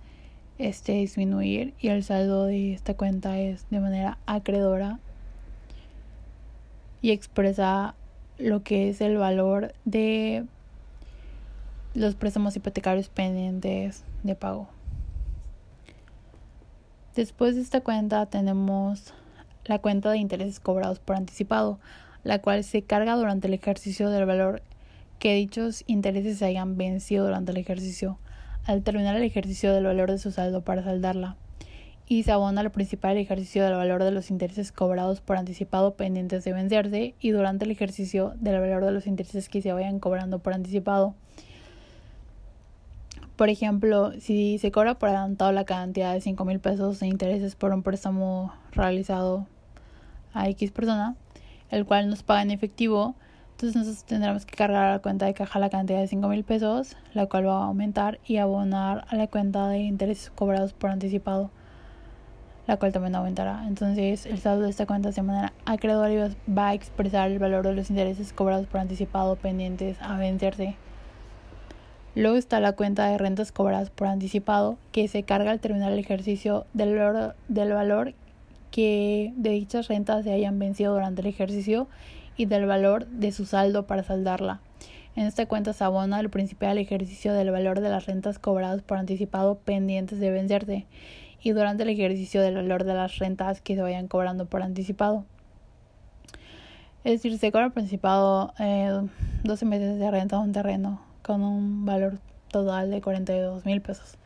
este 0.60 0.91
disminuir 0.91 1.74
y 1.80 1.88
el 1.88 2.04
saldo 2.04 2.45
de 2.45 2.74
esta 2.74 2.93
cuenta 2.93 3.39
es 3.39 3.65
de 3.69 3.80
manera 3.80 4.17
acreedora 4.26 5.00
y 7.02 7.12
expresa 7.12 7.95
lo 8.38 8.62
que 8.62 8.89
es 8.89 9.00
el 9.00 9.17
valor 9.17 9.74
de 9.86 10.45
los 11.93 12.15
préstamos 12.15 12.56
hipotecarios 12.58 13.08
pendientes 13.08 14.04
de 14.24 14.36
pago. 14.36 14.67
Después 17.15 17.56
de 17.56 17.62
esta 17.62 17.82
cuenta 17.82 18.26
tenemos 18.26 19.13
la 19.63 19.80
cuenta 19.80 20.12
de 20.12 20.17
intereses 20.17 20.60
cobrados 20.60 21.00
por 21.00 21.15
anticipado, 21.15 21.80
la 22.24 22.39
cual 22.39 22.65
se 22.65 22.82
carga 22.82 23.15
durante 23.15 23.48
el 23.48 23.54
ejercicio 23.54 24.10
del 24.10 24.26
valor 24.26 24.62
que 25.19 25.36
dichos 25.36 25.84
intereses 25.88 26.38
se 26.38 26.45
hayan 26.45 26.78
vencido 26.78 27.26
durante 27.26 27.52
el 27.52 27.58
ejercicio 27.58 28.19
al 28.69 28.84
terminar 28.84 29.15
el 29.15 29.23
ejercicio 29.23 29.73
del 29.73 29.86
valor 29.86 30.12
de 30.12 30.19
su 30.19 30.32
saldo 30.32 30.62
para 30.62 30.84
saldarla 30.84 31.38
y 32.08 32.21
se 32.21 32.32
abona 32.32 32.62
al 32.62 32.69
principal 32.69 33.17
ejercicio 33.17 33.63
del 33.63 33.73
valor 33.73 34.03
de 34.03 34.12
los 34.12 34.29
intereses 34.29 34.71
cobrados 34.71 35.21
por 35.21 35.38
anticipado 35.38 35.95
pendientes 35.95 36.43
de 36.43 36.53
vencerse 36.53 37.15
y 37.19 37.32
durante 37.32 37.65
el 37.65 37.71
ejercicio 37.71 38.34
del 38.36 38.60
valor 38.60 38.86
de 38.86 38.91
los 38.91 39.08
intereses 39.08 39.49
que 39.49 39.63
se 39.63 39.73
vayan 39.73 39.99
cobrando 39.99 40.38
por 40.38 40.53
anticipado. 40.53 41.15
Por 43.36 43.49
ejemplo, 43.49 44.12
si 44.19 44.60
se 44.60 44.71
cobra 44.71 44.99
por 44.99 45.10
adelantado 45.10 45.51
la 45.51 45.65
cantidad 45.65 46.13
de 46.13 46.21
5 46.21 46.45
mil 46.45 46.60
pesos 46.60 46.99
de 46.99 47.08
intereses 47.08 47.55
por 47.55 47.73
un 47.73 47.82
préstamo 47.82 48.53
realizado 48.71 49.47
a 50.32 50.47
X 50.47 50.69
persona, 50.69 51.15
el 51.71 51.86
cual 51.86 52.08
nos 52.08 52.21
paga 52.21 52.43
en 52.43 52.51
efectivo, 52.51 53.15
entonces 53.60 53.76
nosotros 53.76 54.06
tendremos 54.06 54.45
que 54.45 54.56
cargar 54.56 54.86
a 54.86 54.91
la 54.93 55.00
cuenta 55.00 55.26
de 55.26 55.34
caja 55.34 55.60
la 55.60 55.69
cantidad 55.69 56.00
de 56.00 56.08
5 56.08 56.30
mil 56.30 56.45
pesos, 56.45 56.95
la 57.13 57.26
cual 57.26 57.45
va 57.45 57.63
a 57.63 57.65
aumentar 57.65 58.17
y 58.26 58.38
abonar 58.38 59.04
a 59.10 59.17
la 59.17 59.28
cuenta 59.28 59.67
de 59.67 59.80
intereses 59.80 60.32
cobrados 60.34 60.72
por 60.72 60.89
anticipado, 60.91 61.52
la 62.67 62.78
cual 62.78 62.93
también 62.93 63.15
aumentará. 63.15 63.65
Entonces 63.67 64.26
el 64.26 64.39
saldo 64.39 64.63
de 64.63 64.69
esta 64.69 64.86
cuenta 64.86 65.12
de 65.12 65.22
manera 65.24 65.52
acreedora 65.65 66.30
va 66.48 66.69
a 66.69 66.74
expresar 66.74 67.30
el 67.30 67.38
valor 67.38 67.67
de 67.67 67.76
los 67.76 67.89
intereses 67.89 68.32
cobrados 68.32 68.65
por 68.65 68.80
anticipado 68.80 69.36
pendientes 69.36 70.02
a 70.02 70.15
vencerse. 70.15 70.78
Luego 72.15 72.38
está 72.38 72.62
la 72.62 72.72
cuenta 72.78 73.08
de 73.08 73.17
rentas 73.17 73.52
cobradas 73.52 73.89
por 73.89 74.08
anticipado, 74.08 74.78
que 74.93 75.10
se 75.10 75.24
carga 75.24 75.52
al 75.52 75.60
terminar 75.60 75.91
el 75.91 76.00
ejercicio 76.00 76.65
del 76.72 76.98
valor, 76.98 77.36
del 77.50 77.74
valor 77.74 78.13
que 78.71 79.34
de 79.36 79.51
dichas 79.51 79.88
rentas 79.88 80.23
se 80.23 80.32
hayan 80.32 80.60
vencido 80.60 80.93
durante 80.93 81.21
el 81.21 81.27
ejercicio 81.27 81.88
y 82.38 82.45
del 82.45 82.65
valor 82.65 83.08
de 83.08 83.32
su 83.32 83.45
saldo 83.45 83.86
para 83.86 84.03
saldarla. 84.03 84.62
En 85.15 85.25
esta 85.25 85.45
cuenta 85.47 85.73
se 85.73 85.84
abona 85.84 86.19
el 86.19 86.29
principal 86.29 86.77
ejercicio 86.77 87.34
del 87.34 87.51
valor 87.51 87.82
de 87.82 87.89
las 87.89 88.05
rentas 88.05 88.39
cobradas 88.39 88.82
por 88.82 88.97
anticipado 88.97 89.58
pendientes 89.58 90.19
de 90.19 90.32
vencerse 90.32 90.86
y 91.41 91.51
durante 91.51 91.84
el 91.84 91.89
ejercicio 91.89 92.41
del 92.41 92.55
valor 92.55 92.84
de 92.84 92.93
las 92.93 93.17
rentas 93.17 93.62
que 93.62 93.75
se 93.75 93.82
vayan 93.82 94.08
cobrando 94.08 94.45
por 94.45 94.62
anticipado. 94.62 95.25
Es 97.03 97.13
decir, 97.13 97.38
se 97.38 97.51
cobra 97.51 97.69
por 97.69 97.79
anticipado 97.79 98.53
eh, 98.60 99.01
12 99.43 99.65
meses 99.65 99.99
de 99.99 100.12
renta 100.12 100.38
de 100.38 100.43
un 100.43 100.51
terreno 100.51 101.01
con 101.21 101.41
un 101.41 101.86
valor 101.86 102.19
total 102.49 102.91
de 102.91 103.01
42 103.01 103.65
mil 103.65 103.82
pesos. 103.82 104.17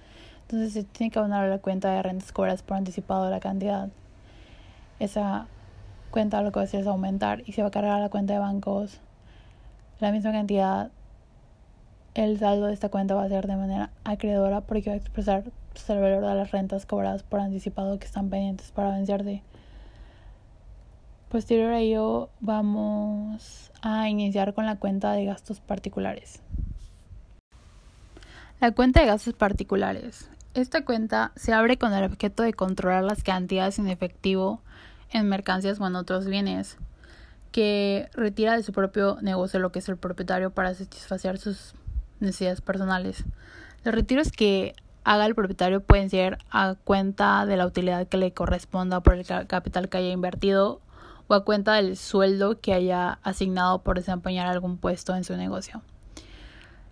Entonces 0.44 0.74
se 0.74 0.84
tiene 0.84 1.12
que 1.12 1.20
abonar 1.20 1.46
a 1.46 1.50
la 1.50 1.60
cuenta 1.60 1.92
de 1.92 2.02
rentas 2.04 2.32
cobradas 2.32 2.64
por 2.64 2.78
anticipado 2.78 3.30
la 3.30 3.40
cantidad. 3.40 3.90
Esa 5.00 5.48
cuenta 6.12 6.42
lo 6.42 6.52
que 6.52 6.58
va 6.58 6.62
a 6.62 6.66
hacer 6.66 6.82
es 6.82 6.88
aumentar 6.88 7.44
y 7.46 7.54
se 7.54 7.62
va 7.62 7.70
a 7.70 7.72
cargar 7.72 7.94
a 7.94 8.00
la 8.00 8.10
cuenta 8.10 8.34
de 8.34 8.40
bancos 8.40 9.00
la 10.00 10.12
misma 10.12 10.32
cantidad. 10.32 10.92
El 12.14 12.38
saldo 12.38 12.68
de 12.68 12.74
esta 12.74 12.90
cuenta 12.90 13.16
va 13.16 13.24
a 13.24 13.30
ser 13.30 13.48
de 13.48 13.56
manera 13.56 13.90
acreedora 14.04 14.62
porque 14.62 14.90
va 14.90 14.94
a 14.94 14.98
expresar 15.00 15.44
pues, 15.72 15.90
el 15.90 16.00
valor 16.00 16.26
de 16.26 16.36
las 16.36 16.52
rentas 16.52 16.86
cobradas 16.86 17.24
por 17.24 17.40
anticipado 17.40 17.98
que 17.98 18.06
están 18.06 18.30
pendientes 18.30 18.72
para 18.72 18.92
vencerse. 18.92 19.42
Posterior 21.30 21.72
a 21.74 21.80
ello 21.80 22.30
vamos 22.40 23.72
a 23.82 24.08
iniciar 24.08 24.54
con 24.54 24.68
la 24.68 24.76
cuenta 24.76 25.14
de 25.14 25.26
gastos 25.26 25.62
particulares. 25.62 26.44
La 28.60 28.72
cuenta 28.72 29.02
de 29.02 29.08
gastos 29.08 29.34
particulares. 29.34 30.30
Esta 30.54 30.86
cuenta 30.86 31.32
se 31.36 31.52
abre 31.52 31.80
con 31.80 31.92
el 31.94 32.04
objeto 32.04 32.44
de 32.44 32.54
controlar 32.54 33.04
las 33.04 33.24
cantidades 33.24 33.80
en 33.80 33.88
efectivo 33.88 34.62
en 35.14 35.30
mercancías 35.30 35.80
o 35.80 35.88
en 35.88 35.96
otros 35.96 36.26
bienes, 36.26 36.78
que 37.52 38.10
retira 38.14 38.58
de 38.58 38.64
su 38.64 38.74
propio 38.74 39.18
negocio 39.22 39.60
lo 39.60 39.72
que 39.72 39.80
es 39.80 39.88
el 39.88 39.98
propietario 39.98 40.50
para 40.50 40.74
satisfacer 40.74 41.38
sus 41.38 41.76
necesidades 42.20 42.62
personales. 42.62 43.24
Los 43.84 43.94
retiros 43.94 44.32
que 44.32 44.74
haga 45.04 45.26
el 45.26 45.36
propietario 45.36 45.82
pueden 45.82 46.10
ser 46.10 46.40
a 46.50 46.76
cuenta 46.84 47.46
de 47.46 47.58
la 47.58 47.66
utilidad 47.66 48.08
que 48.08 48.18
le 48.18 48.34
corresponda 48.34 49.02
por 49.02 49.16
el 49.16 49.26
capital 49.26 49.90
que 49.90 49.98
haya 49.98 50.10
invertido 50.10 50.82
o 51.28 51.34
a 51.34 51.46
cuenta 51.46 51.74
del 51.74 51.96
sueldo 51.96 52.60
que 52.60 52.74
haya 52.74 53.20
asignado 53.24 53.84
por 53.84 53.98
desempeñar 53.98 54.48
algún 54.48 54.78
puesto 54.78 55.16
en 55.16 55.24
su 55.24 55.36
negocio. 55.38 55.82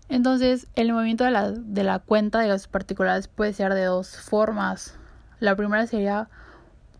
Entonces, 0.10 0.68
el 0.76 0.92
movimiento 0.92 1.24
de 1.24 1.32
la, 1.32 1.52
de 1.52 1.84
la 1.84 2.00
cuenta 2.00 2.40
de 2.40 2.50
gastos 2.50 2.68
particulares 2.68 3.28
puede 3.28 3.54
ser 3.54 3.74
de 3.74 3.86
dos 3.86 4.18
formas. 4.18 4.98
La 5.40 5.56
primera 5.56 5.88
sería 5.88 6.30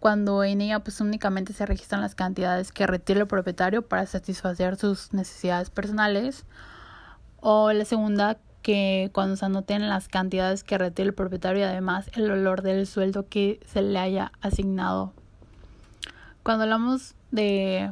cuando 0.02 0.44
en 0.44 0.62
ella 0.62 0.80
pues 0.80 1.00
únicamente 1.00 1.54
se 1.54 1.64
registran 1.64 2.02
las 2.02 2.16
cantidades 2.16 2.72
que 2.72 2.88
retira 2.88 3.22
el 3.22 3.28
propietario 3.28 3.88
para 3.88 4.08
satisfacer 4.08 4.76
sus 4.76 5.14
necesidades 5.14 5.70
personales 5.70 6.44
o 7.40 7.72
la 7.72 7.86
segunda 7.86 8.40
que 8.64 9.12
cuando 9.14 9.36
se 9.36 9.46
anoten 9.46 9.88
las 9.88 10.08
cantidades 10.08 10.64
que 10.64 10.80
retira 10.80 11.08
el 11.08 11.14
propietario 11.14 11.62
y 11.62 11.66
además 11.66 12.10
el 12.16 12.32
valor 12.32 12.64
del 12.64 12.88
sueldo 12.88 13.30
que 13.30 13.60
se 13.68 13.84
le 13.84 14.00
haya 14.00 14.32
asignado. 14.42 15.14
Cuando 16.42 16.64
hablamos 16.64 17.14
de 17.30 17.92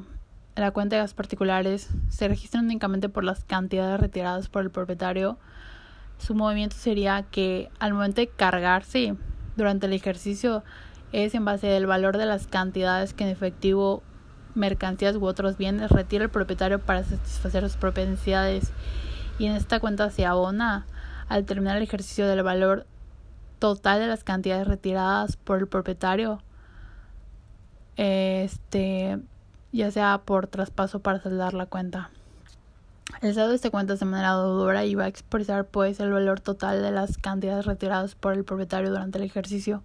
la 0.55 0.71
cuenta 0.71 0.95
de 0.95 1.03
gastos 1.03 1.15
particulares, 1.15 1.89
se 2.09 2.27
registran 2.27 2.65
únicamente 2.65 3.09
por 3.09 3.23
las 3.23 3.43
cantidades 3.43 3.99
retiradas 3.99 4.49
por 4.49 4.63
el 4.63 4.71
propietario. 4.71 5.37
Su 6.17 6.33
movimiento 6.33 6.75
sería 6.75 7.21
que 7.29 7.69
al 7.77 7.93
momento 7.93 8.19
de 8.19 8.29
cargarse 8.29 9.15
durante 9.55 9.85
el 9.85 9.93
ejercicio 9.93 10.63
es 11.11 11.33
en 11.35 11.45
base 11.45 11.67
del 11.67 11.85
valor 11.85 12.17
de 12.17 12.25
las 12.25 12.47
cantidades 12.47 13.13
que 13.13 13.23
en 13.23 13.29
efectivo, 13.29 14.03
mercancías 14.55 15.15
u 15.15 15.25
otros 15.25 15.57
bienes 15.57 15.91
retira 15.91 16.23
el 16.23 16.29
propietario 16.29 16.79
para 16.79 17.03
satisfacer 17.03 17.63
sus 17.63 17.77
propias 17.77 18.07
necesidades 18.07 18.71
y 19.37 19.45
en 19.45 19.55
esta 19.55 19.79
cuenta 19.79 20.09
se 20.09 20.25
abona 20.25 20.85
al 21.27 21.45
terminar 21.45 21.77
el 21.77 21.83
ejercicio 21.83 22.27
del 22.27 22.43
valor 22.43 22.85
total 23.59 23.99
de 23.99 24.07
las 24.07 24.23
cantidades 24.23 24.67
retiradas 24.67 25.37
por 25.37 25.59
el 25.59 25.67
propietario 25.67 26.41
este 27.99 29.19
ya 29.71 29.91
sea 29.91 30.21
por 30.23 30.47
traspaso 30.47 30.99
para 30.99 31.19
saldar 31.19 31.53
la 31.53 31.65
cuenta. 31.65 32.09
El 33.21 33.33
saldo 33.33 33.49
de 33.49 33.55
esta 33.55 33.69
cuenta 33.69 33.95
de 33.95 34.05
manera 34.05 34.37
deudora 34.37 34.85
y 34.85 34.95
va 34.95 35.03
a 35.03 35.07
expresar 35.07 35.65
pues 35.65 35.99
el 35.99 36.11
valor 36.11 36.39
total 36.39 36.81
de 36.81 36.91
las 36.91 37.17
cantidades 37.17 37.65
retiradas 37.65 38.15
por 38.15 38.33
el 38.33 38.45
propietario 38.45 38.89
durante 38.89 39.17
el 39.17 39.25
ejercicio 39.25 39.83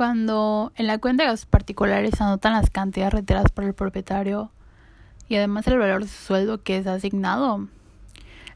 Cuando 0.00 0.72
en 0.76 0.86
la 0.86 0.96
cuenta 0.96 1.24
de 1.24 1.28
gastos 1.28 1.44
particulares 1.44 2.12
se 2.16 2.24
anotan 2.24 2.54
las 2.54 2.70
cantidades 2.70 3.12
retiradas 3.12 3.52
por 3.52 3.64
el 3.64 3.74
propietario 3.74 4.50
y 5.28 5.36
además 5.36 5.66
el 5.66 5.76
valor 5.76 6.00
de 6.00 6.08
su 6.08 6.24
sueldo 6.24 6.62
que 6.62 6.78
es 6.78 6.86
asignado, 6.86 7.68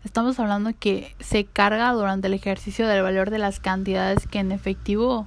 estamos 0.06 0.40
hablando 0.40 0.70
que 0.80 1.14
se 1.20 1.44
carga 1.44 1.92
durante 1.92 2.28
el 2.28 2.32
ejercicio 2.32 2.88
del 2.88 3.02
valor 3.02 3.28
de 3.28 3.36
las 3.36 3.60
cantidades 3.60 4.26
que 4.26 4.38
en 4.38 4.52
efectivo, 4.52 5.26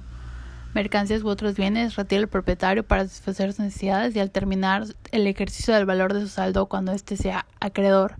mercancías 0.74 1.22
u 1.22 1.28
otros 1.28 1.54
bienes, 1.54 1.94
retira 1.94 2.22
el 2.22 2.26
propietario 2.26 2.82
para 2.82 3.04
satisfacer 3.04 3.52
sus 3.52 3.60
necesidades 3.60 4.16
y 4.16 4.18
al 4.18 4.32
terminar 4.32 4.86
el 5.12 5.24
ejercicio 5.24 5.72
del 5.72 5.86
valor 5.86 6.14
de 6.14 6.22
su 6.22 6.28
saldo 6.28 6.66
cuando 6.66 6.90
éste 6.90 7.16
sea 7.16 7.46
acreedor. 7.60 8.16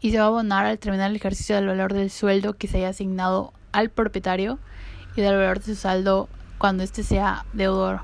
Y 0.00 0.10
se 0.10 0.16
va 0.16 0.24
a 0.24 0.28
abonar 0.28 0.64
al 0.64 0.78
terminar 0.78 1.10
el 1.10 1.16
ejercicio 1.16 1.56
del 1.56 1.66
valor 1.66 1.92
del 1.92 2.08
sueldo 2.08 2.54
que 2.54 2.66
se 2.66 2.78
haya 2.78 2.88
asignado 2.88 3.52
al 3.72 3.90
propietario 3.90 4.58
y 5.16 5.20
del 5.20 5.36
valor 5.36 5.58
de 5.58 5.66
su 5.66 5.74
saldo 5.74 6.30
cuando 6.58 6.82
éste 6.82 7.02
sea 7.02 7.44
deudor. 7.52 8.00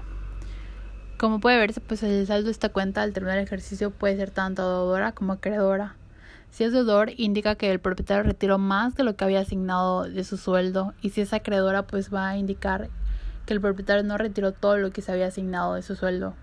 Como 1.18 1.40
puede 1.40 1.58
verse, 1.58 1.80
pues 1.80 2.02
el 2.02 2.26
saldo 2.26 2.46
de 2.46 2.52
esta 2.52 2.70
cuenta 2.70 3.02
al 3.02 3.12
terminar 3.12 3.38
el 3.38 3.44
ejercicio 3.44 3.90
puede 3.90 4.16
ser 4.16 4.30
tanto 4.30 4.62
deudora 4.68 5.12
como 5.12 5.34
acreedora. 5.34 5.96
Si 6.50 6.64
es 6.64 6.72
deudor, 6.72 7.12
indica 7.16 7.54
que 7.54 7.70
el 7.70 7.80
propietario 7.80 8.24
retiró 8.24 8.58
más 8.58 8.94
de 8.94 9.04
lo 9.04 9.16
que 9.16 9.24
había 9.24 9.40
asignado 9.40 10.04
de 10.04 10.24
su 10.24 10.36
sueldo 10.36 10.92
y 11.00 11.10
si 11.10 11.22
es 11.22 11.32
acreedora, 11.32 11.86
pues 11.86 12.12
va 12.12 12.28
a 12.28 12.36
indicar 12.36 12.90
que 13.46 13.54
el 13.54 13.60
propietario 13.60 14.02
no 14.02 14.18
retiró 14.18 14.52
todo 14.52 14.76
lo 14.76 14.90
que 14.90 15.00
se 15.00 15.12
había 15.12 15.28
asignado 15.28 15.74
de 15.74 15.82
su 15.82 15.96
sueldo. 15.96 16.34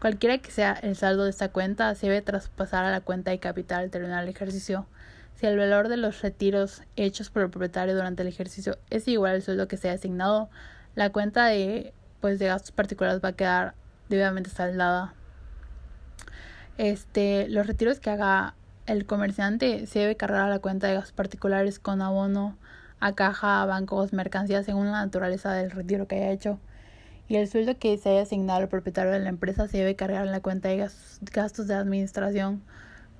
Cualquiera 0.00 0.38
que 0.38 0.50
sea 0.50 0.72
el 0.72 0.94
saldo 0.96 1.24
de 1.24 1.30
esta 1.30 1.48
cuenta, 1.48 1.94
se 1.94 2.06
debe 2.06 2.22
traspasar 2.22 2.84
a 2.84 2.90
la 2.90 3.00
cuenta 3.00 3.32
de 3.32 3.40
capital 3.40 3.82
al 3.82 3.90
terminar 3.90 4.22
el 4.22 4.30
ejercicio. 4.30 4.86
Si 5.34 5.46
el 5.46 5.58
valor 5.58 5.88
de 5.88 5.96
los 5.96 6.22
retiros 6.22 6.82
hechos 6.96 7.30
por 7.30 7.42
el 7.42 7.50
propietario 7.50 7.94
durante 7.94 8.22
el 8.22 8.28
ejercicio 8.28 8.78
es 8.90 9.08
igual 9.08 9.34
al 9.34 9.42
sueldo 9.42 9.68
que 9.68 9.76
se 9.76 9.90
ha 9.90 9.92
asignado, 9.92 10.50
la 10.98 11.10
cuenta 11.10 11.46
de, 11.46 11.94
pues, 12.20 12.40
gastos 12.40 12.72
particulares 12.72 13.20
va 13.24 13.28
a 13.28 13.32
quedar 13.32 13.74
debidamente 14.08 14.50
saldada. 14.50 15.14
Este, 16.76 17.48
los 17.48 17.68
retiros 17.68 18.00
que 18.00 18.10
haga 18.10 18.56
el 18.86 19.06
comerciante 19.06 19.86
se 19.86 20.00
debe 20.00 20.16
cargar 20.16 20.40
a 20.40 20.48
la 20.48 20.58
cuenta 20.58 20.88
de 20.88 20.94
gastos 20.94 21.12
particulares 21.12 21.78
con 21.78 22.02
abono 22.02 22.58
a 22.98 23.12
caja, 23.12 23.64
bancos, 23.64 24.12
mercancías 24.12 24.66
según 24.66 24.86
la 24.86 25.04
naturaleza 25.04 25.52
del 25.52 25.70
retiro 25.70 26.08
que 26.08 26.16
haya 26.16 26.32
hecho. 26.32 26.58
Y 27.28 27.36
el 27.36 27.46
sueldo 27.46 27.78
que 27.78 27.96
se 27.96 28.08
haya 28.08 28.22
asignado 28.22 28.58
al 28.58 28.68
propietario 28.68 29.12
de 29.12 29.20
la 29.20 29.28
empresa 29.28 29.68
se 29.68 29.78
debe 29.78 29.94
cargar 29.94 30.26
en 30.26 30.32
la 30.32 30.40
cuenta 30.40 30.68
de 30.68 30.90
gastos 31.32 31.68
de 31.68 31.74
administración 31.74 32.60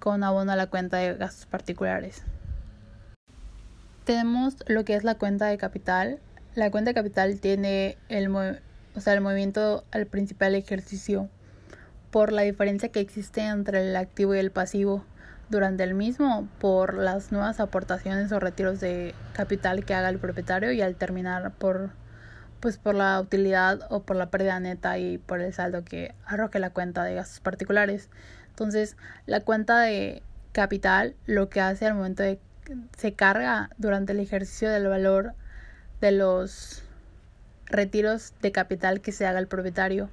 con 0.00 0.24
abono 0.24 0.50
a 0.50 0.56
la 0.56 0.66
cuenta 0.66 0.96
de 0.96 1.14
gastos 1.14 1.46
particulares. 1.46 2.24
Tenemos 4.02 4.56
lo 4.66 4.84
que 4.84 4.96
es 4.96 5.04
la 5.04 5.14
cuenta 5.14 5.46
de 5.46 5.58
capital. 5.58 6.18
La 6.54 6.70
cuenta 6.70 6.94
capital 6.94 7.40
tiene 7.40 7.96
el, 8.08 8.34
o 8.34 9.00
sea, 9.00 9.14
el 9.14 9.20
movimiento 9.20 9.84
al 9.90 10.06
principal 10.06 10.54
ejercicio 10.54 11.28
por 12.10 12.32
la 12.32 12.42
diferencia 12.42 12.88
que 12.88 13.00
existe 13.00 13.42
entre 13.42 13.88
el 13.88 13.96
activo 13.96 14.34
y 14.34 14.38
el 14.38 14.50
pasivo 14.50 15.04
durante 15.50 15.84
el 15.84 15.94
mismo 15.94 16.48
por 16.58 16.94
las 16.94 17.32
nuevas 17.32 17.60
aportaciones 17.60 18.32
o 18.32 18.40
retiros 18.40 18.80
de 18.80 19.14
capital 19.32 19.84
que 19.84 19.94
haga 19.94 20.08
el 20.08 20.18
propietario 20.18 20.72
y 20.72 20.82
al 20.82 20.96
terminar 20.96 21.52
por 21.52 21.90
pues 22.60 22.76
por 22.76 22.94
la 22.96 23.20
utilidad 23.20 23.86
o 23.88 24.02
por 24.02 24.16
la 24.16 24.30
pérdida 24.30 24.58
neta 24.58 24.98
y 24.98 25.18
por 25.18 25.40
el 25.40 25.54
saldo 25.54 25.84
que 25.84 26.14
arroje 26.26 26.58
la 26.58 26.70
cuenta 26.70 27.04
de 27.04 27.14
gastos 27.14 27.38
particulares. 27.38 28.10
Entonces, 28.48 28.96
la 29.26 29.40
cuenta 29.40 29.78
de 29.78 30.22
capital 30.50 31.14
lo 31.26 31.48
que 31.48 31.60
hace 31.60 31.86
al 31.86 31.94
momento 31.94 32.24
de 32.24 32.40
se 32.96 33.14
carga 33.14 33.70
durante 33.78 34.12
el 34.12 34.20
ejercicio 34.20 34.68
del 34.70 34.88
valor 34.88 35.34
de 36.00 36.12
los 36.12 36.82
retiros 37.66 38.32
de 38.40 38.52
capital 38.52 39.00
que 39.00 39.12
se 39.12 39.26
haga 39.26 39.38
el 39.38 39.48
propietario 39.48 40.08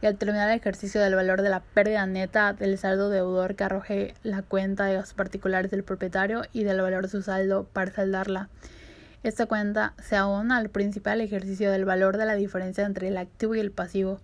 y 0.00 0.06
al 0.06 0.16
terminar 0.16 0.50
el 0.50 0.56
ejercicio 0.56 1.00
del 1.00 1.14
valor 1.14 1.42
de 1.42 1.48
la 1.48 1.60
pérdida 1.60 2.06
neta 2.06 2.52
del 2.52 2.78
saldo 2.78 3.10
deudor 3.10 3.56
que 3.56 3.64
arroje 3.64 4.14
la 4.22 4.42
cuenta 4.42 4.84
de 4.86 4.94
gastos 4.94 5.14
particulares 5.14 5.70
del 5.70 5.82
propietario 5.82 6.42
y 6.52 6.64
del 6.64 6.80
valor 6.80 7.02
de 7.02 7.08
su 7.08 7.22
saldo 7.22 7.64
para 7.72 7.92
saldarla. 7.92 8.48
Esta 9.24 9.46
cuenta 9.46 9.94
se 10.00 10.16
abona 10.16 10.58
al 10.58 10.70
principal 10.70 11.20
ejercicio 11.20 11.72
del 11.72 11.84
valor 11.84 12.16
de 12.16 12.26
la 12.26 12.34
diferencia 12.34 12.86
entre 12.86 13.08
el 13.08 13.16
activo 13.16 13.56
y 13.56 13.60
el 13.60 13.72
pasivo 13.72 14.20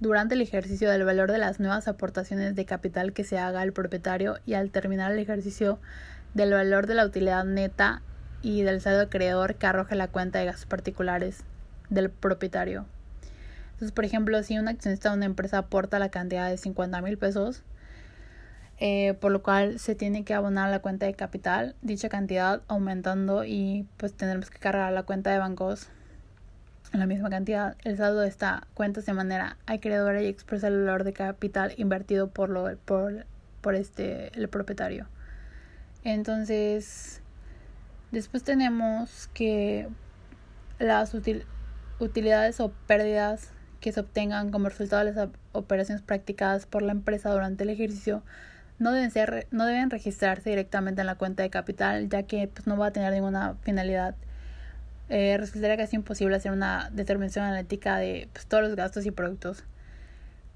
durante 0.00 0.34
el 0.34 0.40
ejercicio 0.40 0.90
del 0.90 1.04
valor 1.04 1.30
de 1.30 1.38
las 1.38 1.60
nuevas 1.60 1.88
aportaciones 1.88 2.54
de 2.54 2.64
capital 2.64 3.12
que 3.12 3.24
se 3.24 3.38
haga 3.38 3.60
al 3.60 3.72
propietario 3.72 4.38
y 4.46 4.54
al 4.54 4.70
terminar 4.70 5.12
el 5.12 5.18
ejercicio 5.18 5.78
del 6.34 6.52
valor 6.52 6.86
de 6.86 6.94
la 6.94 7.04
utilidad 7.04 7.44
neta 7.44 8.02
y 8.42 8.62
del 8.62 8.80
saldo 8.80 9.02
acreedor 9.02 9.56
que 9.56 9.66
arroje 9.66 9.94
la 9.94 10.08
cuenta 10.08 10.38
de 10.38 10.46
gastos 10.46 10.66
particulares 10.66 11.44
del 11.90 12.10
propietario. 12.10 12.86
Entonces, 13.72 13.92
por 13.92 14.04
ejemplo, 14.04 14.42
si 14.42 14.58
un 14.58 14.68
accionista 14.68 15.10
de 15.10 15.16
una 15.16 15.26
empresa 15.26 15.58
aporta 15.58 15.98
la 15.98 16.08
cantidad 16.08 16.48
de 16.48 16.56
50 16.56 17.00
mil 17.02 17.18
pesos, 17.18 17.62
eh, 18.80 19.14
por 19.20 19.32
lo 19.32 19.42
cual 19.42 19.78
se 19.78 19.94
tiene 19.94 20.24
que 20.24 20.34
abonar 20.34 20.70
la 20.70 20.80
cuenta 20.80 21.06
de 21.06 21.14
capital, 21.14 21.74
dicha 21.82 22.08
cantidad 22.08 22.62
aumentando 22.68 23.44
y 23.44 23.86
pues 23.96 24.14
tendremos 24.14 24.50
que 24.50 24.58
cargar 24.58 24.92
la 24.92 25.02
cuenta 25.02 25.30
de 25.30 25.38
bancos 25.38 25.88
la 26.92 27.06
misma 27.06 27.28
cantidad. 27.28 27.76
El 27.84 27.96
saldo 27.96 28.20
de 28.20 28.28
esta 28.28 28.66
cuenta 28.74 29.00
de 29.00 29.12
manera 29.12 29.56
acreedora 29.66 30.22
y 30.22 30.26
expresa 30.26 30.68
el 30.68 30.78
valor 30.78 31.04
de 31.04 31.12
capital 31.12 31.74
invertido 31.76 32.28
por, 32.28 32.48
lo, 32.48 32.76
por, 32.78 33.26
por 33.60 33.74
este, 33.74 34.30
el 34.38 34.48
propietario. 34.48 35.06
Entonces, 36.04 37.20
después 38.10 38.42
tenemos 38.42 39.28
que 39.34 39.88
las 40.78 41.14
utilidades 41.98 42.60
o 42.60 42.70
pérdidas 42.86 43.50
que 43.80 43.92
se 43.92 44.00
obtengan 44.00 44.50
como 44.50 44.68
resultado 44.68 45.04
de 45.04 45.12
las 45.12 45.28
operaciones 45.52 46.02
practicadas 46.02 46.66
por 46.66 46.82
la 46.82 46.92
empresa 46.92 47.30
durante 47.30 47.64
el 47.64 47.70
ejercicio 47.70 48.22
no 48.78 48.92
deben, 48.92 49.10
ser, 49.10 49.46
no 49.50 49.66
deben 49.66 49.90
registrarse 49.90 50.50
directamente 50.50 51.00
en 51.00 51.06
la 51.06 51.16
cuenta 51.16 51.42
de 51.42 51.50
capital, 51.50 52.08
ya 52.08 52.22
que 52.22 52.48
pues, 52.48 52.66
no 52.66 52.76
va 52.76 52.86
a 52.86 52.92
tener 52.92 53.12
ninguna 53.12 53.56
finalidad. 53.62 54.14
Eh, 55.08 55.36
resultaría 55.38 55.76
casi 55.76 55.96
imposible 55.96 56.36
hacer 56.36 56.52
una 56.52 56.90
determinación 56.92 57.44
analítica 57.44 57.96
de 57.96 58.28
pues, 58.32 58.46
todos 58.46 58.62
los 58.62 58.76
gastos 58.76 59.06
y 59.06 59.10
productos 59.10 59.64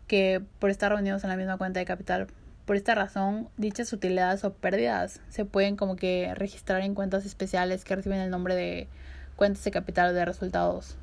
que 0.06 0.42
por 0.58 0.70
estar 0.70 0.92
reunidos 0.92 1.24
en 1.24 1.30
la 1.30 1.36
misma 1.36 1.56
cuenta 1.56 1.80
de 1.80 1.86
capital. 1.86 2.28
Por 2.66 2.76
esta 2.76 2.94
razón, 2.94 3.48
dichas 3.56 3.92
utilidades 3.92 4.44
o 4.44 4.52
pérdidas 4.52 5.20
se 5.28 5.44
pueden 5.44 5.76
como 5.76 5.96
que 5.96 6.32
registrar 6.36 6.82
en 6.82 6.94
cuentas 6.94 7.26
especiales 7.26 7.84
que 7.84 7.96
reciben 7.96 8.20
el 8.20 8.30
nombre 8.30 8.54
de 8.54 8.88
cuentas 9.34 9.64
de 9.64 9.72
capital 9.72 10.10
o 10.10 10.12
de 10.12 10.24
resultados. 10.24 10.96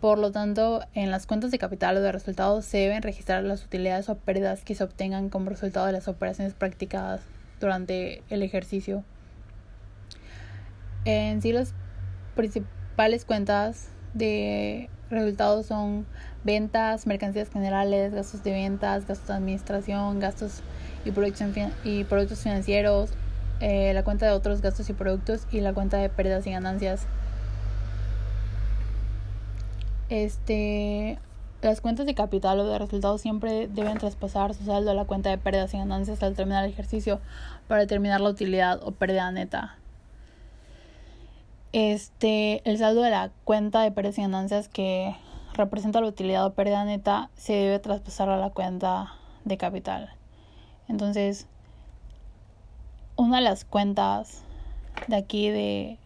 Por 0.00 0.18
lo 0.18 0.32
tanto, 0.32 0.82
en 0.94 1.10
las 1.10 1.26
cuentas 1.26 1.50
de 1.50 1.58
capital 1.58 1.98
o 1.98 2.00
de 2.00 2.10
resultados 2.10 2.64
se 2.64 2.78
deben 2.78 3.02
registrar 3.02 3.44
las 3.44 3.64
utilidades 3.64 4.08
o 4.08 4.16
pérdidas 4.16 4.64
que 4.64 4.74
se 4.74 4.82
obtengan 4.82 5.28
como 5.28 5.50
resultado 5.50 5.86
de 5.86 5.92
las 5.92 6.08
operaciones 6.08 6.54
practicadas 6.54 7.20
durante 7.60 8.22
el 8.30 8.42
ejercicio. 8.42 9.04
En 11.04 11.42
sí, 11.42 11.52
las 11.52 11.74
principales 12.34 13.24
cuentas 13.24 13.90
de 14.14 14.88
resultados 15.12 15.66
son 15.66 16.06
ventas, 16.42 17.06
mercancías 17.06 17.48
generales, 17.50 18.12
gastos 18.12 18.42
de 18.42 18.52
ventas, 18.52 19.06
gastos 19.06 19.28
de 19.28 19.34
administración, 19.34 20.18
gastos 20.18 20.62
y, 21.04 21.10
y 21.88 22.04
productos 22.04 22.40
financieros, 22.40 23.10
eh, 23.60 23.92
la 23.94 24.02
cuenta 24.02 24.26
de 24.26 24.32
otros 24.32 24.60
gastos 24.62 24.88
y 24.90 24.92
productos 24.92 25.46
y 25.52 25.60
la 25.60 25.72
cuenta 25.72 25.98
de 25.98 26.08
pérdidas 26.08 26.46
y 26.46 26.50
ganancias. 26.50 27.06
Este, 30.08 31.18
las 31.62 31.80
cuentas 31.80 32.06
de 32.06 32.14
capital 32.14 32.58
o 32.60 32.66
de 32.66 32.78
resultados 32.78 33.20
siempre 33.20 33.68
deben 33.68 33.98
traspasar 33.98 34.54
su 34.54 34.64
saldo 34.64 34.90
a 34.90 34.94
la 34.94 35.04
cuenta 35.04 35.30
de 35.30 35.38
pérdidas 35.38 35.72
y 35.74 35.78
ganancias 35.78 36.22
al 36.22 36.34
terminar 36.34 36.64
el 36.64 36.70
ejercicio 36.70 37.20
para 37.68 37.82
determinar 37.82 38.20
la 38.20 38.30
utilidad 38.30 38.80
o 38.82 38.92
pérdida 38.92 39.30
neta. 39.30 39.76
Este, 41.72 42.60
el 42.68 42.76
saldo 42.76 43.00
de 43.00 43.10
la 43.10 43.30
cuenta 43.44 43.80
de 43.80 43.90
pérdidas 43.92 44.18
y 44.18 44.22
ganancias 44.22 44.68
que 44.68 45.16
representa 45.54 46.02
la 46.02 46.06
utilidad 46.06 46.44
o 46.44 46.52
pérdida 46.52 46.84
neta 46.84 47.30
se 47.34 47.54
debe 47.54 47.78
traspasar 47.78 48.28
a 48.28 48.36
la 48.36 48.50
cuenta 48.50 49.14
de 49.44 49.56
capital. 49.56 50.14
Entonces, 50.88 51.46
una 53.16 53.36
de 53.36 53.42
las 53.42 53.64
cuentas 53.64 54.42
de 55.08 55.16
aquí 55.16 55.48
de 55.48 55.98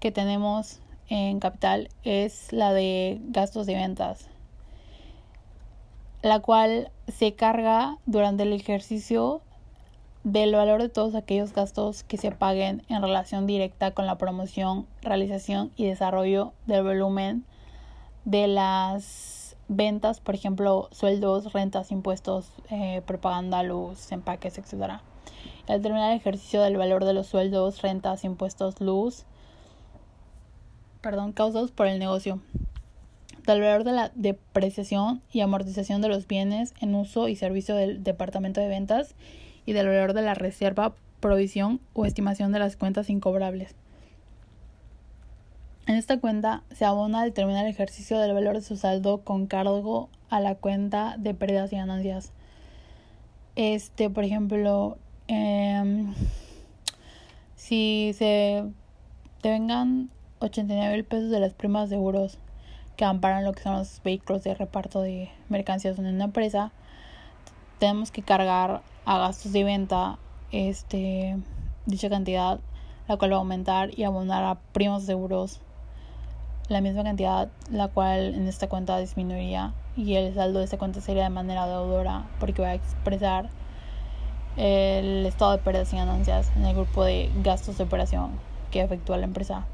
que 0.00 0.10
tenemos 0.10 0.80
en 1.08 1.38
capital 1.38 1.88
es 2.02 2.52
la 2.52 2.72
de 2.72 3.20
gastos 3.28 3.66
de 3.66 3.74
ventas, 3.74 4.28
la 6.22 6.40
cual 6.40 6.90
se 7.06 7.34
carga 7.34 7.98
durante 8.06 8.42
el 8.42 8.52
ejercicio 8.52 9.42
del 10.24 10.54
valor 10.54 10.82
de 10.82 10.88
todos 10.88 11.14
aquellos 11.14 11.52
gastos 11.52 12.02
que 12.02 12.16
se 12.16 12.32
paguen 12.32 12.82
en 12.88 13.02
relación 13.02 13.46
directa 13.46 13.92
con 13.92 14.06
la 14.06 14.18
promoción, 14.18 14.86
realización 15.02 15.70
y 15.76 15.86
desarrollo 15.86 16.52
del 16.66 16.82
volumen 16.82 17.44
de 18.24 18.46
las 18.48 19.56
ventas, 19.68 20.20
por 20.20 20.34
ejemplo, 20.34 20.88
sueldos, 20.92 21.52
rentas, 21.52 21.90
impuestos, 21.92 22.50
eh, 22.70 23.02
propaganda, 23.06 23.62
luz, 23.62 24.10
empaques, 24.12 24.58
etc. 24.58 25.00
Al 25.68 25.82
terminar 25.82 26.12
ejercicio 26.14 26.62
del 26.62 26.76
valor 26.76 27.04
de 27.04 27.14
los 27.14 27.26
sueldos, 27.26 27.82
rentas, 27.82 28.24
impuestos, 28.24 28.80
luz, 28.80 29.24
perdón, 31.00 31.32
causados 31.32 31.70
por 31.70 31.86
el 31.86 31.98
negocio, 31.98 32.40
del 33.46 33.60
valor 33.62 33.84
de 33.84 33.92
la 33.92 34.12
depreciación 34.14 35.22
y 35.32 35.40
amortización 35.40 36.02
de 36.02 36.08
los 36.08 36.26
bienes 36.26 36.74
en 36.80 36.94
uso 36.94 37.28
y 37.28 37.36
servicio 37.36 37.74
del 37.74 38.02
departamento 38.02 38.60
de 38.60 38.68
ventas 38.68 39.14
y 39.68 39.74
del 39.74 39.86
valor 39.86 40.14
de 40.14 40.22
la 40.22 40.32
reserva, 40.32 40.94
provisión 41.20 41.78
o 41.92 42.06
estimación 42.06 42.52
de 42.52 42.58
las 42.58 42.76
cuentas 42.76 43.10
incobrables. 43.10 43.74
En 45.86 45.96
esta 45.96 46.18
cuenta 46.18 46.62
se 46.70 46.86
abona 46.86 47.20
al 47.20 47.34
terminar 47.34 47.66
el 47.66 47.72
ejercicio 47.72 48.18
del 48.18 48.32
valor 48.32 48.54
de 48.54 48.62
su 48.62 48.78
saldo 48.78 49.18
con 49.24 49.46
cargo 49.46 50.08
a 50.30 50.40
la 50.40 50.54
cuenta 50.54 51.16
de 51.18 51.34
pérdidas 51.34 51.70
y 51.74 51.76
ganancias. 51.76 52.32
Este, 53.56 54.08
por 54.08 54.24
ejemplo, 54.24 54.96
em, 55.26 56.14
si 57.54 58.12
se 58.14 58.64
te 59.42 59.50
vengan 59.50 60.08
89 60.38 60.94
mil 60.94 61.04
pesos 61.04 61.28
de 61.28 61.40
las 61.40 61.52
primas 61.52 61.90
de 61.90 61.96
seguros 61.96 62.38
que 62.96 63.04
amparan 63.04 63.44
lo 63.44 63.52
que 63.52 63.64
son 63.64 63.76
los 63.76 64.00
vehículos 64.02 64.44
de 64.44 64.54
reparto 64.54 65.02
de 65.02 65.28
mercancías 65.50 65.98
en 65.98 66.06
una 66.06 66.24
empresa, 66.24 66.72
tenemos 67.78 68.10
que 68.10 68.22
cargar 68.22 68.80
a 69.08 69.16
gastos 69.16 69.52
de 69.52 69.64
venta 69.64 70.18
este 70.52 71.38
dicha 71.86 72.10
cantidad, 72.10 72.60
la 73.08 73.16
cual 73.16 73.32
va 73.32 73.36
a 73.36 73.38
aumentar 73.38 73.98
y 73.98 74.04
abonar 74.04 74.44
a 74.44 74.56
primos 74.74 75.04
seguros 75.04 75.60
la 76.68 76.82
misma 76.82 77.04
cantidad, 77.04 77.48
la 77.70 77.88
cual 77.88 78.34
en 78.34 78.46
esta 78.46 78.68
cuenta 78.68 78.98
disminuiría 78.98 79.72
y 79.96 80.16
el 80.16 80.34
saldo 80.34 80.58
de 80.58 80.66
esta 80.66 80.76
cuenta 80.76 81.00
sería 81.00 81.22
de 81.22 81.30
manera 81.30 81.66
deudora 81.66 82.26
porque 82.38 82.60
va 82.60 82.68
a 82.68 82.74
expresar 82.74 83.48
el 84.58 85.24
estado 85.24 85.52
de 85.52 85.58
pérdidas 85.58 85.90
y 85.94 85.96
ganancias 85.96 86.52
en 86.54 86.66
el 86.66 86.74
grupo 86.74 87.02
de 87.02 87.30
gastos 87.42 87.78
de 87.78 87.84
operación 87.84 88.32
que 88.70 88.82
efectúa 88.82 89.16
la 89.16 89.24
empresa. 89.24 89.64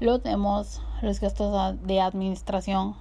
Luego 0.00 0.20
tenemos 0.20 0.80
los 1.02 1.20
gastos 1.20 1.78
de 1.82 2.00
administración, 2.00 2.96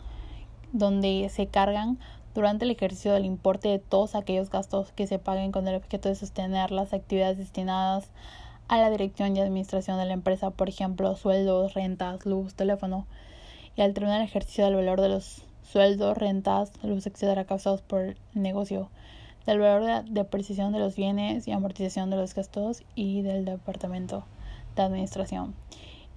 donde 0.73 1.29
se 1.29 1.47
cargan 1.47 1.97
durante 2.35 2.65
el 2.65 2.71
ejercicio 2.71 3.13
del 3.13 3.25
importe 3.25 3.69
de 3.69 3.79
todos 3.79 4.15
aquellos 4.15 4.49
gastos 4.49 4.91
que 4.91 5.07
se 5.07 5.19
paguen 5.19 5.51
con 5.51 5.67
el 5.67 5.75
objeto 5.75 6.09
de 6.09 6.15
sostener 6.15 6.71
las 6.71 6.93
actividades 6.93 7.37
destinadas 7.37 8.09
a 8.67 8.77
la 8.77 8.89
dirección 8.91 9.35
y 9.35 9.41
administración 9.41 9.97
de 9.97 10.05
la 10.05 10.13
empresa, 10.13 10.51
por 10.51 10.69
ejemplo, 10.69 11.15
sueldos, 11.15 11.73
rentas, 11.73 12.25
luz, 12.25 12.53
teléfono, 12.53 13.07
y 13.75 13.81
al 13.81 13.93
terminar 13.93 14.21
el 14.21 14.27
ejercicio 14.27 14.65
del 14.65 14.75
valor 14.75 15.01
de 15.01 15.09
los 15.09 15.41
sueldos, 15.63 16.17
rentas, 16.17 16.71
luz, 16.83 17.07
etcétera, 17.07 17.45
causados 17.45 17.81
por 17.81 18.01
el 18.01 18.17
negocio, 18.33 18.89
del 19.45 19.59
valor 19.59 19.83
de 19.85 20.11
depreciación 20.11 20.71
de 20.71 20.79
los 20.79 20.95
bienes 20.95 21.47
y 21.47 21.51
amortización 21.51 22.09
de 22.09 22.17
los 22.17 22.35
gastos 22.35 22.83
y 22.93 23.23
del 23.23 23.45
departamento 23.45 24.23
de 24.75 24.83
administración. 24.83 25.55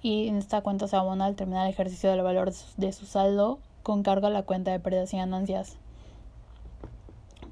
Y 0.03 0.27
en 0.27 0.37
esta 0.37 0.61
cuenta 0.61 0.87
se 0.87 0.95
abona 0.95 1.25
al 1.25 1.35
terminar 1.35 1.65
el 1.65 1.73
ejercicio 1.73 2.11
del 2.11 2.21
valor 2.21 2.51
de 2.77 2.93
su 2.93 3.05
saldo 3.05 3.59
con 3.81 4.03
cargo 4.03 4.27
a 4.27 4.29
la 4.29 4.43
cuenta 4.43 4.71
de 4.71 4.79
pérdidas 4.79 5.13
y 5.13 5.17
ganancias. 5.17 5.77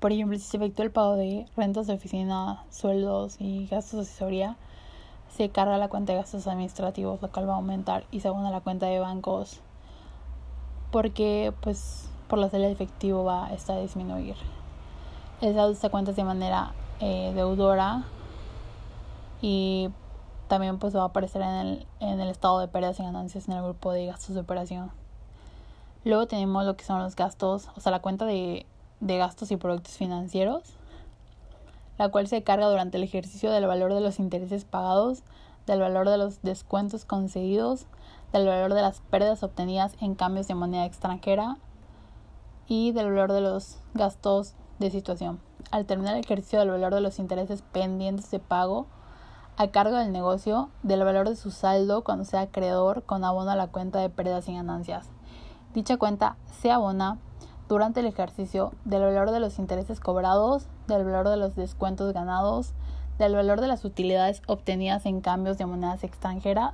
Por 0.02 0.12
ejemplo, 0.12 0.36
si 0.38 0.44
se 0.44 0.58
efectúa 0.58 0.84
el 0.84 0.92
pago 0.92 1.16
de 1.16 1.46
rentas 1.56 1.86
de 1.86 1.94
oficina, 1.94 2.66
sueldos 2.72 3.38
y 3.40 3.68
gastos 3.68 3.94
de 3.94 4.02
asesoría, 4.02 4.58
se 5.30 5.50
carga 5.50 5.78
la 5.78 5.90
cuenta 5.90 6.12
de 6.12 6.18
gastos 6.18 6.48
administrativos, 6.48 7.22
lo 7.22 7.32
cual 7.32 7.48
va 7.48 7.54
a 7.54 7.58
aumentar 7.58 8.06
y 8.10 8.20
se 8.20 8.28
abona 8.28 8.50
la 8.50 8.62
cuenta 8.62 8.88
de 8.88 9.00
bancos 9.00 9.62
porque 10.90 11.54
pues 11.62 12.10
por 12.28 12.40
la 12.40 12.50
salida 12.50 12.68
de 12.68 12.74
efectivo 12.74 13.24
va 13.24 13.46
a 13.46 13.76
disminuir. 13.80 14.36
El 15.40 15.54
saldo 15.54 15.68
de 15.68 15.74
esta 15.74 15.90
cuenta 15.90 16.10
es 16.12 16.18
de 16.18 16.24
manera 16.24 16.74
eh, 17.00 17.32
deudora 17.36 18.04
y 19.40 19.92
también 20.48 20.80
pues 20.80 20.96
va 20.96 21.04
a 21.04 21.06
aparecer 21.06 21.44
en 21.44 21.50
el, 21.50 21.88
en 22.00 22.20
el 22.20 22.30
estado 22.30 22.60
de 22.60 22.68
pérdidas 22.68 23.00
y 23.00 23.04
ganancias 23.04 23.48
en 23.48 23.54
el 23.54 23.64
grupo 23.64 23.92
de 23.92 24.08
gastos 24.08 24.34
de 24.34 24.42
operación. 24.42 24.92
Luego 26.04 26.26
tenemos 26.26 26.66
lo 26.66 26.76
que 26.76 26.84
son 26.84 27.04
los 27.04 27.16
gastos, 27.16 27.70
o 27.76 27.80
sea, 27.80 27.92
la 27.92 28.02
cuenta 28.02 28.26
de, 28.26 28.66
de 29.02 29.18
gastos 29.18 29.52
y 29.52 29.58
productos 29.58 29.98
financieros 29.98 30.78
la 32.02 32.10
cual 32.10 32.28
se 32.28 32.42
carga 32.42 32.68
durante 32.68 32.98
el 32.98 33.04
ejercicio 33.04 33.52
del 33.52 33.68
valor 33.68 33.94
de 33.94 34.02
los 34.02 34.18
intereses 34.18 34.66
pagados, 34.66 35.22
del 35.68 35.82
valor 35.82 36.10
de 36.10 36.18
los 36.18 36.42
descuentos 36.42 37.06
concedidos, 37.06 37.86
del 38.34 38.48
valor 38.48 38.74
de 38.74 38.82
las 38.82 39.02
pérdidas 39.02 39.44
obtenidas 39.44 39.94
en 40.02 40.16
cambios 40.16 40.48
de 40.48 40.56
moneda 40.56 40.86
extranjera 40.86 41.58
y 42.68 42.92
del 42.92 43.06
valor 43.06 43.32
de 43.32 43.42
los 43.42 43.78
gastos 43.94 44.56
de 44.80 44.90
situación. 44.90 45.40
Al 45.70 45.86
terminar 45.86 46.16
el 46.16 46.22
ejercicio 46.22 46.58
del 46.58 46.72
valor 46.72 46.96
de 46.96 47.02
los 47.02 47.20
intereses 47.20 47.62
pendientes 47.72 48.32
de 48.32 48.40
pago 48.40 48.88
a 49.58 49.68
cargo 49.68 49.96
del 49.98 50.12
negocio, 50.12 50.70
del 50.82 51.04
valor 51.04 51.30
de 51.30 51.36
su 51.36 51.52
saldo 51.52 52.04
cuando 52.04 52.26
sea 52.26 52.42
acreedor 52.42 53.04
con 53.04 53.24
abono 53.24 53.52
a 53.52 53.56
la 53.56 53.68
cuenta 53.68 54.00
de 54.00 54.10
pérdidas 54.10 54.50
y 54.50 54.56
ganancias. 54.56 55.08
Dicha 55.76 55.98
cuenta 55.98 56.36
se 56.62 56.72
abona 56.72 57.20
durante 57.72 58.02
el 58.02 58.06
ejercicio 58.06 58.74
del 58.84 59.02
valor 59.02 59.32
de 59.32 59.40
los 59.40 59.58
intereses 59.58 60.02
cobrados, 60.02 60.66
del 60.90 61.06
valor 61.06 61.30
de 61.30 61.38
los 61.38 61.56
descuentos 61.56 62.12
ganados, 62.12 62.74
del 63.18 63.34
valor 63.34 63.62
de 63.62 63.68
las 63.68 63.86
utilidades 63.86 64.42
obtenidas 64.46 65.06
en 65.06 65.22
cambios 65.22 65.58
de 65.58 65.66
monedas 65.66 66.04
extranjeras 66.04 66.74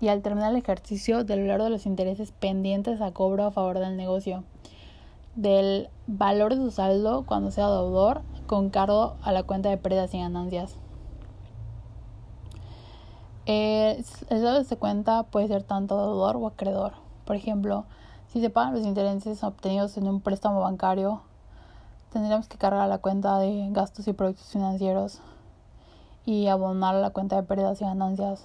y 0.00 0.08
al 0.08 0.20
terminar 0.20 0.50
el 0.50 0.56
ejercicio 0.56 1.22
del 1.22 1.42
valor 1.42 1.62
de 1.62 1.70
los 1.70 1.86
intereses 1.86 2.32
pendientes 2.32 3.00
a 3.00 3.12
cobro 3.12 3.44
a 3.44 3.52
favor 3.52 3.78
del 3.78 3.96
negocio, 3.96 4.42
del 5.36 5.90
valor 6.08 6.56
de 6.56 6.62
su 6.62 6.72
saldo 6.72 7.24
cuando 7.24 7.52
sea 7.52 7.68
deudor 7.68 8.22
con 8.48 8.68
cargo 8.68 9.14
a 9.22 9.30
la 9.30 9.44
cuenta 9.44 9.68
de 9.68 9.76
pérdidas 9.76 10.12
y 10.12 10.18
ganancias. 10.18 10.74
El 13.46 14.04
saldo 14.04 14.64
de 14.64 14.76
cuenta 14.76 15.22
puede 15.22 15.46
ser 15.46 15.62
tanto 15.62 15.96
deudor 15.96 16.34
o 16.34 16.48
acreedor. 16.48 16.94
Por 17.24 17.36
ejemplo, 17.36 17.84
si 18.32 18.40
se 18.40 18.50
pagan 18.50 18.74
los 18.74 18.84
intereses 18.84 19.42
obtenidos 19.42 19.96
en 19.96 20.06
un 20.06 20.20
préstamo 20.20 20.60
bancario, 20.60 21.22
tendríamos 22.12 22.48
que 22.48 22.58
cargar 22.58 22.88
la 22.88 22.98
cuenta 22.98 23.38
de 23.38 23.68
gastos 23.70 24.06
y 24.06 24.12
productos 24.12 24.48
financieros 24.48 25.20
y 26.24 26.48
abonar 26.48 26.94
la 26.94 27.10
cuenta 27.10 27.36
de 27.36 27.42
pérdidas 27.42 27.80
y 27.80 27.84
ganancias. 27.84 28.44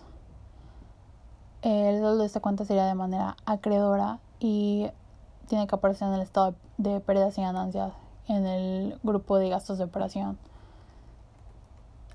El 1.62 2.02
saldo 2.02 2.18
de 2.18 2.26
esta 2.26 2.40
cuenta 2.40 2.66
sería 2.66 2.86
de 2.86 2.96
manera 2.96 3.36
acreedora 3.46 4.20
y 4.40 4.88
tiene 5.48 5.68
que 5.68 5.76
aparecer 5.76 6.08
en 6.08 6.14
el 6.16 6.22
estado 6.22 6.56
de 6.78 7.00
pérdidas 7.00 7.38
y 7.38 7.42
ganancias 7.42 7.94
en 8.28 8.46
el 8.46 9.00
grupo 9.04 9.38
de 9.38 9.50
gastos 9.50 9.78
de 9.78 9.84
operación. 9.84 10.38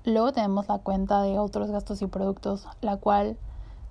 Luego 0.05 0.31
tenemos 0.31 0.67
la 0.67 0.79
cuenta 0.79 1.21
de 1.21 1.37
otros 1.37 1.69
gastos 1.69 2.01
y 2.01 2.07
productos, 2.07 2.67
la 2.81 2.97
cual 2.97 3.37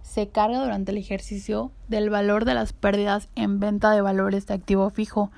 se 0.03 0.29
carga 0.29 0.61
durante 0.61 0.93
el 0.93 0.99
ejercicio 0.99 1.73
del 1.89 2.11
valor 2.11 2.45
de 2.45 2.55
las 2.55 2.73
pérdidas 2.73 3.29
en 3.35 3.61
venta 3.61 3.91
de 3.91 4.01
valores 4.01 4.47
de 4.47 4.55
activo 4.55 4.91
fijo, 4.91 5.31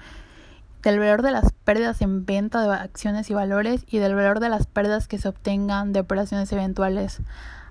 del 0.83 0.99
valor 0.99 1.23
de 1.23 1.33
las 1.33 1.53
pérdidas 1.65 2.01
en 2.01 2.25
venta 2.25 2.63
de 2.63 2.73
acciones 2.75 3.29
y 3.31 3.35
valores 3.35 3.85
y 3.89 3.99
del 3.99 4.15
valor 4.15 4.41
de 4.41 4.49
las 4.49 4.67
pérdidas 4.67 5.09
que 5.09 5.19
se 5.19 5.29
obtengan 5.29 5.93
de 5.93 6.01
operaciones 6.01 6.51
eventuales. 6.53 7.21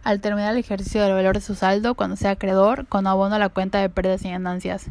Al 0.03 0.21
terminar 0.21 0.53
el 0.53 0.59
ejercicio 0.59 1.01
del 1.03 1.13
valor 1.13 1.35
de 1.35 1.41
su 1.41 1.55
saldo 1.55 1.95
cuando 1.95 2.15
sea 2.15 2.31
acreedor, 2.31 2.87
con 2.87 3.07
abono 3.07 3.35
a 3.35 3.39
la 3.39 3.49
cuenta 3.49 3.79
de 3.79 3.89
pérdidas 3.89 4.23
y 4.23 4.29
ganancias. 4.29 4.87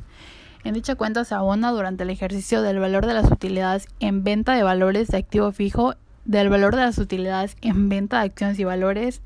En 0.64 0.74
dicha 0.74 0.96
cuenta 0.96 1.24
se 1.24 1.34
abona 1.34 1.70
durante 1.70 2.03
el 2.03 2.11
ejercicio 2.11 2.62
del 2.62 2.80
valor 2.80 3.07
de 3.07 3.14
las 3.14 3.30
utilidades 3.30 3.86
en 4.01 4.24
venta 4.24 4.55
de 4.55 4.62
valores 4.62 5.09
de 5.09 5.18
activo 5.18 5.53
fijo, 5.53 5.94
del 6.24 6.51
valor 6.51 6.76
de 6.76 6.82
las 6.82 6.99
utilidades 6.99 7.57
en 7.62 7.88
venta 7.88 8.18
de 8.18 8.26
acciones 8.26 8.59
y 8.59 8.64
valores, 8.64 9.22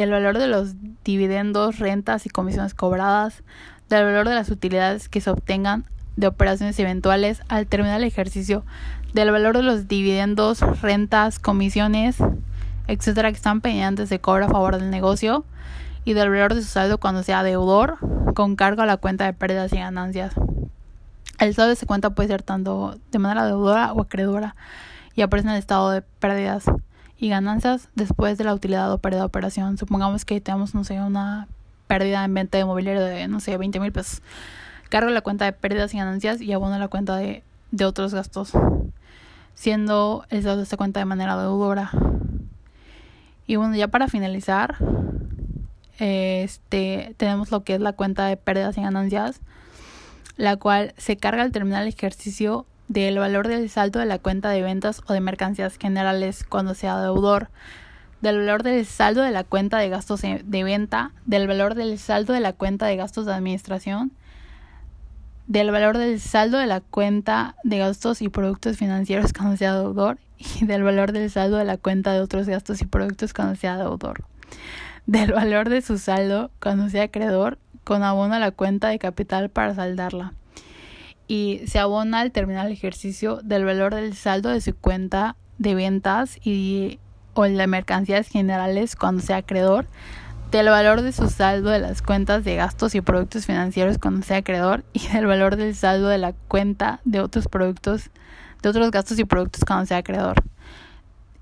del 0.00 0.10
valor 0.10 0.38
de 0.38 0.46
los 0.46 0.76
dividendos, 1.04 1.78
rentas 1.78 2.24
y 2.24 2.30
comisiones 2.30 2.72
cobradas, 2.72 3.42
del 3.90 4.04
valor 4.04 4.26
de 4.26 4.34
las 4.34 4.48
utilidades 4.48 5.10
que 5.10 5.20
se 5.20 5.28
obtengan 5.28 5.84
de 6.16 6.26
operaciones 6.26 6.78
eventuales 6.78 7.42
al 7.48 7.66
terminar 7.66 7.98
el 7.98 8.06
ejercicio, 8.06 8.64
del 9.12 9.30
valor 9.30 9.58
de 9.58 9.62
los 9.62 9.88
dividendos, 9.88 10.60
rentas, 10.80 11.38
comisiones, 11.38 12.16
etcétera, 12.88 13.30
que 13.30 13.36
están 13.36 13.60
pendientes 13.60 14.08
de 14.08 14.20
cobro 14.20 14.46
a 14.46 14.48
favor 14.48 14.78
del 14.78 14.90
negocio 14.90 15.44
y 16.06 16.14
del 16.14 16.30
valor 16.30 16.54
de 16.54 16.62
su 16.62 16.68
saldo 16.68 16.98
cuando 16.98 17.22
sea 17.22 17.42
deudor 17.42 17.98
con 18.34 18.56
cargo 18.56 18.80
a 18.80 18.86
la 18.86 18.96
cuenta 18.96 19.26
de 19.26 19.34
pérdidas 19.34 19.70
y 19.74 19.76
ganancias. 19.76 20.32
El 21.38 21.54
saldo 21.54 21.68
de 21.68 21.74
esa 21.74 21.84
cuenta 21.84 22.10
puede 22.10 22.30
ser 22.30 22.42
tanto 22.42 22.98
de 23.10 23.18
manera 23.18 23.44
deudora 23.44 23.92
o 23.92 24.00
acreedora 24.00 24.56
y 25.14 25.20
aparece 25.20 25.48
en 25.48 25.54
el 25.54 25.58
estado 25.58 25.90
de 25.90 26.00
pérdidas 26.00 26.64
y 27.20 27.28
ganancias 27.28 27.88
después 27.94 28.38
de 28.38 28.44
la 28.44 28.54
utilidad 28.54 28.90
o 28.90 28.98
pérdida 28.98 29.20
de 29.20 29.26
operación. 29.26 29.76
Supongamos 29.76 30.24
que 30.24 30.40
tenemos, 30.40 30.74
no 30.74 30.84
sé, 30.84 31.00
una 31.00 31.46
pérdida 31.86 32.24
en 32.24 32.32
venta 32.32 32.56
de 32.56 32.64
mobiliario 32.64 33.02
de, 33.04 33.28
no 33.28 33.40
sé, 33.40 33.56
20 33.58 33.78
mil 33.78 33.92
pesos. 33.92 34.22
Cargo 34.88 35.10
la 35.10 35.20
cuenta 35.20 35.44
de 35.44 35.52
pérdidas 35.52 35.92
y 35.92 35.98
ganancias 35.98 36.40
y 36.40 36.52
abono 36.52 36.78
la 36.78 36.88
cuenta 36.88 37.16
de, 37.16 37.44
de 37.72 37.84
otros 37.84 38.14
gastos, 38.14 38.52
siendo 39.54 40.24
el 40.30 40.42
saldo 40.42 40.56
de 40.56 40.62
esta 40.62 40.78
cuenta 40.78 40.98
de 40.98 41.04
manera 41.04 41.36
deudora. 41.36 41.90
Y 43.46 43.56
bueno, 43.56 43.76
ya 43.76 43.88
para 43.88 44.08
finalizar, 44.08 44.76
este, 45.98 47.14
tenemos 47.18 47.50
lo 47.50 47.64
que 47.64 47.74
es 47.74 47.80
la 47.80 47.92
cuenta 47.92 48.24
de 48.26 48.38
pérdidas 48.38 48.78
y 48.78 48.82
ganancias, 48.82 49.40
la 50.36 50.56
cual 50.56 50.94
se 50.96 51.18
carga 51.18 51.42
al 51.42 51.52
terminar 51.52 51.82
el 51.82 51.88
ejercicio 51.88 52.64
del 52.90 53.20
valor 53.20 53.46
del 53.46 53.70
saldo 53.70 54.00
de 54.00 54.06
la 54.06 54.18
cuenta 54.18 54.50
de 54.50 54.62
ventas 54.62 55.00
o 55.06 55.12
de 55.12 55.20
mercancías 55.20 55.78
generales 55.78 56.42
cuando 56.42 56.74
sea 56.74 57.00
deudor, 57.00 57.48
del 58.20 58.38
valor 58.38 58.64
del 58.64 58.84
saldo 58.84 59.22
de 59.22 59.30
la 59.30 59.44
cuenta 59.44 59.78
de 59.78 59.88
gastos 59.88 60.22
de 60.22 60.64
venta, 60.64 61.12
del 61.24 61.46
valor 61.46 61.76
del 61.76 62.00
saldo 62.00 62.32
de 62.32 62.40
la 62.40 62.52
cuenta 62.52 62.86
de 62.86 62.96
gastos 62.96 63.26
de 63.26 63.32
administración, 63.32 64.10
del 65.46 65.70
valor 65.70 65.98
del 65.98 66.18
saldo 66.18 66.58
de 66.58 66.66
la 66.66 66.80
cuenta 66.80 67.54
de 67.62 67.78
gastos 67.78 68.22
y 68.22 68.28
productos 68.28 68.76
financieros 68.76 69.32
cuando 69.32 69.56
sea 69.56 69.74
deudor 69.74 70.18
y 70.36 70.66
del 70.66 70.82
valor 70.82 71.12
del 71.12 71.30
saldo 71.30 71.58
de 71.58 71.64
la 71.64 71.76
cuenta 71.76 72.12
de 72.12 72.20
otros 72.20 72.48
gastos 72.48 72.82
y 72.82 72.86
productos 72.86 73.32
cuando 73.32 73.54
sea 73.54 73.76
deudor. 73.76 74.24
del 75.06 75.32
valor 75.32 75.68
de 75.68 75.80
su 75.80 75.96
saldo 75.96 76.50
cuando 76.60 76.88
sea 76.88 77.04
acreedor 77.04 77.58
con 77.84 78.02
abono 78.02 78.34
a 78.34 78.40
la 78.40 78.50
cuenta 78.50 78.88
de 78.88 78.98
capital 78.98 79.48
para 79.48 79.76
saldarla. 79.76 80.34
Y 81.30 81.60
se 81.68 81.78
abona 81.78 82.18
al 82.18 82.32
terminar 82.32 82.66
el 82.66 82.72
ejercicio 82.72 83.36
del 83.44 83.64
valor 83.64 83.94
del 83.94 84.16
saldo 84.16 84.48
de 84.48 84.60
su 84.60 84.74
cuenta 84.74 85.36
de 85.58 85.76
ventas 85.76 86.44
y 86.44 86.98
o 87.34 87.44
de 87.44 87.66
mercancías 87.68 88.26
generales 88.26 88.96
cuando 88.96 89.22
sea 89.22 89.36
acreedor, 89.36 89.86
del 90.50 90.68
valor 90.70 91.02
de 91.02 91.12
su 91.12 91.28
saldo 91.28 91.70
de 91.70 91.78
las 91.78 92.02
cuentas 92.02 92.42
de 92.42 92.56
gastos 92.56 92.96
y 92.96 93.00
productos 93.00 93.46
financieros 93.46 93.98
cuando 93.98 94.26
sea 94.26 94.38
acreedor 94.38 94.82
y 94.92 95.06
del 95.06 95.26
valor 95.26 95.54
del 95.54 95.76
saldo 95.76 96.08
de 96.08 96.18
la 96.18 96.32
cuenta 96.48 97.00
de 97.04 97.20
otros 97.20 97.46
productos, 97.46 98.10
de 98.60 98.68
otros 98.68 98.90
gastos 98.90 99.20
y 99.20 99.24
productos 99.24 99.64
cuando 99.64 99.86
sea 99.86 99.98
acreedor. 99.98 100.42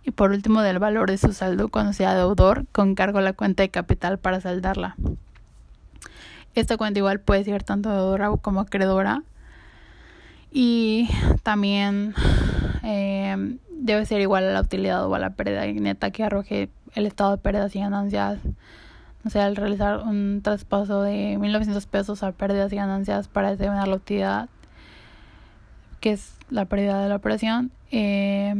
Y 0.03 0.11
por 0.11 0.33
último, 0.33 0.61
del 0.61 0.79
valor 0.79 1.09
de 1.11 1.17
su 1.17 1.33
saldo 1.33 1.69
cuando 1.69 1.95
sea 1.95 2.15
deudor 2.15 2.67
con 2.73 2.95
cargo 2.95 3.21
a 3.21 3.23
la 3.23 3.33
cuenta 3.33 3.63
de 3.63 3.71
capital 3.71 4.19
para 4.19 4.43
saldarla. 4.43 4.97
Esta 6.55 6.77
cuenta 6.77 6.99
igual 6.99 7.21
puede 7.21 7.45
ser 7.45 7.63
tanto 7.63 7.89
deudora 7.89 8.31
como 8.43 8.61
acreedora. 8.61 9.23
Y 10.51 11.09
también 11.43 12.15
eh, 12.83 13.59
debe 13.71 14.07
ser 14.07 14.21
igual 14.21 14.45
a 14.45 14.53
la 14.53 14.61
utilidad 14.61 15.07
o 15.07 15.15
a 15.15 15.19
la 15.19 15.31
pérdida 15.31 15.67
neta 15.67 16.11
que 16.11 16.25
arroje 16.25 16.69
el 16.95 17.07
estado 17.07 17.33
de 17.33 17.39
pérdidas 17.39 17.75
y 17.77 17.81
ganancias. 17.81 18.39
O 19.25 19.31
sea, 19.31 19.47
al 19.47 19.57
realizar 19.57 19.99
un 19.99 20.41
traspaso 20.43 21.03
de 21.03 21.37
1.900 21.39 21.87
pesos 21.87 22.23
a 22.23 22.33
pérdidas 22.33 22.73
y 22.73 22.77
ganancias 22.77 23.29
para 23.29 23.51
determinar 23.51 23.89
la 23.89 23.97
utilidad, 23.97 24.49
que 26.01 26.13
es 26.13 26.35
la 26.51 26.65
pérdida 26.65 27.03
de 27.03 27.09
la 27.09 27.17
operación, 27.17 27.71
eh, 27.91 28.55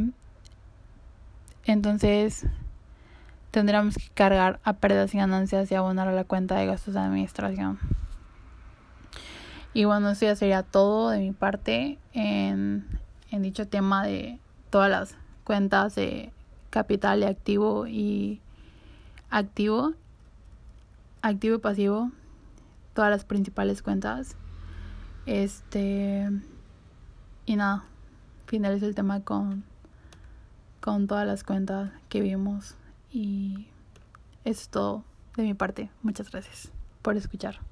entonces 1.65 2.45
tendríamos 3.51 3.95
que 3.95 4.09
cargar 4.13 4.59
a 4.63 4.73
pérdidas 4.73 5.13
y 5.13 5.17
ganancias 5.17 5.71
y 5.71 5.75
abonar 5.75 6.07
a 6.07 6.13
la 6.13 6.23
cuenta 6.23 6.55
de 6.55 6.65
gastos 6.65 6.93
de 6.93 6.99
administración. 6.99 7.79
Y 9.73 9.85
bueno, 9.85 10.09
eso 10.09 10.25
ya 10.25 10.35
sería 10.35 10.63
todo 10.63 11.09
de 11.11 11.19
mi 11.19 11.31
parte 11.31 11.99
en, 12.13 12.87
en 13.31 13.41
dicho 13.41 13.67
tema 13.67 14.03
de 14.03 14.39
todas 14.69 14.89
las 14.89 15.15
cuentas 15.43 15.95
de 15.95 16.31
capital 16.69 17.21
y 17.21 17.25
activo 17.25 17.87
y 17.87 18.41
activo, 19.29 19.93
activo 21.21 21.55
y 21.55 21.59
pasivo, 21.59 22.11
todas 22.93 23.11
las 23.11 23.25
principales 23.25 23.81
cuentas. 23.81 24.35
Este 25.25 26.29
y 27.45 27.55
nada, 27.55 27.83
finalizo 28.47 28.85
el 28.85 28.95
tema 28.95 29.21
con 29.21 29.63
con 30.81 31.07
todas 31.07 31.27
las 31.27 31.43
cuentas 31.43 31.91
que 32.07 32.21
vimos 32.21 32.75
y 33.11 33.67
eso 34.45 34.61
es 34.61 34.69
todo 34.69 35.03
de 35.35 35.43
mi 35.43 35.53
parte. 35.53 35.89
Muchas 36.01 36.31
gracias 36.31 36.71
por 37.01 37.17
escuchar. 37.17 37.68